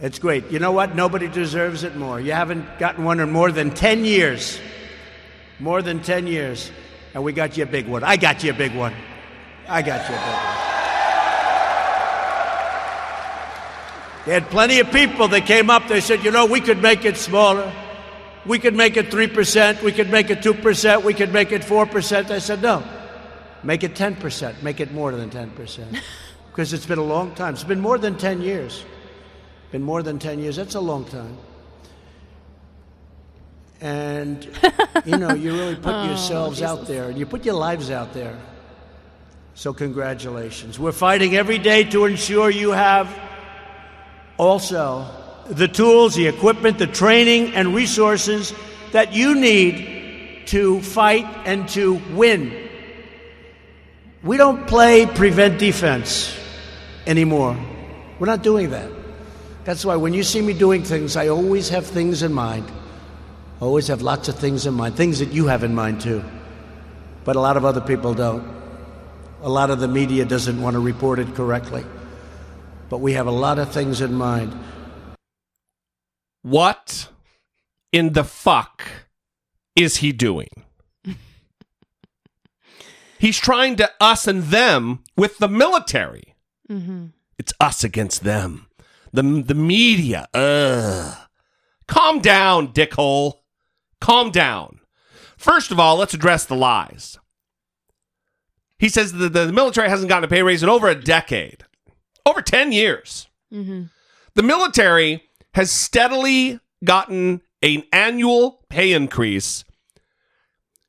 It's 0.02 0.18
great. 0.18 0.50
You 0.50 0.58
know 0.58 0.72
what? 0.72 0.94
Nobody 0.94 1.26
deserves 1.26 1.82
it 1.82 1.96
more. 1.96 2.20
You 2.20 2.32
haven't 2.32 2.78
gotten 2.78 3.04
one 3.04 3.20
in 3.20 3.30
more 3.30 3.50
than 3.50 3.70
10 3.70 4.04
years. 4.04 4.60
More 5.58 5.80
than 5.80 6.02
10 6.02 6.26
years. 6.26 6.70
And 7.14 7.24
we 7.24 7.32
got 7.32 7.56
you 7.56 7.62
a 7.62 7.66
big 7.66 7.88
one. 7.88 8.04
I 8.04 8.18
got 8.18 8.44
you 8.44 8.50
a 8.50 8.54
big 8.54 8.74
one. 8.74 8.92
I 9.66 9.80
got 9.80 10.06
you 10.06 10.14
a 10.14 10.18
big 10.18 10.26
one. 10.26 10.75
They 14.26 14.32
had 14.32 14.50
plenty 14.50 14.80
of 14.80 14.90
people 14.90 15.28
that 15.28 15.46
came 15.46 15.70
up. 15.70 15.86
They 15.86 16.00
said, 16.00 16.24
you 16.24 16.32
know, 16.32 16.46
we 16.46 16.60
could 16.60 16.82
make 16.82 17.04
it 17.04 17.16
smaller. 17.16 17.72
We 18.44 18.58
could 18.58 18.74
make 18.74 18.96
it 18.96 19.08
3%. 19.08 19.82
We 19.82 19.92
could 19.92 20.10
make 20.10 20.30
it 20.30 20.40
2%. 20.40 21.04
We 21.04 21.14
could 21.14 21.32
make 21.32 21.52
it 21.52 21.62
4%. 21.62 22.30
I 22.30 22.38
said, 22.40 22.60
no. 22.60 22.82
Make 23.62 23.84
it 23.84 23.94
10%. 23.94 24.62
Make 24.62 24.80
it 24.80 24.92
more 24.92 25.12
than 25.12 25.30
10%. 25.30 26.00
Because 26.50 26.72
it's 26.72 26.86
been 26.86 26.98
a 26.98 27.04
long 27.04 27.34
time. 27.34 27.52
It's 27.52 27.64
been 27.64 27.80
more 27.80 27.98
than 27.98 28.16
10 28.16 28.40
years. 28.40 28.82
Been 29.72 29.82
more 29.82 30.02
than 30.02 30.18
10 30.18 30.38
years. 30.38 30.56
That's 30.56 30.74
a 30.74 30.80
long 30.80 31.04
time. 31.04 31.36
And, 33.82 34.48
you 35.04 35.18
know, 35.18 35.34
you 35.34 35.52
really 35.52 35.74
put 35.88 35.92
oh, 35.92 36.06
yourselves 36.06 36.62
out 36.62 36.86
there 36.86 37.10
and 37.10 37.18
you 37.18 37.26
put 37.26 37.44
your 37.44 37.56
lives 37.56 37.90
out 37.90 38.14
there. 38.14 38.38
So, 39.54 39.74
congratulations. 39.74 40.78
We're 40.78 40.92
fighting 40.92 41.36
every 41.36 41.58
day 41.58 41.84
to 41.84 42.06
ensure 42.06 42.48
you 42.48 42.70
have 42.70 43.06
also 44.38 45.06
the 45.48 45.68
tools, 45.68 46.14
the 46.14 46.26
equipment, 46.26 46.78
the 46.78 46.86
training, 46.86 47.54
and 47.54 47.74
resources 47.74 48.52
that 48.92 49.12
you 49.12 49.34
need 49.34 50.46
to 50.46 50.80
fight 50.80 51.26
and 51.44 51.68
to 51.70 52.00
win. 52.14 52.68
We 54.22 54.36
don't 54.36 54.66
play 54.66 55.06
prevent 55.06 55.58
defense 55.58 56.36
anymore. 57.06 57.56
We're 58.18 58.26
not 58.26 58.42
doing 58.42 58.70
that. 58.70 58.90
That's 59.64 59.84
why 59.84 59.96
when 59.96 60.14
you 60.14 60.22
see 60.22 60.40
me 60.40 60.52
doing 60.52 60.82
things, 60.84 61.16
I 61.16 61.28
always 61.28 61.68
have 61.68 61.86
things 61.86 62.22
in 62.22 62.32
mind. 62.32 62.70
I 63.60 63.64
always 63.64 63.88
have 63.88 64.02
lots 64.02 64.28
of 64.28 64.36
things 64.36 64.66
in 64.66 64.74
mind, 64.74 64.96
things 64.96 65.18
that 65.18 65.32
you 65.32 65.46
have 65.46 65.64
in 65.64 65.74
mind 65.74 66.00
too. 66.00 66.24
But 67.24 67.36
a 67.36 67.40
lot 67.40 67.56
of 67.56 67.64
other 67.64 67.80
people 67.80 68.14
don't. 68.14 68.54
A 69.42 69.48
lot 69.48 69.70
of 69.70 69.80
the 69.80 69.88
media 69.88 70.24
doesn't 70.24 70.60
want 70.60 70.74
to 70.74 70.80
report 70.80 71.18
it 71.18 71.34
correctly. 71.34 71.84
But 72.88 72.98
we 72.98 73.14
have 73.14 73.26
a 73.26 73.32
lot 73.32 73.58
of 73.58 73.72
things 73.72 74.00
in 74.00 74.14
mind. 74.14 74.56
What 76.42 77.08
in 77.92 78.12
the 78.12 78.24
fuck 78.24 78.84
is 79.74 79.96
he 79.98 80.12
doing? 80.12 80.48
He's 83.18 83.38
trying 83.38 83.76
to 83.76 83.90
us 84.00 84.26
and 84.26 84.44
them 84.44 85.02
with 85.16 85.38
the 85.38 85.48
military. 85.48 86.36
Mm-hmm. 86.70 87.06
It's 87.38 87.52
us 87.60 87.82
against 87.84 88.22
them. 88.24 88.68
The, 89.12 89.22
the 89.22 89.54
media. 89.54 90.28
Ugh. 90.34 91.16
Calm 91.88 92.20
down, 92.20 92.68
dickhole. 92.72 93.40
Calm 94.00 94.30
down. 94.30 94.80
First 95.36 95.70
of 95.70 95.78
all, 95.78 95.96
let's 95.96 96.14
address 96.14 96.44
the 96.44 96.56
lies. 96.56 97.18
He 98.78 98.88
says 98.88 99.12
that 99.12 99.32
the 99.32 99.52
military 99.52 99.88
hasn't 99.88 100.08
gotten 100.08 100.24
a 100.24 100.28
pay 100.28 100.42
raise 100.42 100.62
in 100.62 100.68
over 100.68 100.88
a 100.88 100.94
decade, 100.94 101.64
over 102.26 102.42
10 102.42 102.72
years. 102.72 103.28
Mm-hmm. 103.52 103.84
The 104.34 104.42
military 104.42 105.22
has 105.54 105.70
steadily 105.70 106.60
gotten 106.84 107.40
an 107.62 107.84
annual 107.92 108.64
pay 108.68 108.92
increase 108.92 109.64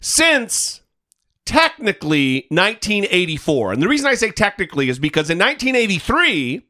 since 0.02 0.82
technically 1.46 2.46
1984. 2.50 3.74
And 3.74 3.82
the 3.82 3.88
reason 3.88 4.08
I 4.08 4.16
say 4.16 4.32
technically 4.32 4.90
is 4.90 5.00
because 5.00 5.30
in 5.30 5.38
1983 5.38 6.64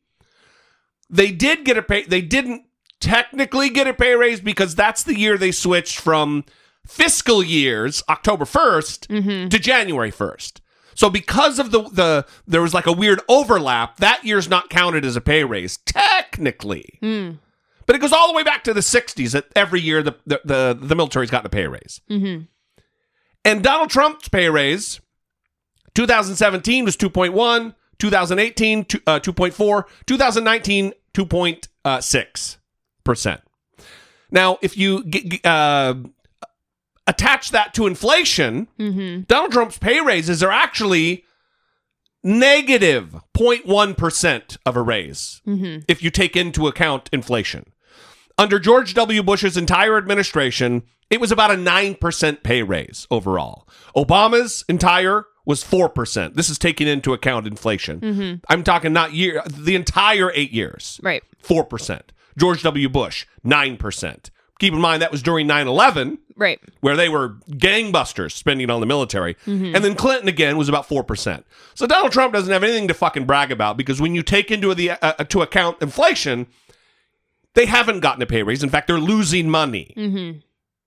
they 1.09 1.31
did 1.31 1.63
get 1.65 1.77
a 1.77 1.81
pay 1.81 2.03
they 2.03 2.21
didn't 2.21 2.63
technically 2.99 3.69
get 3.69 3.87
a 3.87 3.93
pay 3.93 4.13
raise 4.13 4.41
because 4.41 4.75
that's 4.75 5.03
the 5.03 5.17
year 5.17 5.37
they 5.37 5.51
switched 5.51 5.99
from 5.99 6.43
fiscal 6.85 7.43
years 7.43 8.03
October 8.09 8.45
1st 8.45 9.07
mm-hmm. 9.07 9.49
to 9.49 9.59
January 9.59 10.11
1st. 10.11 10.61
So 10.97 11.11
because 11.11 11.59
of 11.59 11.69
the 11.69 11.83
the 11.83 12.25
there 12.47 12.61
was 12.63 12.73
like 12.73 12.87
a 12.87 12.91
weird 12.91 13.21
overlap, 13.29 13.97
that 13.97 14.25
year's 14.25 14.49
not 14.49 14.69
counted 14.69 15.05
as 15.05 15.15
a 15.15 15.21
pay 15.21 15.43
raise 15.43 15.77
technically. 15.77 16.97
But 17.85 17.95
it 17.95 17.99
goes 17.99 18.11
all 18.11 18.27
the 18.27 18.33
way 18.33 18.41
back 18.43 18.63
to 18.63 18.73
the 18.73 18.79
60s 18.81 19.31
that 19.31 19.45
every 19.55 19.79
year 19.79 20.01
the 20.01 20.15
the 20.25 20.41
the, 20.43 20.77
the 20.81 20.95
military's 20.95 21.29
gotten 21.29 21.45
a 21.45 21.49
pay 21.49 21.67
raise. 21.67 22.01
And 23.45 23.63
Donald 23.63 23.91
Trump's 23.91 24.27
pay 24.27 24.49
raise 24.49 24.99
2017 25.93 26.83
was 26.83 26.97
2.1, 26.97 27.75
2018 27.99 28.85
two- 28.85 28.99
uh, 29.07 29.19
2.4, 29.19 29.83
2019 30.07 30.93
2.6 31.13 32.57
percent. 33.03 33.41
Now, 34.31 34.57
if 34.61 34.75
you 34.75 35.03
uh, 35.45 35.93
attach 37.07 37.51
that 37.51 37.73
to 37.75 37.87
inflation, 37.87 38.67
mm-hmm. 38.77 39.21
Donald 39.21 39.51
Trump's 39.51 39.77
pay 39.77 39.99
raises 40.01 40.43
are 40.43 40.51
actually 40.51 41.23
negative 42.23 43.15
0.1% 43.35 44.57
of 44.65 44.75
a 44.75 44.81
raise 44.81 45.41
mm-hmm. 45.47 45.79
if 45.87 46.03
you 46.03 46.11
take 46.11 46.35
into 46.35 46.67
account 46.67 47.09
inflation. 47.13 47.71
Under 48.37 48.59
George 48.59 48.93
W. 48.93 49.23
Bush's 49.23 49.57
entire 49.57 49.97
administration, 49.97 50.83
it 51.09 51.21
was 51.21 51.31
about 51.31 51.51
a 51.51 51.55
9% 51.55 52.43
pay 52.43 52.63
raise 52.63 53.07
overall. 53.09 53.67
Obama's 53.95 54.65
entire 54.67 55.25
was 55.45 55.63
4%. 55.63 56.33
This 56.33 56.49
is 56.49 56.59
taking 56.59 56.87
into 56.87 57.13
account 57.13 57.47
inflation. 57.47 58.01
Mm-hmm. 58.01 58.35
I'm 58.49 58.63
talking 58.63 58.91
not 58.91 59.13
year, 59.13 59.41
the 59.47 59.75
entire 59.75 60.31
8 60.35 60.51
years. 60.51 60.99
Right. 61.01 61.23
4%. 61.41 62.01
George 62.37 62.61
W. 62.63 62.89
Bush, 62.89 63.25
9%. 63.45 64.29
Keep 64.59 64.73
in 64.73 64.81
mind 64.81 65.01
that 65.01 65.11
was 65.11 65.23
during 65.23 65.47
9 65.47 65.67
11, 65.67 66.17
Right. 66.37 66.59
where 66.81 66.95
they 66.95 67.09
were 67.09 67.29
gangbusters 67.49 68.31
spending 68.31 68.69
on 68.69 68.79
the 68.79 68.85
military. 68.85 69.35
And 69.45 69.75
then 69.83 69.95
Clinton 69.95 70.27
again 70.29 70.55
was 70.55 70.69
about 70.69 70.87
4%. 70.87 71.43
So 71.73 71.87
Donald 71.87 72.11
Trump 72.11 72.31
doesn't 72.33 72.51
have 72.53 72.63
anything 72.63 72.87
to 72.87 72.93
fucking 72.93 73.25
brag 73.25 73.51
about 73.51 73.75
because 73.75 73.99
when 73.99 74.13
you 74.13 74.21
take 74.23 74.51
into 74.51 74.73
the 74.75 74.91
uh, 74.91 74.97
uh, 75.01 75.23
to 75.25 75.41
account 75.41 75.81
inflation, 75.81 76.45
they 77.55 77.65
haven't 77.65 78.01
gotten 78.01 78.21
a 78.21 78.27
pay 78.27 78.43
raise. 78.43 78.61
In 78.61 78.69
fact, 78.69 78.85
they're 78.87 78.99
losing 78.99 79.49
money. 79.49 79.93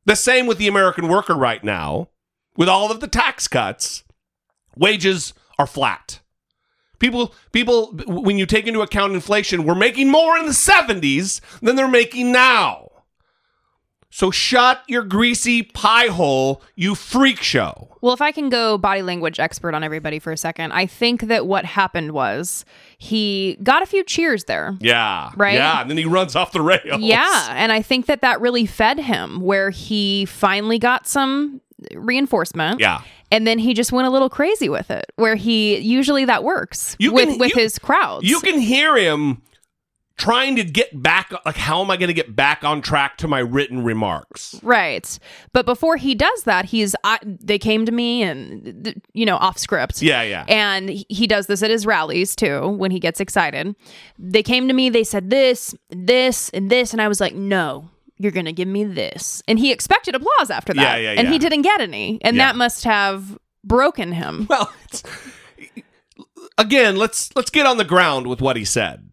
The 0.07 0.15
same 0.17 0.47
with 0.47 0.59
the 0.59 0.69
American 0.69 1.09
worker 1.09 1.35
right 1.35 1.63
now. 1.65 2.09
With 2.57 2.69
all 2.69 2.91
of 2.93 3.01
the 3.01 3.09
tax 3.09 3.49
cuts, 3.49 4.05
wages 4.77 5.35
are 5.59 5.67
flat. 5.67 6.21
People, 7.01 7.35
people, 7.53 7.93
when 8.07 8.37
you 8.39 8.45
take 8.47 8.67
into 8.67 8.83
account 8.83 9.15
inflation, 9.15 9.65
we're 9.65 9.75
making 9.75 10.11
more 10.11 10.37
in 10.39 10.45
the 10.47 10.53
70s 10.53 11.41
than 11.61 11.75
they're 11.77 11.89
making 11.89 12.31
now. 12.31 12.90
So 14.13 14.31
shut 14.33 14.83
your 14.89 15.05
greasy 15.05 15.63
pie 15.63 16.09
hole, 16.09 16.63
you 16.75 16.95
freak 16.97 17.41
show. 17.43 17.97
Well, 18.01 18.13
if 18.13 18.21
I 18.21 18.33
can 18.33 18.49
go 18.49 18.77
body 18.77 19.03
language 19.03 19.39
expert 19.39 19.73
on 19.75 19.85
everybody 19.85 20.19
for 20.19 20.33
a 20.33 20.37
second, 20.37 20.73
I 20.73 20.87
think 20.87 21.23
that 21.23 21.47
what 21.47 21.65
happened 21.65 22.11
was 22.13 22.65
he 22.99 23.57
got 23.63 23.83
a 23.83 23.87
few 23.87 24.03
cheers 24.03 24.45
there. 24.45 24.77
Yeah. 24.81 25.31
Right? 25.37 25.55
Yeah. 25.55 25.81
And 25.81 25.89
then 25.89 25.97
he 25.97 26.07
runs 26.07 26.35
off 26.35 26.51
the 26.53 26.61
rails. 26.61 27.01
Yeah, 27.01 27.49
and 27.57 27.71
I 27.71 27.83
think 27.83 28.07
that 28.07 28.21
that 28.23 28.41
really 28.41 28.67
fed 28.67 28.99
him 28.99 29.41
where 29.41 29.71
he 29.71 30.25
finally 30.25 30.79
got 30.81 31.07
some 31.07 31.61
reinforcement. 31.95 32.81
Yeah. 32.81 33.03
And 33.31 33.47
then 33.47 33.61
he 33.61 33.75
just 33.75 33.93
went 33.93 34.09
a 34.09 34.11
little 34.11 34.29
crazy 34.29 34.69
with 34.69 34.91
it, 34.91 35.07
where 35.17 35.37
he 35.37 35.79
usually 35.79 36.25
that 36.25 36.43
works 36.43 36.97
You 36.99 37.13
with 37.13 37.29
can- 37.29 37.39
with 37.39 37.55
you- 37.55 37.63
his 37.63 37.79
crowds. 37.79 38.29
You 38.29 38.41
can 38.41 38.59
hear 38.59 38.97
him 38.97 39.43
trying 40.21 40.55
to 40.57 40.63
get 40.65 41.03
back. 41.03 41.33
Like, 41.45 41.57
how 41.57 41.81
am 41.83 41.91
I 41.91 41.97
going 41.97 42.09
to 42.09 42.15
get 42.15 42.37
back 42.37 42.63
on 42.63 42.83
track 42.83 43.17
to 43.19 43.29
my 43.29 43.39
written 43.41 43.83
remarks? 43.83 44.61
right, 44.63 45.19
but 45.53 45.67
before 45.67 45.97
he 45.97 46.15
does 46.15 46.45
that, 46.45 46.67
he's 46.67 46.95
I, 47.03 47.19
they 47.25 47.59
came 47.59 47.87
to 47.87 47.93
me 47.93 48.23
and 48.23 49.03
you 49.13 49.27
know 49.27 49.37
off 49.37 49.59
script. 49.59 50.03
Yeah, 50.03 50.23
yeah. 50.23 50.45
And 50.49 50.91
he- 50.91 51.27
does 51.27 51.47
this 51.47 51.63
at 51.63 51.71
his 51.71 51.87
rallies 51.87 52.35
too 52.37 52.69
when 52.69 52.91
he 52.91 52.99
gets 53.01 53.21
excited. 53.21 53.75
They 54.19 54.43
came 54.43 54.67
to 54.69 54.75
me, 54.75 54.91
they 54.91 55.05
said 55.05 55.31
this, 55.31 55.75
this, 55.91 56.51
and 56.51 56.69
this, 56.71 56.93
and 56.93 57.01
I 57.01 57.09
was 57.09 57.21
like, 57.21 57.35
no. 57.35 57.89
You're 58.19 58.33
gonna 58.33 58.53
give 58.53 58.69
me 58.69 58.85
this, 58.85 59.43
and 59.49 59.59
he 59.59 59.73
expected 59.73 60.15
applause 60.15 60.51
after 60.51 60.75
that, 60.75 61.01
Yeah, 61.01 61.13
yeah, 61.13 61.19
and 61.19 61.29
yeah. 61.29 61.33
he 61.33 61.39
didn't 61.39 61.63
get 61.63 61.81
any, 61.81 62.19
and 62.21 62.39
that 62.39 62.55
must 62.55 62.85
have 62.85 63.39
broken 63.65 64.13
him. 64.13 64.47
Well, 64.51 64.71
it's, 64.85 65.03
again, 66.59 66.97
let's 66.97 67.35
let's 67.35 67.51
get 67.51 67.65
on 67.67 67.79
the 67.79 67.85
ground 67.85 68.27
with 68.27 68.41
what 68.43 68.57
he 68.57 68.65
said. 68.67 69.10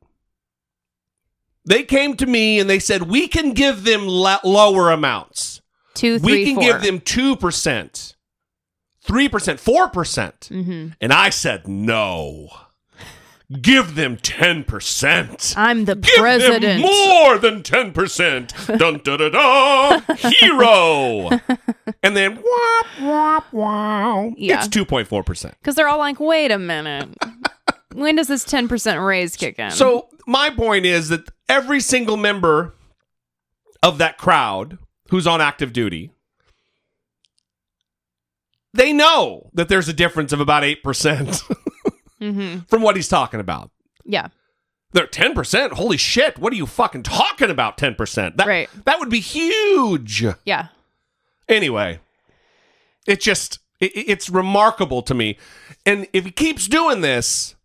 They 1.67 1.83
came 1.83 2.15
to 2.17 2.25
me 2.25 2.59
and 2.59 2.69
they 2.69 2.79
said 2.79 3.03
we 3.03 3.27
can 3.27 3.53
give 3.53 3.83
them 3.83 4.07
le- 4.07 4.39
lower 4.43 4.89
amounts. 4.91 5.61
Two, 5.93 6.17
we 6.19 6.45
can 6.45 6.55
four. 6.55 6.63
give 6.63 6.81
them 6.81 6.99
two 7.01 7.35
percent, 7.35 8.15
three 9.01 9.27
percent, 9.27 9.59
four 9.59 9.89
percent, 9.89 10.47
Mm-hmm. 10.51 10.89
and 11.01 11.11
I 11.13 11.29
said 11.29 11.67
no. 11.67 12.47
Give 13.61 13.95
them 13.95 14.17
ten 14.17 14.65
percent. 14.65 15.53
I'm 15.57 15.85
the 15.85 15.95
Give 15.95 16.15
president. 16.17 16.61
them 16.61 16.81
more 16.81 17.37
than 17.37 17.63
10%. 17.63 18.77
Dun 18.77 18.99
da 19.05 19.15
da 19.17 19.29
da. 19.29 20.15
Hero. 20.15 21.29
and 22.03 22.15
then 22.17 22.43
wop 22.43 22.85
wop 23.01 23.53
wow. 23.53 24.33
Yeah. 24.35 24.57
It's 24.59 24.67
2.4%. 24.67 25.51
Because 25.61 25.75
they're 25.75 25.87
all 25.87 25.97
like, 25.97 26.19
wait 26.19 26.51
a 26.51 26.59
minute. 26.59 27.07
when 27.93 28.15
does 28.15 28.27
this 28.27 28.45
10% 28.45 29.05
raise 29.05 29.35
kick 29.35 29.59
in? 29.59 29.71
So 29.71 30.07
my 30.25 30.49
point 30.49 30.85
is 30.85 31.09
that 31.09 31.29
every 31.47 31.79
single 31.79 32.17
member 32.17 32.73
of 33.83 33.97
that 33.99 34.17
crowd 34.17 34.77
who's 35.09 35.27
on 35.27 35.39
active 35.41 35.71
duty 35.73 36.11
they 38.73 38.93
know 38.93 39.49
that 39.53 39.69
there's 39.69 39.89
a 39.89 39.93
difference 39.93 40.31
of 40.31 40.39
about 40.39 40.63
8% 40.63 40.77
mm-hmm. 42.21 42.59
from 42.67 42.81
what 42.81 42.95
he's 42.95 43.07
talking 43.07 43.39
about. 43.39 43.71
yeah. 44.05 44.27
They're 44.93 45.05
10%. 45.05 45.73
Holy 45.73 45.97
shit. 45.97 46.39
What 46.39 46.53
are 46.53 46.55
you 46.55 46.65
fucking 46.65 47.03
talking 47.03 47.49
about 47.49 47.77
10%? 47.77 48.37
That, 48.37 48.47
Right. 48.47 48.69
that 48.85 48.99
would 48.99 49.09
be 49.09 49.19
huge. 49.19 50.25
Yeah. 50.45 50.67
Anyway, 51.49 51.99
it 53.05 53.19
just 53.19 53.59
it, 53.81 53.91
it's 53.93 54.29
remarkable 54.29 55.01
to 55.03 55.13
me. 55.13 55.37
And 55.85 56.07
if 56.13 56.23
he 56.23 56.31
keeps 56.31 56.67
doing 56.69 57.01
this, 57.01 57.55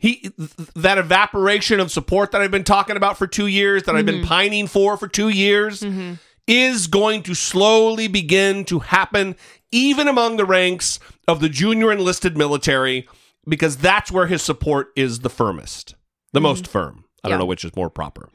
he 0.00 0.32
that 0.74 0.98
evaporation 0.98 1.78
of 1.78 1.92
support 1.92 2.32
that 2.32 2.40
I've 2.40 2.50
been 2.50 2.64
talking 2.64 2.96
about 2.96 3.16
for 3.16 3.26
2 3.26 3.46
years 3.46 3.84
that 3.84 3.94
I've 3.94 4.06
been 4.06 4.16
mm-hmm. 4.16 4.26
pining 4.26 4.66
for 4.66 4.96
for 4.96 5.06
2 5.06 5.28
years 5.28 5.82
mm-hmm. 5.82 6.14
is 6.48 6.88
going 6.88 7.22
to 7.24 7.34
slowly 7.34 8.08
begin 8.08 8.64
to 8.64 8.80
happen 8.80 9.36
even 9.70 10.08
among 10.08 10.36
the 10.36 10.44
ranks 10.44 10.98
of 11.28 11.40
the 11.40 11.48
junior 11.48 11.92
enlisted 11.92 12.36
military 12.36 13.06
because 13.46 13.76
that's 13.76 14.10
where 14.10 14.26
his 14.26 14.42
support 14.42 14.88
is 14.96 15.20
the 15.20 15.30
firmest, 15.30 15.94
the 16.32 16.38
mm-hmm. 16.38 16.44
most 16.44 16.66
firm. 16.66 17.04
I 17.22 17.28
don't 17.28 17.38
know 17.38 17.46
which 17.46 17.64
is 17.64 17.76
more 17.76 17.90
proper. 17.90 18.30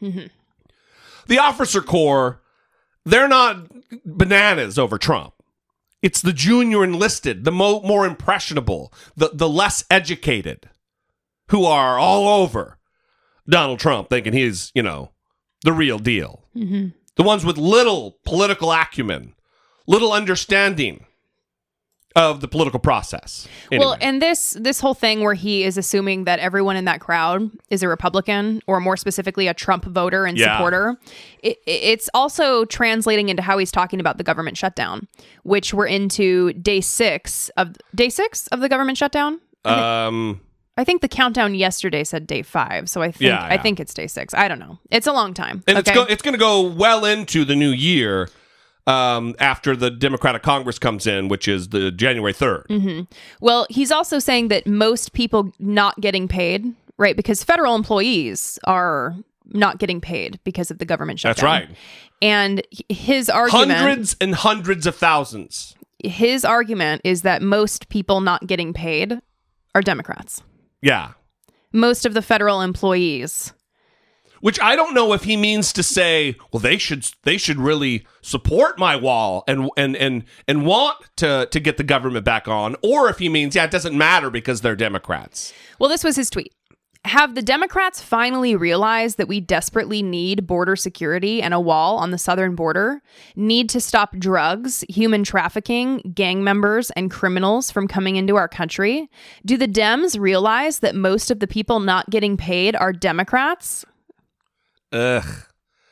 The 1.28 1.40
officer 1.40 1.82
corps 1.82 2.40
they're 3.06 3.28
not 3.28 3.68
bananas 4.04 4.78
over 4.80 4.98
Trump. 4.98 5.34
It's 6.02 6.22
the 6.22 6.34
junior 6.34 6.84
enlisted, 6.84 7.46
the 7.46 7.52
mo- 7.52 7.82
more 7.82 8.06
impressionable, 8.06 8.92
the, 9.16 9.30
the 9.34 9.50
less 9.50 9.86
educated, 9.90 10.70
who 11.50 11.66
are 11.66 11.98
all 11.98 12.42
over 12.42 12.78
Donald 13.48 13.80
Trump, 13.80 14.10
thinking 14.10 14.34
he's, 14.34 14.72
you 14.76 14.82
know, 14.84 15.12
the 15.64 15.74
real 15.74 16.00
deal. 16.00 16.44
The 16.54 17.24
ones 17.24 17.46
with 17.46 17.58
little 17.58 18.18
political 18.26 18.72
acumen, 18.72 19.36
little 19.88 20.12
understanding 20.12 21.06
of 22.16 22.40
the 22.40 22.48
political 22.48 22.80
process. 22.80 23.46
Well, 23.74 23.98
and 24.00 24.22
this 24.22 24.56
this 24.60 24.80
whole 24.80 24.94
thing 24.94 25.20
where 25.22 25.34
he 25.34 25.64
is 25.66 25.78
assuming 25.78 26.24
that 26.24 26.40
everyone 26.40 26.78
in 26.78 26.86
that 26.86 27.02
crowd 27.02 27.52
is 27.70 27.84
a 27.84 27.90
Republican 27.90 28.62
or 28.68 28.80
more 28.80 28.96
specifically 28.96 29.48
a 29.48 29.54
Trump 29.54 29.84
voter 29.84 30.26
and 30.26 30.38
Yeah. 30.38 30.56
supporter, 30.56 30.96
it, 31.44 31.58
it's 31.68 32.10
also 32.14 32.64
translating 32.66 33.28
into 33.28 33.42
how 33.44 33.58
he's 33.58 33.70
talking 33.72 34.00
about 34.00 34.18
the 34.18 34.24
government 34.24 34.56
shutdown, 34.56 35.10
which 35.44 35.74
we're 35.74 35.88
into 35.88 36.54
day 36.54 36.80
six 36.80 37.50
of 37.58 37.76
day 37.94 38.10
six 38.10 38.48
of 38.48 38.62
the 38.62 38.70
government 38.70 38.98
shutdown. 38.98 39.42
um, 39.66 40.40
I 40.78 40.84
think 40.84 41.02
the 41.02 41.08
countdown 41.08 41.56
yesterday 41.56 42.04
said 42.04 42.28
day 42.28 42.42
five, 42.42 42.90
so 42.90 43.02
I 43.02 43.12
think 43.12 43.22
Yeah, 43.30 43.48
I 43.50 43.58
think 43.58 43.80
it's 43.80 43.94
day 43.94 44.08
six. 44.08 44.34
I 44.34 44.48
don't 44.48 44.60
know. 44.60 44.78
It's 44.92 45.08
a 45.08 45.14
long 45.14 45.34
time. 45.34 45.64
and 45.68 45.78
okay? 45.78 45.92
it's, 45.92 45.92
go- 45.92 46.06
it's 46.12 46.22
going 46.22 46.34
to 46.34 46.40
go 46.40 46.62
well 46.62 47.06
into 47.06 47.46
the 47.46 47.56
new 47.56 47.70
year 47.70 48.30
um, 48.88 49.36
after 49.40 49.76
the 49.76 49.90
Democratic 49.90 50.44
Congress 50.44 50.78
comes 50.78 51.08
in, 51.08 51.28
which 51.28 51.48
is 51.48 51.70
the 51.70 51.92
January 51.92 52.34
3rd. 52.34 53.08
Well, 53.40 53.66
he's 53.70 53.92
also 53.92 54.20
saying 54.20 54.50
that 54.50 54.68
most 54.68 55.14
people 55.14 55.52
not 55.60 56.00
getting 56.02 56.28
paid, 56.28 56.74
right? 56.98 57.16
Because 57.16 57.44
federal 57.44 57.76
employees 57.76 58.60
are 58.66 59.16
not 59.48 59.80
getting 59.80 60.02
paid 60.02 60.40
because 60.44 60.72
of 60.72 60.80
the 60.80 60.86
government 60.86 61.20
shutdown. 61.20 61.34
That's 61.36 61.44
right. 61.44 61.78
And 62.22 62.62
his 62.90 63.30
argument 63.30 63.72
Hundreds 63.72 64.16
and 64.20 64.36
hundreds 64.36 64.88
of 64.88 64.96
thousands. 64.96 65.76
his 66.04 66.44
argument 66.44 67.02
is 67.04 67.22
that 67.22 67.42
most 67.42 67.90
people 67.90 68.22
not 68.22 68.46
getting 68.46 68.74
paid 68.74 69.20
are 69.74 69.82
Democrats. 69.82 70.44
Yeah. 70.82 71.12
Most 71.72 72.06
of 72.06 72.14
the 72.14 72.22
federal 72.22 72.62
employees. 72.62 73.54
Which 74.42 74.60
I 74.62 74.76
don't 74.76 74.94
know 74.94 75.14
if 75.14 75.24
he 75.24 75.38
means 75.38 75.74
to 75.74 75.82
say, 75.82 76.36
well, 76.52 76.60
they 76.60 76.78
should 76.78 77.10
they 77.24 77.38
should 77.38 77.58
really 77.58 78.06
support 78.22 78.78
my 78.78 78.96
wall 78.96 79.44
and 79.48 79.70
and 79.76 79.96
and 79.96 80.24
and 80.48 80.66
want 80.66 80.98
to 81.18 81.48
to 81.50 81.60
get 81.60 81.78
the 81.78 81.84
government 81.84 82.26
back 82.26 82.48
on, 82.48 82.76
or 82.84 83.10
if 83.10 83.18
he 83.18 83.28
means, 83.28 83.56
yeah, 83.56 83.64
it 83.64 83.72
doesn't 83.72 83.98
matter 83.98 84.30
because 84.30 84.62
they're 84.62 84.76
Democrats. 84.76 85.52
Well, 85.80 85.90
this 85.90 86.04
was 86.04 86.16
his 86.16 86.30
tweet. 86.30 86.54
Have 87.06 87.36
the 87.36 87.44
Democrats 87.44 88.02
finally 88.02 88.56
realized 88.56 89.18
that 89.20 89.28
we 89.28 89.40
desperately 89.40 90.02
need 90.02 90.48
border 90.48 90.76
security 90.76 91.40
and 91.40 91.54
a 91.54 91.60
wall 91.60 91.98
on 91.98 92.10
the 92.10 92.18
southern 92.18 92.56
border? 92.56 93.00
Need 93.36 93.70
to 93.70 93.80
stop 93.80 94.18
drugs, 94.18 94.84
human 94.90 95.24
trafficking, 95.24 96.14
gang 96.16 96.44
members, 96.44 96.90
and 96.92 97.12
criminals 97.12 97.70
from 97.70 97.88
coming 97.88 98.16
into 98.16 98.38
our 98.38 98.48
country? 98.48 99.08
Do 99.46 99.56
the 99.56 99.68
Dems 99.68 100.20
realize 100.20 100.80
that 100.80 100.96
most 100.96 101.30
of 101.30 101.40
the 101.40 101.46
people 101.46 101.80
not 101.80 102.10
getting 102.10 102.38
paid 102.38 102.76
are 102.76 102.92
Democrats? 102.92 103.86
Ugh. 104.92 105.24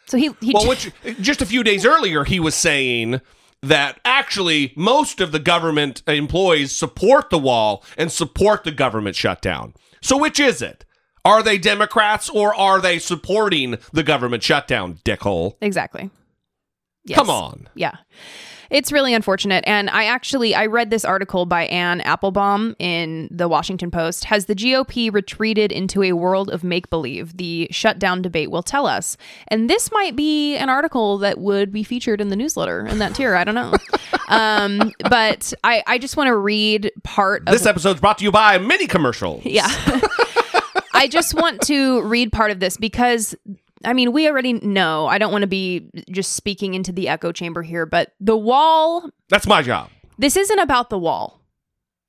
So 0.07 0.17
he, 0.17 0.31
he 0.41 0.53
Well, 0.55 0.67
which 0.67 0.91
just 1.21 1.43
a 1.43 1.45
few 1.45 1.63
days 1.63 1.85
earlier 1.85 2.23
he 2.23 2.39
was 2.39 2.55
saying 2.55 3.21
that 3.61 3.99
actually 4.03 4.73
most 4.75 5.21
of 5.21 5.31
the 5.31 5.39
government 5.39 6.01
employees 6.07 6.71
support 6.71 7.29
the 7.29 7.37
wall 7.37 7.83
and 7.99 8.11
support 8.11 8.63
the 8.63 8.71
government 8.71 9.15
shutdown. 9.15 9.75
So 10.01 10.17
which 10.17 10.39
is 10.39 10.63
it? 10.63 10.85
Are 11.25 11.41
they 11.41 11.57
Democrats 11.57 12.29
or 12.29 12.53
are 12.53 12.81
they 12.81 12.99
supporting 12.99 13.77
the 13.91 14.03
government 14.03 14.43
shutdown, 14.43 14.99
dickhole? 15.05 15.55
exactly. 15.61 16.09
Yes. 17.05 17.17
Come 17.19 17.29
on. 17.29 17.67
Yeah. 17.75 17.95
It's 18.69 18.91
really 18.91 19.13
unfortunate. 19.13 19.63
And 19.67 19.89
I 19.89 20.05
actually 20.05 20.55
I 20.55 20.65
read 20.65 20.89
this 20.89 21.05
article 21.05 21.45
by 21.45 21.65
Anne 21.65 22.01
Applebaum 22.01 22.75
in 22.79 23.27
the 23.29 23.47
Washington 23.47 23.91
Post. 23.91 24.23
Has 24.23 24.45
the 24.45 24.55
GOP 24.55 25.13
retreated 25.13 25.71
into 25.71 26.01
a 26.01 26.13
world 26.13 26.49
of 26.49 26.63
make 26.63 26.89
believe? 26.89 27.37
The 27.37 27.67
shutdown 27.71 28.21
debate 28.21 28.49
will 28.49 28.63
tell 28.63 28.87
us. 28.87 29.15
And 29.49 29.69
this 29.69 29.91
might 29.91 30.15
be 30.15 30.55
an 30.55 30.69
article 30.69 31.19
that 31.19 31.37
would 31.39 31.71
be 31.71 31.83
featured 31.83 32.19
in 32.19 32.29
the 32.29 32.35
newsletter 32.35 32.87
in 32.87 32.99
that 32.99 33.13
tier. 33.13 33.35
I 33.35 33.43
don't 33.43 33.53
know. 33.53 33.73
um, 34.29 34.91
but 35.09 35.53
I, 35.63 35.83
I 35.85 35.97
just 35.99 36.17
want 36.17 36.29
to 36.29 36.35
read 36.35 36.91
part 37.03 37.43
of 37.45 37.53
This 37.53 37.65
episode's 37.65 37.99
brought 37.99 38.17
to 38.19 38.23
you 38.23 38.31
by 38.31 38.57
mini 38.57 38.87
commercials. 38.87 39.45
yeah. 39.45 39.67
I 40.93 41.07
just 41.07 41.33
want 41.33 41.61
to 41.63 42.01
read 42.03 42.31
part 42.31 42.51
of 42.51 42.59
this 42.59 42.77
because 42.77 43.35
I 43.85 43.93
mean, 43.93 44.11
we 44.13 44.27
already 44.29 44.53
know. 44.53 45.07
I 45.07 45.17
don't 45.17 45.31
want 45.31 45.41
to 45.41 45.47
be 45.47 45.89
just 46.09 46.33
speaking 46.33 46.73
into 46.73 46.91
the 46.93 47.09
echo 47.09 47.31
chamber 47.33 47.61
here, 47.63 47.85
but 47.85 48.13
the 48.21 48.37
wall, 48.37 49.09
That's 49.29 49.45
my 49.47 49.61
job. 49.61 49.89
this 50.17 50.37
isn't 50.37 50.59
about 50.59 50.89
the 50.89 50.97
wall. 50.97 51.41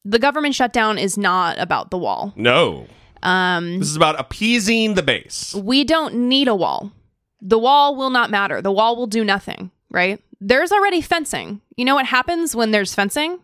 the 0.04 0.18
government 0.20 0.54
shutdown 0.54 0.98
is 0.98 1.16
not 1.18 1.58
about 1.58 1.90
the 1.90 1.98
wall. 1.98 2.32
No. 2.36 2.86
Um, 3.22 3.78
this 3.78 3.88
is 3.88 3.96
about 3.96 4.20
appeasing 4.20 4.94
the 4.94 5.02
base. 5.02 5.54
We 5.54 5.82
don't 5.82 6.14
need 6.28 6.46
a 6.46 6.54
wall. 6.54 6.92
The 7.40 7.58
wall 7.58 7.96
will 7.96 8.10
not 8.10 8.30
matter. 8.30 8.60
The 8.62 8.70
wall 8.72 8.96
will 8.96 9.06
do 9.06 9.24
nothing, 9.24 9.70
right? 9.90 10.20
There's 10.40 10.70
already 10.72 11.00
fencing. 11.00 11.60
You 11.76 11.86
know 11.86 11.94
what 11.94 12.06
happens 12.06 12.54
when 12.54 12.70
there's 12.70 12.94
fencing? 12.94 13.38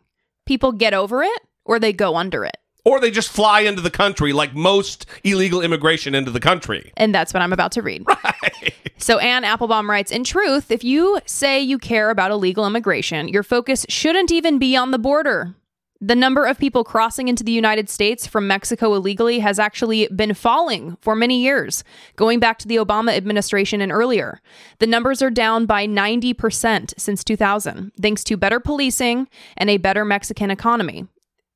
People 0.47 0.72
get 0.72 0.93
over 0.95 1.22
it 1.22 1.41
or 1.64 1.78
they 1.78 1.93
go 1.95 2.16
under 2.16 2.45
it. 2.45 2.59
Or 2.85 3.01
they 3.01 3.11
just 3.11 3.28
fly 3.28 3.61
into 3.61 3.83
the 3.83 3.91
country 3.91 4.33
like 4.33 4.55
most 4.55 5.07
illegal 5.24 5.61
immigration 5.61 6.14
into 6.14 6.31
the 6.31 6.41
country. 6.41 6.93
And 6.97 7.14
that's 7.14 7.35
what 7.35 7.43
I'm 7.43 7.53
about 7.53 7.72
to 7.72 7.83
read. 7.83 8.05
Right. 8.07 8.74
So 8.99 9.18
Anne 9.18 9.45
Applebaum 9.45 9.89
writes 9.89 10.12
In 10.12 10.24
truth, 10.24 10.70
if 10.70 10.85
you 10.85 11.20
say 11.24 11.61
you 11.61 11.78
care 11.78 12.11
about 12.11 12.31
illegal 12.31 12.66
immigration, 12.66 13.28
your 13.28 13.43
focus 13.43 13.87
shouldn't 13.89 14.31
even 14.31 14.59
be 14.59 14.76
on 14.76 14.91
the 14.91 14.99
border. 14.99 15.55
The 16.03 16.14
number 16.14 16.47
of 16.47 16.59
people 16.59 16.83
crossing 16.83 17.28
into 17.28 17.45
the 17.45 17.53
United 17.53 17.91
States 17.91 18.26
from 18.26 18.47
Mexico 18.47 18.95
illegally 18.95 19.41
has 19.41 19.59
actually 19.59 20.09
been 20.09 20.33
falling 20.33 20.97
for 21.03 21.14
many 21.14 21.43
years, 21.43 21.85
going 22.16 22.41
back 22.41 22.59
to 22.61 22.68
the 22.68 22.76
Obama 22.76 23.14
administration 23.14 23.83
and 23.83 23.93
earlier. 23.93 24.41
The 24.78 24.87
numbers 24.87 25.20
are 25.20 25.31
down 25.31 25.66
by 25.66 25.87
90% 25.87 26.95
since 26.99 27.22
2000, 27.22 27.93
thanks 28.01 28.24
to 28.24 28.39
better 28.39 28.61
policing 28.61 29.28
and 29.59 29.68
a 29.68 29.76
better 29.76 30.07
Mexican 30.07 30.51
economy. 30.51 31.07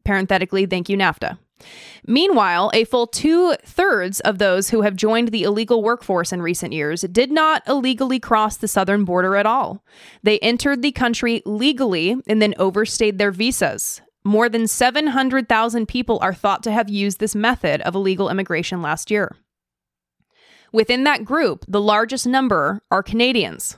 Parenthetically, 0.04 0.66
thank 0.66 0.88
you, 0.88 0.96
NAFTA. 0.96 1.38
Meanwhile, 2.06 2.70
a 2.74 2.84
full 2.84 3.06
two 3.06 3.54
thirds 3.64 4.20
of 4.20 4.38
those 4.38 4.70
who 4.70 4.82
have 4.82 4.96
joined 4.96 5.28
the 5.28 5.44
illegal 5.44 5.82
workforce 5.82 6.32
in 6.32 6.42
recent 6.42 6.72
years 6.72 7.02
did 7.02 7.30
not 7.30 7.62
illegally 7.66 8.20
cross 8.20 8.56
the 8.56 8.68
southern 8.68 9.04
border 9.04 9.36
at 9.36 9.46
all. 9.46 9.82
They 10.22 10.38
entered 10.40 10.82
the 10.82 10.92
country 10.92 11.42
legally 11.46 12.16
and 12.26 12.42
then 12.42 12.54
overstayed 12.58 13.18
their 13.18 13.30
visas. 13.30 14.02
More 14.24 14.48
than 14.48 14.66
700,000 14.66 15.86
people 15.86 16.18
are 16.22 16.34
thought 16.34 16.62
to 16.64 16.72
have 16.72 16.88
used 16.90 17.20
this 17.20 17.34
method 17.34 17.80
of 17.82 17.94
illegal 17.94 18.28
immigration 18.28 18.82
last 18.82 19.10
year. 19.10 19.36
Within 20.72 21.04
that 21.04 21.24
group, 21.24 21.64
the 21.68 21.80
largest 21.80 22.26
number 22.26 22.82
are 22.90 23.02
Canadians, 23.02 23.76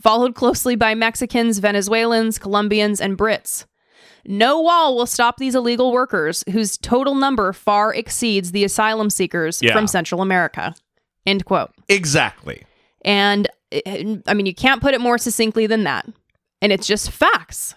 followed 0.00 0.34
closely 0.34 0.76
by 0.76 0.94
Mexicans, 0.94 1.58
Venezuelans, 1.58 2.38
Colombians, 2.38 3.00
and 3.00 3.18
Brits. 3.18 3.66
No 4.26 4.60
wall 4.60 4.96
will 4.96 5.06
stop 5.06 5.36
these 5.38 5.54
illegal 5.54 5.92
workers, 5.92 6.44
whose 6.52 6.76
total 6.78 7.14
number 7.14 7.52
far 7.52 7.92
exceeds 7.94 8.52
the 8.52 8.64
asylum 8.64 9.10
seekers 9.10 9.60
Yeah. 9.62 9.72
from 9.72 9.86
Central 9.86 10.22
America. 10.22 10.74
End 11.26 11.44
quote. 11.44 11.70
Exactly. 11.88 12.64
And 13.04 13.48
eh, 13.72 14.16
I 14.26 14.34
mean, 14.34 14.46
you 14.46 14.54
can't 14.54 14.80
put 14.80 14.94
it 14.94 15.00
more 15.00 15.18
succinctly 15.18 15.66
than 15.66 15.84
that. 15.84 16.06
And 16.60 16.72
it's 16.72 16.86
just 16.86 17.10
facts, 17.10 17.74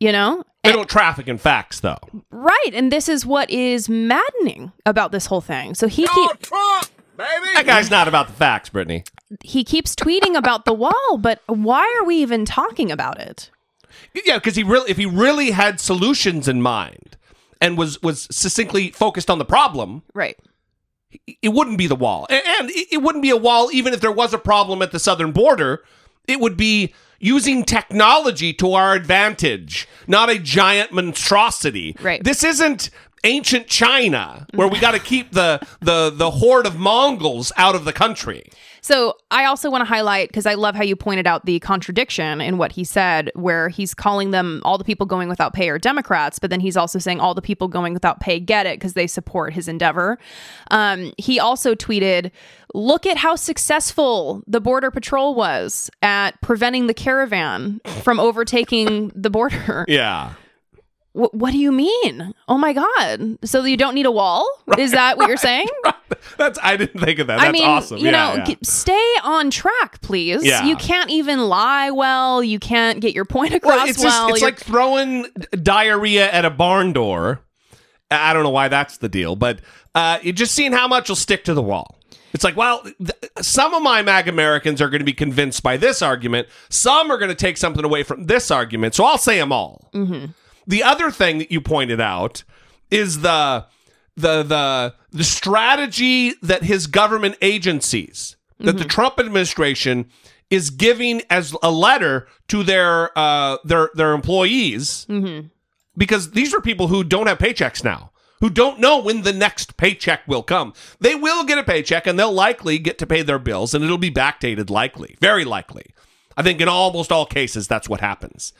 you 0.00 0.10
know? 0.12 0.42
They 0.64 0.72
don't 0.72 0.88
traffic 0.88 1.26
in 1.28 1.38
facts, 1.38 1.80
though. 1.80 1.98
Right. 2.30 2.70
And 2.74 2.90
this 2.92 3.08
is 3.08 3.24
what 3.24 3.48
is 3.50 3.88
maddening 3.88 4.72
about 4.84 5.10
this 5.12 5.26
whole 5.26 5.40
thing. 5.40 5.74
So 5.74 5.86
he 5.86 6.06
keep, 6.06 6.30
That 7.16 7.62
guy's 7.66 7.90
not 7.90 8.08
about 8.08 8.26
the 8.26 8.32
facts, 8.34 8.68
Brittany. 8.68 9.04
he 9.42 9.64
keeps 9.64 9.94
tweeting 9.94 10.36
about 10.36 10.64
the 10.64 10.72
wall, 10.74 11.18
but 11.18 11.40
why 11.46 11.82
are 12.00 12.04
we 12.04 12.16
even 12.16 12.44
talking 12.44 12.90
about 12.90 13.20
it? 13.20 13.50
Yeah, 14.14 14.38
because 14.38 14.56
he 14.56 14.62
really, 14.62 14.90
if 14.90 14.96
he 14.96 15.06
really 15.06 15.50
had 15.52 15.80
solutions 15.80 16.48
in 16.48 16.60
mind 16.62 17.16
and 17.60 17.76
was 17.78 18.00
was 18.02 18.26
succinctly 18.30 18.90
focused 18.90 19.30
on 19.30 19.38
the 19.38 19.44
problem, 19.44 20.02
Right. 20.14 20.38
it 21.42 21.50
wouldn't 21.50 21.78
be 21.78 21.86
the 21.86 21.96
wall, 21.96 22.26
and 22.30 22.70
it 22.70 22.88
it 22.92 23.02
wouldn't 23.02 23.22
be 23.22 23.30
a 23.30 23.36
wall 23.36 23.70
even 23.72 23.92
if 23.92 24.00
there 24.00 24.12
was 24.12 24.32
a 24.34 24.38
problem 24.38 24.82
at 24.82 24.92
the 24.92 24.98
southern 24.98 25.32
border. 25.32 25.84
It 26.28 26.38
would 26.40 26.56
be 26.56 26.94
using 27.18 27.64
technology 27.64 28.52
to 28.54 28.72
our 28.72 28.94
advantage, 28.94 29.86
not 30.06 30.30
a 30.30 30.38
giant 30.38 30.92
monstrosity. 30.92 31.96
Right. 32.00 32.22
This 32.22 32.44
isn't 32.44 32.90
ancient 33.24 33.66
China 33.66 34.46
where 34.54 34.68
we 34.68 34.78
got 34.80 34.92
to 34.92 34.98
keep 35.00 35.32
the 35.32 35.60
the 35.80 36.10
the 36.14 36.30
horde 36.32 36.66
of 36.66 36.76
Mongols 36.78 37.52
out 37.56 37.74
of 37.74 37.84
the 37.84 37.92
country. 37.92 38.44
So 38.80 39.16
I 39.30 39.44
also 39.44 39.70
want 39.70 39.82
to 39.82 39.86
highlight 39.86 40.28
because 40.28 40.46
I 40.46 40.54
love 40.54 40.74
how 40.74 40.82
you 40.82 40.96
pointed 40.96 41.26
out 41.26 41.46
the 41.46 41.58
contradiction 41.60 42.40
in 42.40 42.58
what 42.58 42.72
he 42.72 42.84
said, 42.84 43.30
where 43.34 43.68
he's 43.68 43.94
calling 43.94 44.30
them 44.30 44.62
all 44.64 44.78
the 44.78 44.84
people 44.84 45.06
going 45.06 45.28
without 45.28 45.52
pay 45.52 45.68
are 45.68 45.78
Democrats, 45.78 46.38
but 46.38 46.50
then 46.50 46.60
he's 46.60 46.76
also 46.76 46.98
saying 46.98 47.20
all 47.20 47.34
the 47.34 47.42
people 47.42 47.68
going 47.68 47.92
without 47.94 48.20
pay 48.20 48.40
get 48.40 48.66
it 48.66 48.78
because 48.78 48.94
they 48.94 49.06
support 49.06 49.52
his 49.52 49.68
endeavor. 49.68 50.18
Um, 50.70 51.12
he 51.18 51.38
also 51.38 51.74
tweeted, 51.74 52.30
"Look 52.74 53.06
at 53.06 53.16
how 53.16 53.36
successful 53.36 54.42
the 54.46 54.60
border 54.60 54.90
patrol 54.90 55.34
was 55.34 55.90
at 56.02 56.40
preventing 56.40 56.86
the 56.86 56.94
caravan 56.94 57.80
from 58.02 58.18
overtaking 58.20 59.12
the 59.14 59.30
border." 59.30 59.84
Yeah. 59.88 60.34
Wh- 61.12 61.32
what 61.34 61.52
do 61.52 61.58
you 61.58 61.72
mean? 61.72 62.34
Oh 62.48 62.56
my 62.58 62.72
god! 62.72 63.38
So 63.44 63.64
you 63.64 63.76
don't 63.76 63.94
need 63.94 64.06
a 64.06 64.10
wall? 64.10 64.46
Is 64.78 64.92
that 64.92 65.16
what 65.18 65.28
you're 65.28 65.36
saying? 65.50 65.66
That's 66.38 66.58
I 66.62 66.76
didn't 66.76 67.00
think 67.00 67.18
of 67.18 67.26
that. 67.28 67.38
That's 67.38 67.48
I 67.48 67.52
mean, 67.52 67.64
awesome. 67.64 67.98
you 67.98 68.06
Yeah, 68.06 68.10
know, 68.10 68.34
yeah. 68.36 68.44
g- 68.44 68.58
stay 68.62 69.14
on 69.24 69.50
track, 69.50 70.00
please. 70.02 70.44
Yeah. 70.44 70.64
You 70.64 70.76
can't 70.76 71.10
even 71.10 71.40
lie 71.48 71.90
well. 71.90 72.42
You 72.42 72.58
can't 72.58 73.00
get 73.00 73.14
your 73.14 73.24
point 73.24 73.54
across 73.54 73.76
Well, 73.76 73.86
it's 73.88 74.02
well. 74.02 74.28
just 74.28 74.34
it's 74.36 74.42
like 74.42 74.58
throwing 74.60 75.26
diarrhea 75.62 76.30
at 76.30 76.44
a 76.44 76.50
barn 76.50 76.92
door. 76.92 77.40
I 78.10 78.32
don't 78.32 78.42
know 78.42 78.50
why 78.50 78.68
that's 78.68 78.98
the 78.98 79.08
deal, 79.08 79.36
but 79.36 79.60
uh, 79.94 80.18
just 80.20 80.54
seeing 80.54 80.72
how 80.72 80.88
much 80.88 81.08
will 81.08 81.16
stick 81.16 81.44
to 81.44 81.54
the 81.54 81.62
wall. 81.62 81.96
It's 82.32 82.44
like, 82.44 82.56
well, 82.56 82.82
th- 82.82 83.32
some 83.40 83.72
of 83.74 83.82
my 83.82 84.02
MAGA 84.02 84.30
Americans 84.30 84.80
are 84.80 84.88
going 84.88 85.00
to 85.00 85.04
be 85.04 85.12
convinced 85.12 85.62
by 85.62 85.76
this 85.76 86.00
argument. 86.02 86.48
Some 86.68 87.10
are 87.10 87.18
going 87.18 87.28
to 87.30 87.34
take 87.36 87.56
something 87.56 87.84
away 87.84 88.02
from 88.04 88.26
this 88.26 88.50
argument. 88.50 88.94
So 88.94 89.04
I'll 89.04 89.18
say 89.18 89.36
them 89.38 89.52
all. 89.52 89.90
The 90.70 90.82
other 90.82 91.10
thing 91.10 91.38
that 91.38 91.50
you 91.50 91.60
pointed 91.60 92.00
out 92.00 92.44
is 92.90 93.20
the 93.20 93.66
the 94.16 94.42
the 94.42 94.94
the 95.10 95.24
strategy 95.24 96.34
that 96.42 96.62
his 96.62 96.86
government 96.86 97.36
agencies, 97.42 98.36
that 98.60 98.78
the 98.78 98.84
Trump 98.84 99.18
administration 99.18 100.08
is 100.48 100.70
giving 100.70 101.22
as 101.30 101.54
a 101.62 101.70
letter 101.70 102.28
to 102.48 102.62
their 102.62 103.16
uh, 103.18 103.58
their 103.64 103.90
their 103.94 104.12
employees, 104.12 105.06
because 105.96 106.30
these 106.32 106.54
are 106.54 106.60
people 106.60 106.86
who 106.88 107.02
don't 107.04 107.26
have 107.26 107.38
paychecks 107.38 107.82
now, 107.84 108.12
who 108.40 108.48
don't 108.50 108.78
know 108.78 108.98
when 108.98 109.22
the 109.22 109.32
next 109.32 109.76
paycheck 109.76 110.20
will 110.28 110.42
come. 110.42 110.72
They 111.00 111.14
will 111.14 111.44
get 111.44 111.58
a 111.58 111.64
paycheck, 111.64 112.06
and 112.06 112.18
they'll 112.18 112.32
likely 112.32 112.78
get 112.78 112.98
to 112.98 113.06
pay 113.06 113.22
their 113.22 113.38
bills, 113.38 113.74
and 113.74 113.84
it'll 113.84 113.98
be 113.98 114.10
backdated, 114.10 114.70
likely, 114.70 115.16
very 115.20 115.44
likely. 115.44 115.86
I 116.36 116.42
think 116.42 116.60
in 116.60 116.68
almost 116.68 117.10
all 117.12 117.26
cases, 117.26 117.66
that's 117.66 117.88
what 117.88 118.00
happens. 118.00 118.52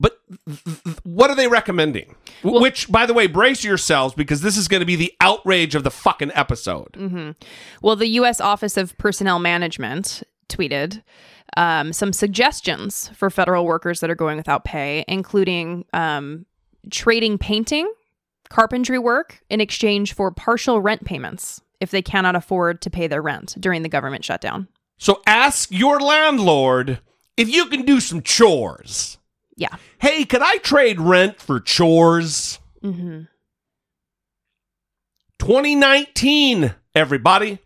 But 0.00 0.18
th- 0.46 0.62
th- 0.84 0.96
what 1.02 1.28
are 1.30 1.34
they 1.36 1.48
recommending? 1.48 2.14
W- 2.44 2.60
Which, 2.62 2.90
by 2.90 3.04
the 3.06 3.14
way, 3.14 3.26
brace 3.26 3.64
yourselves 3.64 4.14
because 4.14 4.42
this 4.42 4.56
is 4.56 4.68
going 4.68 4.80
to 4.80 4.86
be 4.86 4.94
the 4.96 5.12
outrage 5.20 5.74
of 5.74 5.82
the 5.82 5.90
fucking 5.90 6.30
episode. 6.34 7.34
well, 7.82 7.96
the 7.96 8.06
U.S. 8.08 8.40
Office 8.40 8.76
of 8.76 8.96
Personnel 8.98 9.38
Management 9.40 10.22
tweeted 10.48 11.02
um, 11.56 11.92
some 11.92 12.12
suggestions 12.12 13.10
for 13.14 13.28
federal 13.28 13.64
workers 13.66 14.00
that 14.00 14.08
are 14.10 14.14
going 14.14 14.36
without 14.36 14.64
pay, 14.64 15.04
including 15.08 15.84
um, 15.92 16.46
trading 16.90 17.36
painting, 17.38 17.92
carpentry 18.50 18.98
work 18.98 19.42
in 19.50 19.60
exchange 19.60 20.14
for 20.14 20.30
partial 20.30 20.80
rent 20.80 21.04
payments 21.04 21.60
if 21.80 21.90
they 21.90 22.02
cannot 22.02 22.36
afford 22.36 22.80
to 22.82 22.90
pay 22.90 23.06
their 23.08 23.20
rent 23.22 23.56
during 23.58 23.82
the 23.82 23.88
government 23.88 24.24
shutdown. 24.24 24.68
So 24.96 25.22
ask 25.26 25.70
your 25.70 26.00
landlord 26.00 27.00
if 27.36 27.48
you 27.48 27.66
can 27.66 27.82
do 27.84 28.00
some 28.00 28.22
chores. 28.22 29.17
Yeah. 29.58 29.74
Hey, 29.98 30.24
could 30.24 30.40
I 30.40 30.58
trade 30.58 31.00
rent 31.00 31.40
for 31.40 31.60
chores? 31.60 32.58
hmm 32.80 33.22
2019, 35.40 36.74
everybody. 36.96 37.58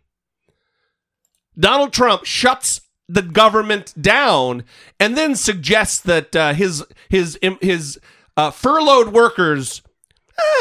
Donald 1.59 1.93
Trump 1.93 2.24
shuts 2.24 2.82
the 3.09 3.22
government 3.22 3.93
down 4.01 4.64
and 5.01 5.16
then 5.16 5.34
suggests 5.34 5.99
that 6.01 6.34
uh, 6.36 6.53
his 6.55 6.84
his 7.09 7.38
his 7.61 7.99
uh, 8.36 8.51
furloughed 8.51 9.09
workers 9.09 9.82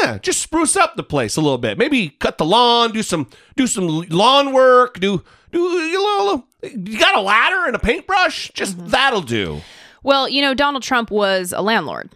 eh, 0.02 0.18
just 0.18 0.40
spruce 0.40 0.76
up 0.76 0.96
the 0.96 1.02
place 1.02 1.36
a 1.36 1.40
little 1.40 1.58
bit. 1.58 1.78
Maybe 1.78 2.10
cut 2.10 2.38
the 2.38 2.44
lawn, 2.44 2.92
do 2.92 3.02
some 3.02 3.28
do 3.56 3.66
some 3.66 3.86
lawn 4.08 4.52
work, 4.52 5.00
do 5.00 5.22
do 5.50 5.60
you 5.60 6.02
know 6.02 6.44
you 6.62 6.98
got 6.98 7.16
a 7.16 7.20
ladder 7.20 7.66
and 7.66 7.76
a 7.76 7.78
paintbrush? 7.78 8.50
Just 8.52 8.86
that'll 8.88 9.22
do. 9.22 9.60
Well, 10.02 10.28
you 10.28 10.42
know, 10.42 10.54
Donald 10.54 10.82
Trump 10.82 11.10
was 11.10 11.52
a 11.56 11.62
landlord, 11.62 12.10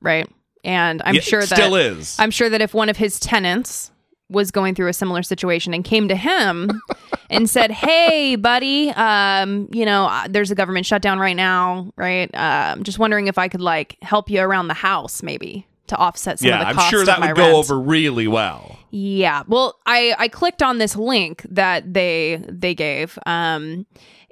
right? 0.00 0.28
And 0.64 1.02
I'm 1.04 1.14
Yeah, 1.14 1.20
sure 1.20 1.40
that 1.40 1.56
still 1.56 1.74
is. 1.76 2.16
I'm 2.18 2.30
sure 2.30 2.48
that 2.50 2.60
if 2.60 2.74
one 2.74 2.88
of 2.88 2.96
his 2.96 3.20
tenants 3.20 3.90
was 4.30 4.50
going 4.50 4.74
through 4.74 4.88
a 4.88 4.92
similar 4.92 5.22
situation 5.22 5.72
and 5.72 5.84
came 5.84 6.08
to 6.08 6.16
him 6.16 6.82
and 7.30 7.48
said, 7.48 7.70
"Hey, 7.70 8.36
buddy, 8.36 8.90
um, 8.90 9.68
you 9.72 9.86
know, 9.86 10.06
uh, 10.06 10.26
there's 10.28 10.50
a 10.50 10.54
government 10.54 10.84
shutdown 10.84 11.18
right 11.18 11.36
now, 11.36 11.90
right? 11.96 12.30
I'm 12.34 12.82
just 12.82 12.98
wondering 12.98 13.26
if 13.28 13.38
I 13.38 13.48
could 13.48 13.60
like 13.62 13.96
help 14.02 14.28
you 14.30 14.40
around 14.40 14.68
the 14.68 14.74
house, 14.74 15.22
maybe." 15.22 15.66
To 15.86 15.96
offset 15.96 16.38
some 16.38 16.48
yeah, 16.48 16.56
of 16.56 16.60
the 16.60 16.66
I'm 16.66 16.74
cost 16.74 16.90
sure 16.90 17.04
that 17.06 17.18
would 17.18 17.34
go 17.34 17.56
over 17.56 17.80
really 17.80 18.28
well. 18.28 18.78
Yeah. 18.90 19.44
Well, 19.48 19.78
I 19.86 20.14
I 20.18 20.28
clicked 20.28 20.62
on 20.62 20.76
this 20.76 20.94
link 20.96 21.46
that 21.48 21.94
they 21.94 22.42
they 22.46 22.74
gave, 22.74 23.18
um, 23.24 23.86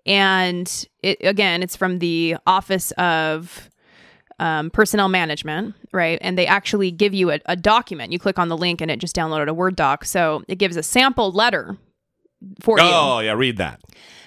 and 0.06 0.86
it 1.02 1.18
again, 1.22 1.62
it's 1.62 1.76
from 1.76 1.98
the 1.98 2.36
Office 2.46 2.92
of 2.92 3.70
um, 4.38 4.70
personnel 4.70 5.08
management, 5.08 5.74
right? 5.92 6.18
And 6.20 6.36
they 6.36 6.46
actually 6.46 6.90
give 6.90 7.14
you 7.14 7.30
a, 7.30 7.40
a 7.46 7.56
document. 7.56 8.12
You 8.12 8.18
click 8.18 8.38
on 8.38 8.48
the 8.48 8.56
link 8.56 8.80
and 8.80 8.90
it 8.90 8.98
just 8.98 9.16
downloaded 9.16 9.48
a 9.48 9.54
Word 9.54 9.76
doc. 9.76 10.04
So 10.04 10.42
it 10.48 10.56
gives 10.56 10.76
a 10.76 10.82
sample 10.82 11.32
letter 11.32 11.76
for 12.60 12.78
you. 12.78 12.84
Oh, 12.86 13.20
yeah, 13.20 13.32
read 13.32 13.56
that. 13.58 13.80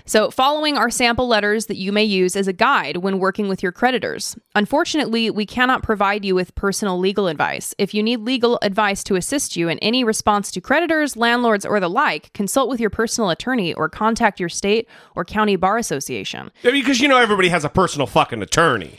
So, 0.10 0.32
following 0.32 0.76
are 0.76 0.90
sample 0.90 1.28
letters 1.28 1.68
that 1.68 1.78
you 1.78 1.92
may 1.92 2.04
use 2.04 2.36
as 2.36 2.48
a 2.48 2.52
guide 2.52 2.98
when 2.98 3.20
working 3.20 3.48
with 3.48 3.62
your 3.62 3.72
creditors. 3.72 4.36
Unfortunately, 4.56 5.30
we 5.30 5.46
cannot 5.46 5.84
provide 5.84 6.26
you 6.26 6.34
with 6.34 6.56
personal 6.56 6.98
legal 6.98 7.28
advice. 7.28 7.76
If 7.78 7.94
you 7.94 8.02
need 8.02 8.22
legal 8.22 8.58
advice 8.64 9.04
to 9.04 9.16
assist 9.18 9.56
you 9.56 9.70
in 9.70 9.78
any 9.80 10.04
response 10.04 10.50
to 10.54 10.62
creditors, 10.62 11.16
landlords, 11.16 11.64
or 11.64 11.80
the 11.80 11.92
like, 11.92 12.34
consult 12.34 12.70
with 12.70 12.80
your 12.80 12.90
personal 12.90 13.30
attorney 13.30 13.72
or 13.76 13.88
contact 13.88 14.40
your 14.40 14.50
state 14.50 14.88
or 15.16 15.24
county 15.24 15.56
bar 15.56 15.78
association. 15.78 16.50
Yeah, 16.64 16.72
because 16.72 17.00
you 17.00 17.08
know 17.08 17.20
everybody 17.20 17.50
has 17.50 17.64
a 17.64 17.70
personal 17.70 18.08
fucking 18.08 18.42
attorney. 18.42 18.98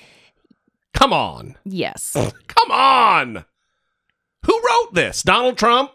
Come 0.94 1.12
on. 1.12 1.56
Yes. 1.64 2.12
Come 2.46 2.70
on. 2.70 3.44
Who 4.46 4.62
wrote 4.62 4.94
this? 4.94 5.24
Donald 5.24 5.58
Trump? 5.58 5.90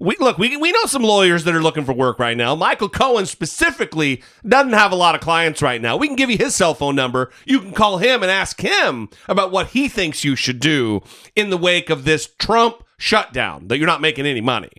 We 0.00 0.16
look, 0.18 0.38
we, 0.38 0.56
we 0.56 0.72
know 0.72 0.86
some 0.86 1.02
lawyers 1.02 1.44
that 1.44 1.54
are 1.54 1.62
looking 1.62 1.84
for 1.84 1.92
work 1.92 2.18
right 2.18 2.36
now. 2.36 2.54
Michael 2.54 2.88
Cohen 2.88 3.26
specifically 3.26 4.22
doesn't 4.48 4.72
have 4.72 4.92
a 4.92 4.96
lot 4.96 5.14
of 5.14 5.20
clients 5.20 5.60
right 5.60 5.80
now. 5.80 5.98
We 5.98 6.06
can 6.06 6.16
give 6.16 6.30
you 6.30 6.38
his 6.38 6.54
cell 6.54 6.72
phone 6.72 6.96
number. 6.96 7.30
You 7.44 7.60
can 7.60 7.72
call 7.72 7.98
him 7.98 8.22
and 8.22 8.30
ask 8.30 8.60
him 8.62 9.10
about 9.28 9.52
what 9.52 9.68
he 9.68 9.88
thinks 9.88 10.24
you 10.24 10.36
should 10.36 10.58
do 10.58 11.02
in 11.36 11.50
the 11.50 11.58
wake 11.58 11.90
of 11.90 12.04
this 12.04 12.26
Trump 12.38 12.82
shutdown 12.96 13.68
that 13.68 13.76
you're 13.76 13.86
not 13.86 14.00
making 14.00 14.24
any 14.24 14.40
money. 14.40 14.70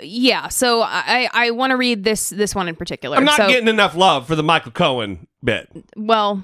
Yeah. 0.00 0.48
So 0.48 0.82
I 0.82 1.28
I 1.32 1.50
want 1.52 1.70
to 1.70 1.76
read 1.76 2.02
this 2.02 2.30
this 2.30 2.54
one 2.54 2.68
in 2.68 2.74
particular. 2.74 3.16
I'm 3.16 3.24
not 3.24 3.36
so, 3.36 3.48
getting 3.48 3.68
enough 3.68 3.94
love 3.94 4.26
for 4.26 4.34
the 4.34 4.42
Michael 4.42 4.72
Cohen 4.72 5.26
bit. 5.44 5.68
well. 5.96 6.42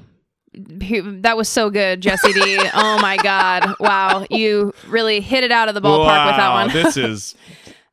He- 0.81 1.01
That 1.01 1.37
was 1.37 1.49
so 1.49 1.71
good, 1.71 2.01
Jesse 2.01 2.33
D. 2.33 2.59
oh 2.75 2.99
my 3.01 3.17
God! 3.17 3.75
Wow, 3.81 4.27
you 4.31 4.73
really 4.89 5.21
hit 5.21 5.45
it 5.45 5.53
out 5.53 5.69
of 5.69 5.75
the 5.75 5.81
ballpark 5.81 6.27
with 6.27 6.37
that 6.37 6.53
one. 6.53 6.69
this 6.73 6.97
is 6.97 7.35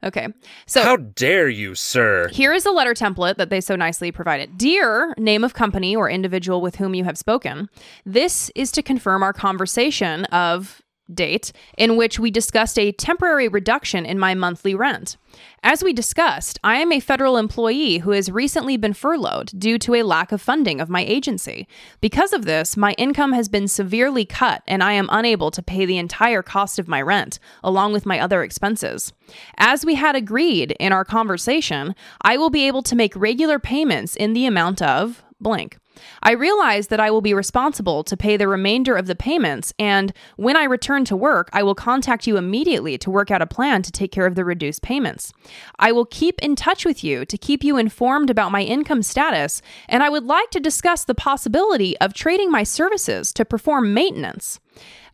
Okay, 0.04 0.28
so 0.68 0.84
How 0.84 0.98
dare 0.98 1.50
you, 1.50 1.74
sir? 1.74 2.28
Here 2.32 2.54
is 2.54 2.68
a 2.68 2.72
letter 2.72 2.94
template 2.94 3.38
that 3.38 3.50
they 3.50 3.60
so 3.60 3.76
nicely 3.76 4.12
provided. 4.12 4.56
Dear 4.56 5.16
name 5.18 5.44
of 5.44 5.56
company 5.56 5.96
or 5.96 6.08
individual 6.12 6.62
with 6.62 6.76
whom 6.76 6.94
you 6.94 7.04
have 7.06 7.18
spoken, 7.18 7.70
this 8.06 8.52
is 8.54 8.72
to 8.74 8.84
confirm 8.84 9.24
our 9.24 9.34
conversation 9.34 10.26
of 10.26 10.84
date 11.14 11.52
in 11.78 11.96
which 11.96 12.20
we 12.20 12.32
discussed 12.32 12.80
a 12.80 12.92
temporary 12.92 13.48
reduction 13.48 14.06
in 14.06 14.20
my 14.20 14.34
monthly 14.34 14.74
rent. 14.74 15.18
As 15.64 15.84
we 15.84 15.94
discussed, 15.94 16.60
I 16.64 16.78
am 16.78 16.92
a 16.92 17.00
federal 17.00 17.38
employee 17.38 18.00
who 18.00 18.12
has 18.12 18.32
recently 18.32 18.78
been 18.78 18.94
furloughed 18.94 19.52
due 19.58 19.78
to 19.80 19.96
a 19.96 20.04
lack 20.04 20.32
of 20.32 20.42
funding 20.42 20.80
of 20.80 20.90
my 20.90 21.04
agency. 21.04 21.68
Because 22.02 22.34
of 22.34 22.46
this, 22.46 22.78
my 22.78 22.94
income 22.94 23.34
has 23.34 23.50
been 23.50 23.68
severely 23.68 24.26
cut 24.26 24.64
and 24.68 24.84
I 24.84 24.94
am 24.94 25.10
unable 25.12 25.52
to 25.52 25.64
pay 25.64 25.86
the 25.86 25.98
entire 25.98 26.42
cost 26.42 26.80
of 26.80 26.88
my 26.88 27.02
rent, 27.02 27.40
along 27.64 27.94
with 27.94 28.06
my 28.06 28.20
other 28.20 28.44
expenses. 28.44 29.12
As 29.58 29.86
we 29.86 29.96
had 29.96 30.16
agreed 30.16 30.72
in 30.80 30.94
our 30.94 31.06
conversation, 31.06 31.96
I 32.22 32.38
will 32.38 32.50
be 32.50 32.68
able 32.68 32.84
to 32.84 32.96
make 32.96 33.16
regular 33.16 33.60
payments 33.60 34.16
in 34.16 34.34
the 34.34 34.46
amount 34.46 34.82
of 34.82 35.24
blank. 35.40 35.78
I 36.24 36.32
realize 36.32 36.88
that 36.88 37.00
I 37.00 37.12
will 37.12 37.22
be 37.22 37.34
responsible 37.34 38.04
to 38.04 38.18
pay 38.18 38.38
the 38.38 38.48
remainder 38.48 38.96
of 38.96 39.08
the 39.08 39.16
payments, 39.16 39.74
and 39.80 40.14
when 40.38 40.56
I 40.56 40.64
return 40.64 41.06
to 41.06 41.16
work, 41.16 41.50
I 41.54 41.64
will 41.64 41.76
contact 41.76 42.28
you 42.28 42.38
immediately 42.38 42.98
to 43.00 43.12
work 43.12 43.32
out 43.32 43.42
a 43.42 43.48
plan 43.48 43.82
to 43.84 43.92
take 43.92 44.12
care 44.12 44.26
of 44.26 44.36
the 44.36 44.46
reduced 44.46 44.82
payments. 44.82 45.34
I 45.80 45.92
will 45.92 46.06
keep 46.06 46.40
in 46.42 46.56
touch 46.56 46.86
with 46.86 47.04
you 47.04 47.26
to 47.26 47.38
keep 47.38 47.64
you 47.64 47.78
informed 47.78 48.30
about 48.30 48.52
my 48.52 48.62
income 48.62 49.04
status, 49.04 49.62
and 49.88 50.04
I 50.04 50.10
would 50.10 50.26
like 50.26 50.52
to 50.52 50.60
discuss 50.60 51.04
the 51.04 51.16
possibility 51.16 51.98
of 52.00 52.14
trading 52.14 52.52
my 52.52 52.64
services 52.64 53.34
to 53.34 53.46
perform 53.46 53.94
maintenance. 53.94 54.60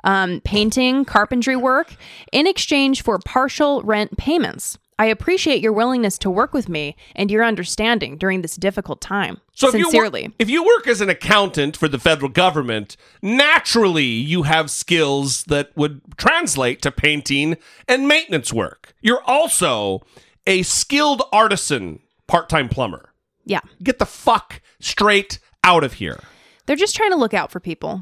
Um, 0.04 0.42
painting, 0.44 1.06
carpentry 1.06 1.56
work, 1.56 1.96
in 2.32 2.48
exchange 2.48 3.04
for 3.04 3.20
partial 3.20 3.84
rent 3.84 4.18
payments. 4.18 4.80
I 5.02 5.06
appreciate 5.06 5.64
your 5.64 5.74
willingness 5.74 6.20
to 6.20 6.30
work 6.30 6.54
with 6.54 6.70
me 6.70 6.96
and 7.16 7.32
your 7.32 7.44
understanding 7.44 8.20
during 8.20 8.44
this 8.44 8.56
difficult 8.56 9.02
time. 9.02 9.42
So 9.56 9.70
if 9.70 9.72
Sincerely. 9.72 10.22
You 10.22 10.28
work, 10.28 10.36
if 10.38 10.48
you 10.48 10.64
work 10.64 10.86
as 10.86 11.02
an 11.02 11.10
accountant 11.10 11.76
for 11.76 11.88
the 11.88 11.98
federal 11.98 12.30
government, 12.30 12.98
naturally 13.20 14.04
you 14.04 14.44
have 14.44 14.70
skills 14.70 15.44
that 15.46 15.76
would 15.76 16.02
translate 16.18 16.84
to 16.84 16.92
painting 16.92 17.58
and 17.88 18.08
maintenance 18.08 18.54
work. 18.54 18.94
You're 19.02 19.24
also 19.24 20.02
a 20.46 20.62
skilled 20.62 21.24
artisan 21.34 22.02
part-time 22.28 22.70
plumber. 22.70 23.12
yeah. 23.44 23.62
Get 23.82 23.98
the 23.98 24.06
fuck 24.06 24.62
straight 24.80 25.40
out 25.64 25.84
of 25.84 25.94
here. 25.94 26.20
They're 26.68 26.76
just 26.76 26.96
trying 26.96 27.10
to 27.10 27.18
look 27.18 27.34
out 27.34 27.52
for 27.52 27.60
people. 27.60 27.98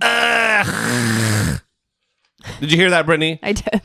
Did 2.60 2.74
you 2.74 2.78
hear 2.78 2.90
that, 2.90 3.06
Brittany? 3.06 3.40
I 3.42 3.54
did. 3.54 3.82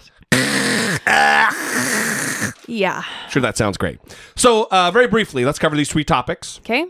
Yeah. 2.67 3.03
Sure, 3.31 3.43
that 3.43 3.57
sounds 3.57 3.77
great. 3.77 3.99
So, 4.37 4.69
uh, 4.71 4.91
very 4.91 5.07
briefly, 5.09 5.45
let's 5.45 5.59
cover 5.59 5.77
these 5.77 5.91
three 5.91 6.05
topics. 6.05 6.59
Okay. 6.61 6.87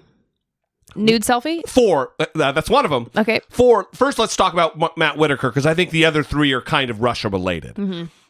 Nude 0.97 1.23
selfie? 1.23 1.67
Four, 1.69 2.13
uh, 2.21 2.53
that's 2.53 2.71
one 2.71 2.85
of 2.85 2.91
them. 2.91 3.11
Okay. 3.17 3.41
Four. 3.51 3.89
First, 3.95 4.19
let's 4.19 4.37
talk 4.37 4.53
about 4.53 4.81
M- 4.81 4.91
Matt 4.97 5.17
Whitaker 5.17 5.49
because 5.51 5.67
I 5.67 5.75
think 5.75 5.91
the 5.91 6.05
other 6.05 6.23
three 6.23 6.53
are 6.53 6.61
kind 6.61 6.89
of 6.91 7.01
Russia 7.01 7.29
related. 7.29 7.77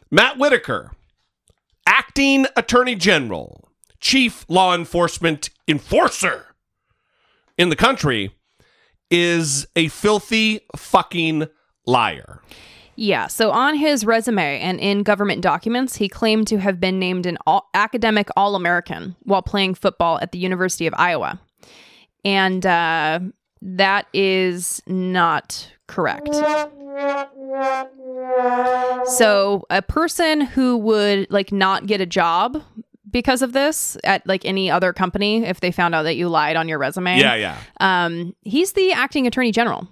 Matt 0.09 0.37
Whitaker, 0.39 0.91
acting 1.85 2.47
attorney 2.55 2.95
general, 2.95 3.69
chief 3.99 4.45
law 4.49 4.73
enforcement 4.73 5.49
enforcer 5.67 6.55
in 7.57 7.69
the 7.69 7.75
country, 7.75 8.31
is 9.11 9.67
a 9.75 9.87
filthy 9.89 10.61
fucking 10.75 11.47
liar. 11.85 12.41
Yeah. 12.95 13.27
So 13.27 13.51
on 13.51 13.75
his 13.75 14.05
resume 14.05 14.59
and 14.59 14.79
in 14.79 15.03
government 15.03 15.41
documents, 15.41 15.95
he 15.95 16.07
claimed 16.09 16.47
to 16.47 16.57
have 16.57 16.79
been 16.79 16.99
named 16.99 17.25
an 17.25 17.37
all- 17.45 17.69
academic 17.73 18.29
All 18.35 18.55
American 18.55 19.15
while 19.23 19.41
playing 19.41 19.75
football 19.75 20.19
at 20.21 20.31
the 20.31 20.39
University 20.39 20.87
of 20.87 20.93
Iowa. 20.97 21.39
And 22.23 22.65
uh, 22.65 23.19
that 23.61 24.07
is 24.13 24.81
not 24.87 25.71
correct. 25.87 26.33
So 29.05 29.65
a 29.69 29.81
person 29.81 30.41
who 30.41 30.77
would 30.77 31.29
like 31.29 31.51
not 31.51 31.85
get 31.85 32.01
a 32.01 32.05
job 32.05 32.61
because 33.11 33.41
of 33.41 33.53
this 33.53 33.97
at 34.03 34.25
like 34.27 34.43
any 34.45 34.69
other 34.69 34.91
company 34.91 35.45
if 35.45 35.59
they 35.59 35.71
found 35.71 35.95
out 35.95 36.03
that 36.03 36.15
you 36.15 36.27
lied 36.27 36.55
on 36.55 36.67
your 36.67 36.77
resume. 36.77 37.17
Yeah, 37.17 37.35
yeah. 37.35 37.57
Um, 37.79 38.35
he's 38.41 38.73
the 38.73 38.91
acting 38.91 39.27
attorney 39.27 39.51
general. 39.51 39.87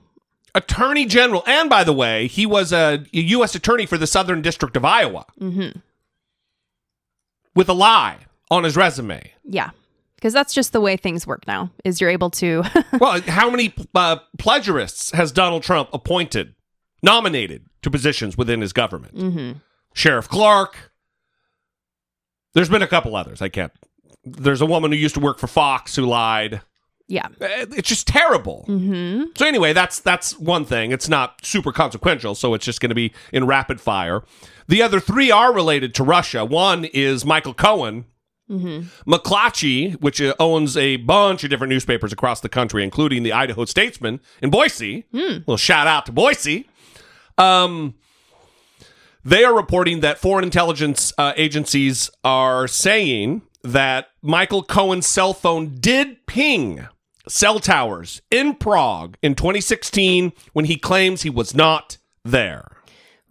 Attorney 0.56 1.06
General, 1.06 1.44
and 1.48 1.70
by 1.70 1.84
the 1.84 1.94
way, 1.94 2.28
he 2.28 2.46
was 2.46 2.72
a 2.72 3.04
U.S. 3.12 3.56
Attorney 3.56 3.86
for 3.86 3.98
the 3.98 4.08
Southern 4.08 4.42
District 4.42 4.76
of 4.78 4.86
Iowa 4.86 5.26
Mm-hmm. 5.40 5.80
with 7.56 7.70
a 7.70 7.74
lie 7.74 8.20
on 8.52 8.64
his 8.64 8.76
resume. 8.76 9.32
Yeah. 9.44 9.72
Because 10.16 10.34
that's 10.34 10.54
just 10.54 10.72
the 10.72 10.80
way 10.80 10.96
things 10.96 11.28
work 11.28 11.46
now. 11.48 11.70
Is 11.84 12.00
you're 12.00 12.10
able 12.10 12.30
to 12.32 12.64
well, 13.00 13.20
how 13.22 13.50
many 13.50 13.74
uh, 13.94 14.18
plagiarists 14.38 15.12
has 15.14 15.32
Donald 15.34 15.64
Trump 15.64 15.90
appointed, 15.92 16.56
nominated 17.02 17.66
to 17.82 17.92
positions 17.92 18.38
within 18.38 18.62
his 18.62 18.72
government? 18.74 19.16
Mhm. 19.16 19.62
Sheriff 19.94 20.30
Clarke. 20.30 20.92
There's 22.54 22.70
been 22.70 22.82
a 22.84 22.88
couple 22.88 23.16
others. 23.16 23.42
I 23.42 23.50
can't. 23.50 23.72
There's 24.24 24.62
a 24.62 24.66
woman 24.66 24.92
who 24.92 24.98
used 24.98 25.16
to 25.16 25.20
work 25.22 25.40
for 25.40 25.48
Fox 25.48 25.96
who 25.96 26.06
lied. 26.06 26.62
Yeah. 27.14 27.28
Uh, 27.40 27.66
It's 27.78 27.90
just 27.90 28.08
terrible. 28.08 28.66
Mm-hmm. 28.68 29.26
So 29.38 29.46
anyway, 29.46 29.72
that's 29.74 30.00
that's 30.00 30.38
one 30.40 30.66
thing. 30.66 30.92
It's 30.92 31.08
not 31.08 31.46
super 31.46 31.72
consequential, 31.72 32.34
so 32.36 32.54
it's 32.56 32.66
just 32.66 32.82
going 32.82 32.90
to 32.90 32.96
be 32.96 33.14
in 33.32 33.46
rapid 33.46 33.80
fire. 33.80 34.24
The 34.68 34.82
other 34.82 35.00
three 35.00 35.30
are 35.30 35.54
related 35.54 35.94
to 35.96 36.04
Russia. 36.04 36.44
One 36.46 36.86
is 36.86 37.24
Michael 37.26 37.54
Cohen, 37.54 38.06
Mm-hmm. 38.50 39.10
McClatchy, 39.12 39.94
which 40.02 40.22
uh, 40.22 40.36
owns 40.38 40.76
a 40.76 40.98
bunch 40.98 41.44
of 41.46 41.50
different 41.50 41.72
newspapers 41.72 42.12
across 42.12 42.42
the 42.42 42.50
country, 42.50 42.84
including 42.84 43.24
the 43.24 43.32
Idaho 43.32 43.64
Statesman 43.66 44.20
in 44.42 44.50
Boise. 44.50 45.06
Little 45.14 45.56
shout 45.58 45.88
out 45.88 46.06
to 46.08 46.12
Boise. 46.12 46.68
Um, 47.38 47.96
they 49.24 49.44
are 49.46 49.56
reporting 49.56 50.02
that 50.02 50.18
foreign 50.20 50.44
intelligence 50.44 51.14
uh, 51.18 51.32
agencies 51.38 52.12
are 52.24 52.68
saying 52.68 53.44
that 53.64 54.08
Michael 54.22 54.62
Cohen's 54.62 55.08
cell 55.08 55.34
phone 55.34 55.76
did 55.80 56.26
ping 56.28 56.86
cell 57.28 57.60
towers 57.60 58.22
in 58.30 58.56
Prague 58.56 59.18
in 59.22 59.36
2016 59.36 60.34
when 60.54 60.66
he 60.66 60.78
claims 60.78 61.22
he 61.22 61.30
was 61.30 61.56
not 61.56 61.98
there. 62.24 62.73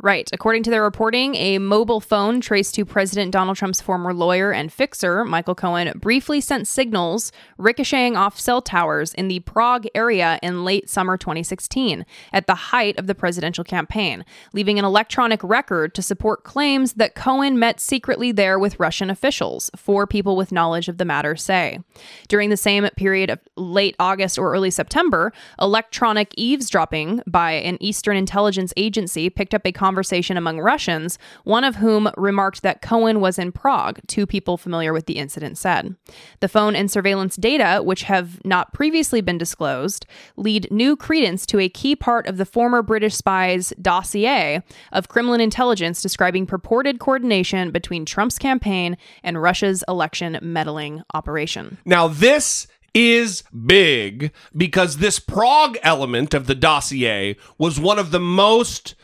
Right. 0.03 0.29
According 0.33 0.65
to 0.65 0.71
their 0.71 0.83
reporting, 0.83 1.37
a 1.37 1.59
mobile 1.59 2.01
phone 2.01 2.41
traced 2.41 2.75
to 2.75 2.85
President 2.85 3.31
Donald 3.31 3.57
Trump's 3.57 3.81
former 3.81 4.13
lawyer 4.13 4.51
and 4.51 4.73
fixer, 4.73 5.25
Michael 5.25 5.55
Cohen, 5.55 5.97
briefly 5.97 6.41
sent 6.41 6.67
signals 6.67 7.31
ricocheting 7.57 8.17
off 8.17 8.37
cell 8.37 8.61
towers 8.61 9.15
in 9.15 9.29
the 9.29 9.39
Prague 9.41 9.87
area 9.95 10.41
in 10.43 10.65
late 10.65 10.91
summer 10.91 11.17
2016, 11.17 12.05
at 12.33 12.49
the 12.49 12.55
height 12.57 12.99
of 12.99 13.07
the 13.07 13.15
presidential 13.15 13.63
campaign, 13.63 14.25
leaving 14.53 14.77
an 14.77 14.85
electronic 14.85 15.41
record 15.45 15.95
to 15.95 16.03
support 16.03 16.43
claims 16.43 16.95
that 16.95 17.15
Cohen 17.15 17.57
met 17.57 17.79
secretly 17.79 18.33
there 18.33 18.59
with 18.59 18.81
Russian 18.81 19.09
officials, 19.09 19.71
four 19.77 20.09
people 20.09 20.35
with 20.35 20.51
knowledge 20.51 20.89
of 20.89 20.99
the 20.99 21.05
matter 21.05 21.37
say. 21.37 21.79
During 22.27 22.51
the 22.51 22.57
same 22.57 22.89
period 22.97 23.31
of 23.31 23.39
late 23.57 23.95
August 24.01 24.37
or 24.37 24.53
early 24.53 24.73
September, 24.73 25.33
electronic 25.61 26.35
eavesdropping 26.37 27.23
by 27.25 27.53
an 27.53 27.79
Eastern 27.81 28.17
intelligence 28.17 28.75
agency 28.77 29.31
picked 29.31 29.55
up 29.55 29.65
a 29.65 29.71
conversation 29.93 30.39
among 30.39 30.59
Russians, 30.59 31.19
one 31.45 31.65
of 31.65 31.77
whom 31.77 32.11
remarked 32.17 32.63
that 32.63 32.81
Cohen 32.81 33.21
was 33.21 33.39
in 33.39 33.53
Prague, 33.53 34.01
two 34.07 34.27
people 34.27 34.57
familiar 34.57 34.91
with 34.91 35.05
the 35.05 35.19
incident 35.19 35.59
said. 35.59 35.95
The 36.41 36.49
phone 36.49 36.75
and 36.75 36.91
surveillance 36.91 37.37
data, 37.37 37.83
which 37.85 38.05
have 38.05 38.43
not 38.43 38.73
previously 38.73 39.21
been 39.21 39.37
disclosed, 39.37 40.07
lead 40.37 40.67
new 40.71 40.97
credence 40.97 41.45
to 41.45 41.61
a 41.61 41.69
key 41.69 41.95
part 41.95 42.27
of 42.27 42.39
the 42.39 42.47
former 42.47 42.81
British 42.81 43.15
spy's 43.15 43.75
dossier 43.83 44.63
of 44.93 45.09
Kremlin 45.09 45.43
intelligence 45.43 46.01
describing 46.01 46.47
purported 46.47 46.99
coordination 46.99 47.71
between 47.71 48.07
Trump's 48.07 48.39
campaign 48.39 48.97
and 49.23 49.43
Russia's 49.43 49.85
election 49.89 50.39
meddling 50.41 51.03
operation. 51.13 51.77
Now, 51.85 52.09
this 52.09 52.67
is 52.95 53.45
big 53.67 54.33
because 54.57 54.97
this 54.97 55.19
Prague 55.19 55.77
element 55.83 56.33
of 56.33 56.47
the 56.47 56.55
dossier 56.55 57.37
was 57.59 57.79
one 57.79 57.99
of 57.99 58.11
the 58.11 58.21
most 58.21 58.95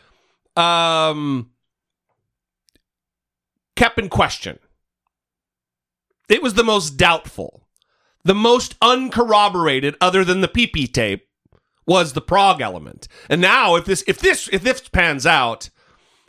um, 0.59 1.51
kept 3.75 3.97
in 3.97 4.09
question. 4.09 4.59
It 6.27 6.43
was 6.43 6.53
the 6.53 6.63
most 6.63 6.91
doubtful, 6.91 7.67
the 8.23 8.35
most 8.35 8.75
uncorroborated, 8.81 9.95
other 9.99 10.23
than 10.23 10.41
the 10.41 10.47
PP 10.47 10.91
tape, 10.93 11.27
was 11.87 12.13
the 12.13 12.21
Prague 12.21 12.61
element. 12.61 13.07
And 13.29 13.41
now, 13.41 13.75
if 13.75 13.85
this 13.85 14.03
if 14.07 14.19
this 14.19 14.47
if 14.51 14.61
this 14.61 14.87
pans 14.89 15.25
out, 15.25 15.69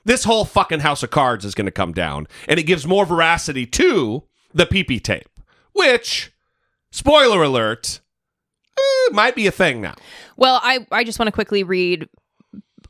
this 0.04 0.24
whole 0.24 0.46
fucking 0.46 0.80
house 0.80 1.02
of 1.02 1.10
cards 1.10 1.44
is 1.44 1.54
going 1.54 1.66
to 1.66 1.72
come 1.72 1.92
down, 1.92 2.26
and 2.48 2.58
it 2.58 2.64
gives 2.64 2.86
more 2.86 3.04
veracity 3.04 3.66
to 3.66 4.24
the 4.54 4.64
PP 4.64 5.02
tape, 5.02 5.28
which, 5.72 6.32
spoiler 6.90 7.42
alert, 7.42 8.00
eh, 8.78 9.12
might 9.12 9.34
be 9.34 9.46
a 9.46 9.52
thing 9.52 9.82
now. 9.82 9.94
Well, 10.36 10.60
I, 10.62 10.86
I 10.90 11.04
just 11.04 11.18
want 11.18 11.26
to 11.26 11.32
quickly 11.32 11.62
read. 11.62 12.08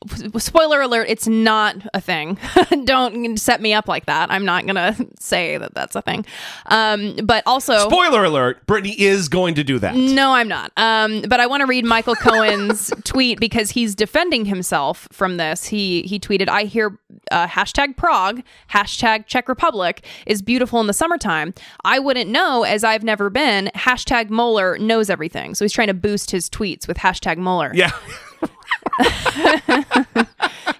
Spoiler 0.38 0.80
alert, 0.80 1.07
it's 1.09 1.28
not 1.28 1.76
a 1.92 2.01
thing. 2.01 2.38
Don't 2.84 3.36
set 3.38 3.61
me 3.61 3.74
up 3.74 3.86
like 3.86 4.07
that. 4.07 4.30
I'm 4.30 4.44
not 4.44 4.64
going 4.64 4.76
to 4.94 5.07
say 5.18 5.59
that 5.59 5.74
that's 5.74 5.94
a 5.94 6.03
thing. 6.03 6.24
Um, 6.66 7.16
but 7.24 7.42
also. 7.46 7.88
Spoiler 7.88 8.24
alert: 8.24 8.66
Brittany 8.66 8.94
is 8.98 9.28
going 9.28 9.55
to 9.57 9.64
do 9.64 9.78
that. 9.78 9.94
No, 9.94 10.32
I'm 10.32 10.48
not. 10.48 10.72
Um, 10.76 11.22
but 11.22 11.40
I 11.40 11.46
want 11.46 11.61
to 11.61 11.66
read 11.66 11.84
Michael 11.84 12.14
Cohen's 12.14 12.92
tweet 13.05 13.40
because 13.40 13.70
he's 13.70 13.94
defending 13.94 14.46
himself 14.46 15.07
from 15.12 15.36
this. 15.36 15.66
He 15.66 16.03
he 16.03 16.18
tweeted, 16.18 16.48
"I 16.48 16.64
hear 16.64 16.98
uh, 17.30 17.46
hashtag 17.46 17.96
Prague, 17.96 18.42
hashtag 18.70 19.26
Czech 19.26 19.48
Republic 19.48 20.05
is 20.26 20.42
beautiful 20.42 20.80
in 20.80 20.86
the 20.86 20.92
summertime. 20.92 21.55
I 21.84 21.98
wouldn't 21.98 22.30
know 22.30 22.62
as 22.62 22.84
I've 22.84 23.05
never 23.05 23.30
been. 23.30 23.70
Hashtag 23.74 24.30
Mueller 24.30 24.78
knows 24.78 25.11
everything. 25.11 25.55
So 25.55 25.64
he's 25.64 25.72
trying 25.72 25.88
to 25.88 25.94
boost 25.94 26.30
his 26.30 26.48
tweets 26.48 26.88
with 26.88 26.96
hashtag 26.98 27.36
Mueller. 27.36 27.72
Yeah. 27.74 27.90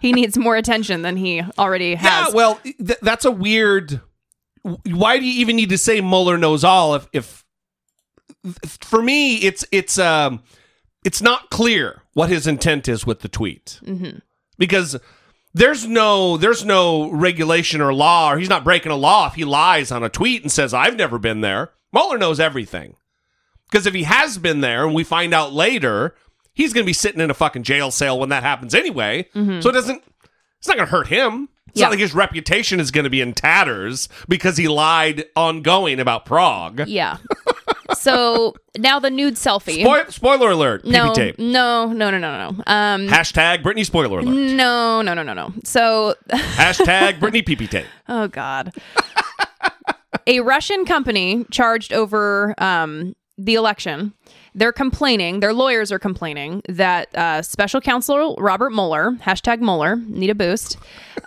He 0.01 0.12
needs 0.12 0.36
more 0.38 0.57
attention 0.57 1.03
than 1.03 1.16
he 1.16 1.42
already 1.59 1.94
has. 1.94 2.28
Yeah, 2.28 2.34
well, 2.34 2.61
th- 2.64 2.98
that's 3.03 3.24
a 3.24 3.30
weird. 3.30 4.01
Why 4.62 5.18
do 5.18 5.24
you 5.24 5.40
even 5.40 5.57
need 5.57 5.70
to 5.70 5.78
say 5.78 6.01
Mueller 6.01 6.36
knows 6.38 6.64
all? 6.64 6.94
If, 6.94 7.09
if 7.12 7.44
for 8.64 9.03
me, 9.03 9.36
it's 9.36 9.64
it's 9.70 9.98
um, 9.98 10.42
it's 11.05 11.20
not 11.22 11.51
clear 11.51 12.03
what 12.14 12.28
his 12.30 12.46
intent 12.46 12.88
is 12.88 13.07
with 13.07 13.20
the 13.20 13.28
tweet 13.28 13.80
because 14.59 14.96
there's 15.55 15.86
no 15.86 16.36
there's 16.36 16.64
no 16.64 17.11
regulation 17.11 17.80
or 17.80 17.92
law, 17.92 18.32
or 18.32 18.38
he's 18.38 18.48
not 18.48 18.64
breaking 18.64 18.92
a 18.92 18.96
law 18.96 19.26
if 19.26 19.34
he 19.34 19.44
lies 19.44 19.90
on 19.90 20.03
a 20.03 20.09
tweet 20.09 20.42
and 20.42 20.51
says 20.53 20.72
I've 20.72 20.96
never 20.96 21.18
been 21.18 21.40
there. 21.40 21.70
Mueller 21.92 22.18
knows 22.18 22.38
everything 22.40 22.96
because 23.70 23.86
if 23.86 23.94
he 23.94 24.05
has 24.05 24.38
been 24.38 24.61
there 24.61 24.84
and 24.86 24.94
we 24.94 25.05
find 25.05 25.34
out 25.34 25.53
later, 25.53 26.14
he's 26.53 26.72
going 26.72 26.84
to 26.84 26.88
be 26.88 26.92
sitting 26.92 27.20
in 27.20 27.30
a 27.30 27.34
fucking 27.34 27.62
jail 27.62 27.90
cell 27.90 28.18
when 28.18 28.28
that 28.30 28.42
happens 28.42 28.74
anyway. 28.74 29.28
So 29.34 29.68
it 29.68 29.72
doesn't. 29.72 30.03
It's 30.59 30.68
not 30.68 30.76
going 30.76 30.86
to 30.86 30.90
hurt 30.92 31.07
him. 31.09 31.48
It's 31.68 31.78
Yeah. 31.78 31.86
not 31.86 31.90
like 31.92 32.01
his 32.01 32.14
reputation 32.14 32.80
is 32.80 32.90
going 32.90 33.05
to 33.05 33.11
be 33.11 33.20
in 33.20 33.32
tatters 33.32 34.09
because 34.28 34.57
he 34.57 34.68
lied 34.68 35.24
ongoing 35.36 36.01
about 36.01 36.26
Prague. 36.26 36.82
yeah. 36.88 37.16
so 37.96 38.55
now 38.76 38.98
the 38.98 39.11
nude 39.11 39.34
selfie. 39.34 39.80
Spoil- 39.82 40.11
spoiler 40.11 40.51
alert. 40.51 40.84
no, 40.84 41.14
tape. 41.14 41.38
no, 41.38 41.86
no, 41.86 42.11
no, 42.11 42.18
no, 42.18 42.51
no. 42.51 42.62
Um, 42.66 43.09
Hashtag 43.09 43.62
Brittany 43.62 43.84
spoiler 43.84 44.18
alert. 44.18 44.34
no, 44.34 45.01
no, 45.03 45.14
no, 45.14 45.22
no, 45.22 45.32
no. 45.32 45.53
So 45.64 46.14
Hashtag 46.28 47.20
Brittany 47.20 47.42
PP 47.42 47.70
tape. 47.70 47.86
Oh 48.09 48.28
God. 48.28 48.72
a 50.26 50.40
Russian 50.40 50.84
company 50.84 51.44
charged 51.51 51.92
over 51.92 52.55
um, 52.59 53.14
the 53.38 53.55
election. 53.55 54.12
They're 54.55 54.72
complaining. 54.72 55.40
Their 55.40 55.53
lawyers 55.53 55.92
are 55.92 55.98
complaining 55.98 56.62
that 56.68 57.14
uh, 57.16 57.42
Special 57.42 57.80
Counsel 57.80 58.36
Robert 58.38 58.70
Mueller 58.70 59.12
(hashtag 59.22 59.61
Mueller) 59.61 59.96
need 60.07 60.30
a 60.30 60.34
boost, 60.34 60.76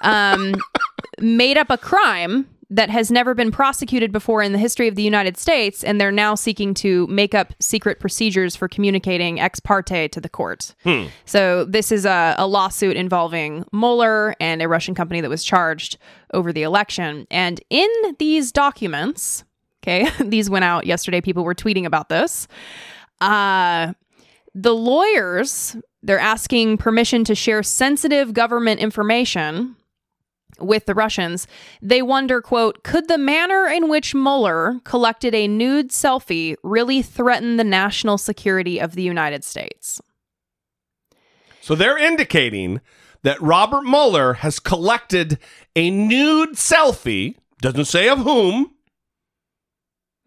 um, 0.02 0.56
made 1.20 1.58
up 1.58 1.70
a 1.70 1.78
crime 1.78 2.48
that 2.70 2.90
has 2.90 3.12
never 3.12 3.36
been 3.36 3.52
prosecuted 3.52 4.12
before 4.12 4.42
in 4.42 4.52
the 4.52 4.58
history 4.58 4.88
of 4.88 4.96
the 4.96 5.04
United 5.04 5.38
States, 5.38 5.84
and 5.84 6.02
they're 6.02 6.12
now 6.12 6.34
seeking 6.34 6.74
to 6.74 7.06
make 7.06 7.36
up 7.36 7.54
secret 7.60 8.00
procedures 8.00 8.56
for 8.56 8.68
communicating 8.68 9.40
ex 9.40 9.60
parte 9.60 10.08
to 10.08 10.20
the 10.20 10.30
court. 10.30 10.74
So 11.26 11.66
this 11.66 11.92
is 11.92 12.04
a, 12.06 12.34
a 12.38 12.48
lawsuit 12.48 12.98
involving 12.98 13.64
Mueller 13.72 14.36
and 14.40 14.62
a 14.62 14.68
Russian 14.68 14.96
company 14.96 15.22
that 15.22 15.30
was 15.30 15.44
charged 15.44 15.98
over 16.34 16.52
the 16.52 16.64
election. 16.64 17.28
And 17.30 17.62
in 17.70 17.90
these 18.18 18.52
documents, 18.52 19.44
okay, 19.84 20.10
these 20.24 20.50
went 20.50 20.66
out 20.66 20.88
yesterday. 20.88 21.22
People 21.22 21.44
were 21.44 21.56
tweeting 21.56 21.86
about 21.86 22.10
this. 22.10 22.48
Uh, 23.24 23.94
the 24.54 24.74
lawyers 24.74 25.76
they're 26.04 26.20
asking 26.20 26.78
permission 26.78 27.24
to 27.24 27.34
share 27.34 27.64
sensitive 27.64 28.34
government 28.34 28.82
information 28.82 29.76
with 30.60 30.86
the 30.86 30.94
Russians, 30.94 31.48
they 31.82 32.02
wonder, 32.02 32.42
quote, 32.42 32.84
could 32.84 33.08
the 33.08 33.18
manner 33.18 33.66
in 33.66 33.90
which 33.90 34.14
Mueller 34.14 34.80
collected 34.84 35.34
a 35.34 35.48
nude 35.48 35.90
selfie 35.90 36.56
really 36.62 37.02
threaten 37.02 37.58
the 37.58 37.64
national 37.64 38.18
security 38.18 38.80
of 38.80 38.94
the 38.94 39.02
United 39.02 39.44
States? 39.44 40.02
So 41.62 41.74
they're 41.74 41.98
indicating 41.98 42.82
that 43.24 43.42
Robert 43.42 43.84
Mueller 43.84 44.34
has 44.34 44.60
collected 44.60 45.40
a 45.76 45.90
nude 45.90 46.54
selfie, 46.54 47.36
doesn't 47.62 47.86
say 47.86 48.10
of 48.10 48.20
whom, 48.20 48.73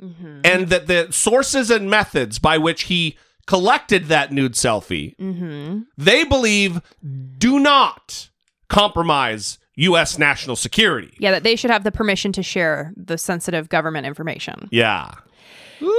Mm-hmm. 0.03 0.41
and 0.45 0.69
that 0.69 0.89
the 0.89 1.09
sources 1.11 1.71
and 1.71 1.89
methods 1.89 2.39
by 2.39 2.59
which 2.59 2.83
he 2.83 3.17
collected 3.47 4.07
that 4.07 4.31
nude 4.31 4.53
selfie, 4.53 5.17
mm-hmm. 5.17 5.81
they 5.97 6.25
believe 6.25 6.83
do 7.39 7.59
not 7.59 8.29
compromise 8.69 9.59
U.S. 9.77 10.19
national 10.19 10.57
security. 10.57 11.15
Yeah, 11.19 11.31
that 11.31 11.45
they 11.45 11.57
should 11.57 11.71
have 11.71 11.85
the 11.85 11.93
permission 11.93 12.33
to 12.33 12.43
share 12.43 12.93
the 12.97 13.17
sensitive 13.17 13.69
government 13.69 14.07
information. 14.07 14.69
Yeah. 14.71 15.13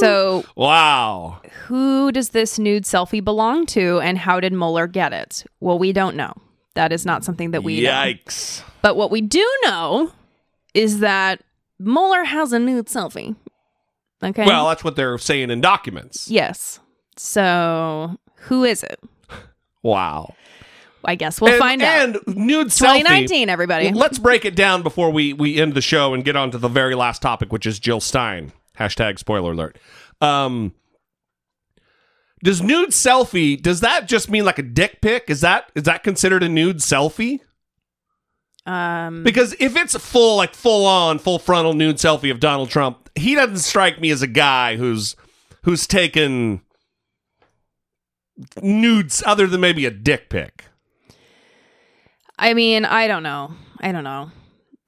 So, 0.00 0.44
wow. 0.56 1.40
who 1.66 2.10
does 2.10 2.30
this 2.30 2.58
nude 2.58 2.82
selfie 2.82 3.22
belong 3.22 3.64
to 3.66 4.00
and 4.00 4.18
how 4.18 4.40
did 4.40 4.52
Mueller 4.52 4.86
get 4.86 5.12
it? 5.12 5.44
Well, 5.60 5.78
we 5.78 5.92
don't 5.92 6.16
know. 6.16 6.34
That 6.74 6.92
is 6.92 7.06
not 7.06 7.24
something 7.24 7.52
that 7.52 7.62
we 7.62 7.80
know. 7.82 7.90
Yikes. 7.90 8.62
But 8.82 8.96
what 8.96 9.10
we 9.10 9.20
do 9.20 9.48
know 9.62 10.10
is 10.74 10.98
that 10.98 11.42
Mueller 11.78 12.24
has 12.24 12.52
a 12.52 12.58
nude 12.58 12.86
selfie. 12.86 13.36
Okay. 14.22 14.46
Well, 14.46 14.68
that's 14.68 14.84
what 14.84 14.96
they're 14.96 15.18
saying 15.18 15.50
in 15.50 15.60
documents. 15.60 16.30
yes. 16.30 16.80
So, 17.16 18.18
who 18.36 18.64
is 18.64 18.82
it? 18.82 18.98
Wow. 19.84 20.34
I 21.04 21.14
guess 21.14 21.40
we'll 21.40 21.52
and, 21.52 21.60
find 21.60 21.82
out. 21.82 22.02
And 22.02 22.14
nude 22.26 22.68
selfie. 22.68 23.00
2019, 23.00 23.48
everybody. 23.48 23.92
Let's 23.92 24.18
break 24.18 24.44
it 24.44 24.56
down 24.56 24.82
before 24.82 25.10
we 25.10 25.32
we 25.32 25.60
end 25.60 25.74
the 25.74 25.82
show 25.82 26.14
and 26.14 26.24
get 26.24 26.34
on 26.34 26.50
to 26.52 26.58
the 26.58 26.68
very 26.68 26.94
last 26.94 27.22
topic, 27.22 27.52
which 27.52 27.66
is 27.66 27.78
Jill 27.78 28.00
Stein. 28.00 28.52
Hashtag 28.78 29.18
spoiler 29.18 29.52
alert. 29.52 29.78
Um, 30.20 30.74
does 32.42 32.62
nude 32.62 32.90
selfie? 32.90 33.60
Does 33.60 33.80
that 33.80 34.08
just 34.08 34.30
mean 34.30 34.44
like 34.44 34.58
a 34.58 34.62
dick 34.62 35.00
pic? 35.00 35.24
Is 35.28 35.42
that 35.42 35.70
is 35.74 35.84
that 35.84 36.02
considered 36.02 36.42
a 36.42 36.48
nude 36.48 36.78
selfie? 36.78 37.40
Um, 38.66 39.22
Because 39.24 39.54
if 39.60 39.76
it's 39.76 39.94
a 39.94 39.98
full 39.98 40.36
like 40.36 40.54
full 40.54 40.86
on 40.86 41.18
full 41.18 41.38
frontal 41.38 41.74
nude 41.74 41.96
selfie 41.96 42.30
of 42.30 42.40
Donald 42.40 42.70
Trump, 42.70 43.10
he 43.14 43.34
doesn't 43.34 43.58
strike 43.58 44.00
me 44.00 44.10
as 44.10 44.22
a 44.22 44.26
guy 44.26 44.76
who's 44.76 45.16
who's 45.64 45.86
taken 45.86 46.60
nudes 48.62 49.22
other 49.26 49.46
than 49.46 49.60
maybe 49.60 49.86
a 49.86 49.90
dick 49.90 50.28
pic. 50.30 50.64
I 52.38 52.54
mean, 52.54 52.84
I 52.84 53.06
don't 53.06 53.22
know. 53.22 53.52
I 53.80 53.92
don't 53.92 54.04
know. 54.04 54.30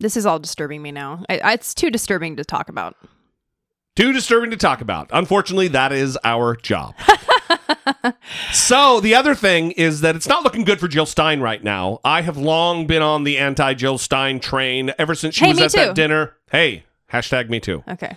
This 0.01 0.17
is 0.17 0.27
all 0.27 0.39
disturbing 0.39 0.83
me 0.83 0.91
now. 0.93 1.25
I, 1.29 1.39
I- 1.39 1.53
it's 1.55 1.75
too 1.75 1.91
disturbing 1.91 2.37
to 2.37 2.45
talk 2.45 2.69
about. 2.69 2.97
Too 3.95 4.13
disturbing 4.13 4.51
to 4.51 4.57
talk 4.59 4.81
about. 4.83 5.09
Unfortunately, 5.13 5.69
that 5.69 5.91
is 5.93 6.19
our 6.25 6.55
job. 6.57 6.95
so, 8.53 9.01
the 9.01 9.15
other 9.15 9.35
thing 9.35 9.73
is 9.73 10.01
that 10.01 10.17
it's 10.17 10.29
not 10.29 10.43
looking 10.45 10.65
good 10.65 10.81
for 10.81 10.89
Jill 10.89 11.07
Stein 11.07 11.41
right 11.41 11.63
now. 11.63 12.01
I 12.05 12.23
have 12.23 12.37
long 12.37 12.87
been 12.87 13.03
on 13.03 13.25
the 13.25 13.39
anti 13.39 13.75
Jill 13.75 13.99
Stein 13.99 14.41
train 14.41 14.93
ever 14.99 15.15
since 15.15 15.35
she 15.35 15.45
Hey, 15.45 15.51
was 15.53 15.59
me 15.59 15.65
at 15.65 15.71
too. 15.71 15.79
that 15.79 15.95
dinner. 15.95 16.35
Hey, 16.51 16.85
hashtag 17.13 17.49
me 17.49 17.61
too. 17.61 17.83
Okay. 17.89 18.17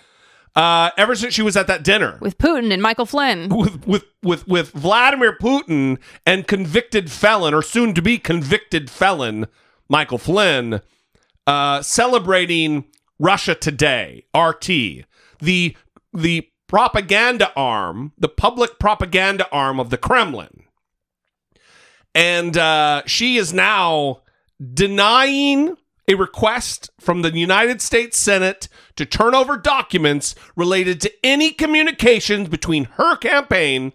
Uh, 0.56 0.90
ever 0.98 1.14
since 1.16 1.34
she 1.34 1.44
was 1.44 1.56
at 1.56 1.68
that 1.68 1.84
dinner 1.84 2.18
With 2.22 2.38
Putin 2.40 2.74
and 2.74 2.82
Michael 2.82 3.06
Flynn. 3.06 3.50
with 3.50 3.86
with 3.88 4.04
with 4.24 4.48
with 4.48 4.72
Vladimir 4.72 5.38
Putin 5.40 6.00
and 6.26 6.48
convicted 6.48 7.12
felon 7.12 7.54
or 7.54 7.62
soon 7.62 7.94
to 7.94 8.02
be 8.02 8.18
convicted 8.18 8.90
felon 8.90 9.46
Michael 9.88 10.18
Flynn 10.18 10.82
uh, 11.46 11.82
celebrating 11.84 12.86
Russia 13.20 13.54
Today 13.54 14.26
RT 14.36 14.66
the 15.40 15.78
the 16.14 16.50
propaganda 16.70 17.52
arm 17.58 18.14
the 18.18 18.30
public 18.30 18.80
propaganda 18.80 19.46
arm 19.52 19.80
of 19.80 19.90
the 19.90 19.98
Kremlin 19.98 20.64
and 22.16 22.58
uh, 22.58 23.02
she 23.06 23.36
is 23.38 23.54
now 23.54 24.22
denying 24.74 25.76
a 26.08 26.16
request 26.16 26.90
from 27.00 27.22
the 27.22 27.32
United 27.32 27.82
States 27.82 28.18
Senate 28.18 28.68
to 28.96 29.06
turn 29.06 29.36
over 29.36 29.58
documents 29.58 30.34
related 30.56 31.00
to 31.02 31.12
any 31.24 31.52
communications 31.52 32.50
between 32.50 32.86
her 32.86 33.16
campaign 33.16 33.94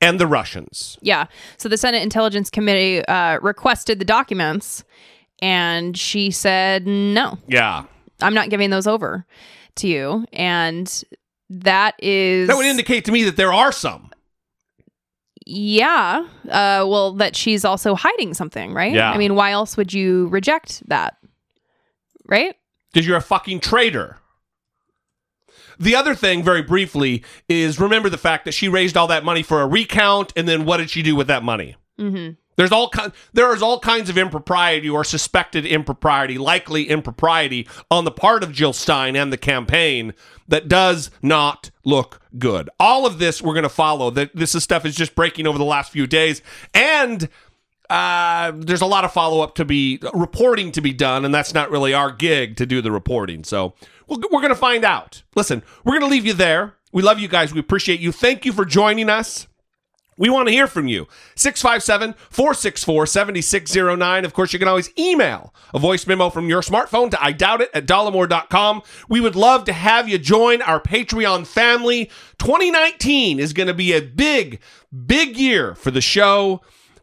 and 0.00 0.20
the 0.20 0.26
Russians. 0.26 0.98
Yeah. 1.00 1.26
So 1.56 1.68
the 1.70 1.78
Senate 1.78 2.02
Intelligence 2.02 2.50
Committee 2.50 3.04
uh, 3.06 3.38
requested 3.40 3.98
the 3.98 4.04
documents, 4.04 4.84
and 5.40 5.96
she 5.96 6.30
said, 6.30 6.86
no, 6.86 7.38
Yeah. 7.48 7.84
I'm 8.20 8.34
not 8.34 8.50
giving 8.50 8.70
those 8.70 8.86
over 8.86 9.26
to 9.76 9.88
you. 9.88 10.26
And 10.32 11.02
that 11.50 11.94
is. 11.98 12.48
That 12.48 12.56
would 12.56 12.66
indicate 12.66 13.04
to 13.06 13.12
me 13.12 13.24
that 13.24 13.36
there 13.36 13.52
are 13.52 13.72
some. 13.72 14.10
Yeah. 15.46 16.26
Uh, 16.46 16.84
well, 16.88 17.12
that 17.14 17.36
she's 17.36 17.64
also 17.64 17.94
hiding 17.94 18.34
something, 18.34 18.72
right? 18.72 18.92
Yeah. 18.92 19.10
I 19.10 19.18
mean, 19.18 19.34
why 19.34 19.50
else 19.50 19.76
would 19.76 19.92
you 19.92 20.28
reject 20.28 20.86
that? 20.88 21.16
Right? 22.26 22.56
Because 22.92 23.06
you're 23.06 23.16
a 23.16 23.22
fucking 23.22 23.60
traitor. 23.60 24.18
The 25.78 25.96
other 25.96 26.14
thing, 26.14 26.42
very 26.42 26.62
briefly, 26.62 27.24
is 27.48 27.80
remember 27.80 28.08
the 28.08 28.18
fact 28.18 28.44
that 28.44 28.52
she 28.52 28.68
raised 28.68 28.96
all 28.96 29.08
that 29.08 29.24
money 29.24 29.42
for 29.42 29.60
a 29.60 29.66
recount, 29.66 30.32
and 30.36 30.48
then 30.48 30.64
what 30.64 30.76
did 30.76 30.88
she 30.88 31.02
do 31.02 31.16
with 31.16 31.26
that 31.26 31.42
money? 31.42 31.76
Mm-hmm. 31.98 32.34
There's 32.56 32.72
all 32.72 32.88
kind, 32.88 33.12
there 33.32 33.54
is 33.54 33.62
all 33.62 33.80
kinds 33.80 34.08
of 34.08 34.18
impropriety 34.18 34.88
or 34.88 35.04
suspected 35.04 35.66
impropriety, 35.66 36.38
likely 36.38 36.88
impropriety 36.88 37.68
on 37.90 38.04
the 38.04 38.10
part 38.10 38.42
of 38.42 38.52
Jill 38.52 38.72
Stein 38.72 39.16
and 39.16 39.32
the 39.32 39.36
campaign 39.36 40.14
that 40.48 40.68
does 40.68 41.10
not 41.22 41.70
look 41.84 42.20
good. 42.38 42.70
All 42.78 43.06
of 43.06 43.18
this 43.18 43.42
we're 43.42 43.54
going 43.54 43.64
to 43.64 43.68
follow. 43.68 44.10
That 44.10 44.34
this 44.34 44.54
is 44.54 44.62
stuff 44.62 44.84
is 44.84 44.94
just 44.94 45.14
breaking 45.14 45.46
over 45.46 45.58
the 45.58 45.64
last 45.64 45.90
few 45.92 46.06
days, 46.06 46.42
and 46.72 47.28
uh, 47.90 48.52
there's 48.54 48.80
a 48.80 48.86
lot 48.86 49.04
of 49.04 49.12
follow 49.12 49.40
up 49.40 49.54
to 49.56 49.64
be 49.64 49.98
reporting 50.12 50.72
to 50.72 50.80
be 50.80 50.92
done, 50.92 51.24
and 51.24 51.34
that's 51.34 51.54
not 51.54 51.70
really 51.70 51.92
our 51.94 52.10
gig 52.10 52.56
to 52.56 52.66
do 52.66 52.80
the 52.80 52.92
reporting. 52.92 53.44
So 53.44 53.74
we're, 54.06 54.18
we're 54.30 54.40
going 54.40 54.48
to 54.48 54.54
find 54.54 54.84
out. 54.84 55.22
Listen, 55.34 55.62
we're 55.84 55.92
going 55.98 56.08
to 56.08 56.14
leave 56.14 56.26
you 56.26 56.34
there. 56.34 56.74
We 56.92 57.02
love 57.02 57.18
you 57.18 57.28
guys. 57.28 57.52
We 57.52 57.60
appreciate 57.60 58.00
you. 58.00 58.12
Thank 58.12 58.44
you 58.44 58.52
for 58.52 58.64
joining 58.64 59.10
us. 59.10 59.48
We 60.16 60.28
want 60.28 60.48
to 60.48 60.52
hear 60.52 60.66
from 60.66 60.88
you. 60.88 61.08
657 61.34 62.14
464 62.30 63.06
7609. 63.06 64.24
Of 64.24 64.34
course, 64.34 64.52
you 64.52 64.58
can 64.58 64.68
always 64.68 64.90
email 64.98 65.54
a 65.72 65.78
voice 65.78 66.06
memo 66.06 66.30
from 66.30 66.48
your 66.48 66.62
smartphone 66.62 67.10
to 67.10 67.22
I 67.22 67.32
doubt 67.32 67.60
it 67.60 67.70
at 67.74 67.86
dollemore.com. 67.86 68.82
We 69.08 69.20
would 69.20 69.36
love 69.36 69.64
to 69.64 69.72
have 69.72 70.08
you 70.08 70.18
join 70.18 70.62
our 70.62 70.80
Patreon 70.80 71.46
family. 71.46 72.10
2019 72.38 73.40
is 73.40 73.52
going 73.52 73.66
to 73.66 73.74
be 73.74 73.92
a 73.92 74.00
big, 74.00 74.60
big 75.06 75.36
year 75.36 75.74
for 75.74 75.90
the 75.90 76.00
show. 76.00 76.60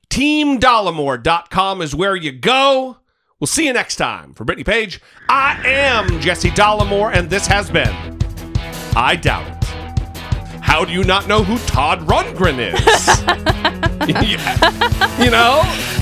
TeamDollemore.com 0.09 1.81
is 1.81 1.95
where 1.95 2.15
you 2.15 2.31
go. 2.31 2.97
We'll 3.39 3.47
see 3.47 3.65
you 3.65 3.73
next 3.73 3.95
time. 3.95 4.33
For 4.33 4.43
Brittany 4.43 4.63
Page, 4.63 5.01
I 5.27 5.59
am 5.65 6.19
Jesse 6.19 6.51
Dollemore, 6.51 7.11
and 7.13 7.29
this 7.29 7.47
has 7.47 7.71
been 7.71 8.19
I 8.95 9.15
Doubt 9.15 9.47
It. 9.47 9.60
How 10.71 10.85
do 10.85 10.93
you 10.93 11.03
not 11.03 11.27
know 11.27 11.43
who 11.43 11.57
Todd 11.65 11.99
Rundgren 12.07 12.57
is? 12.57 12.81
You 15.19 15.29
know? 15.29 16.00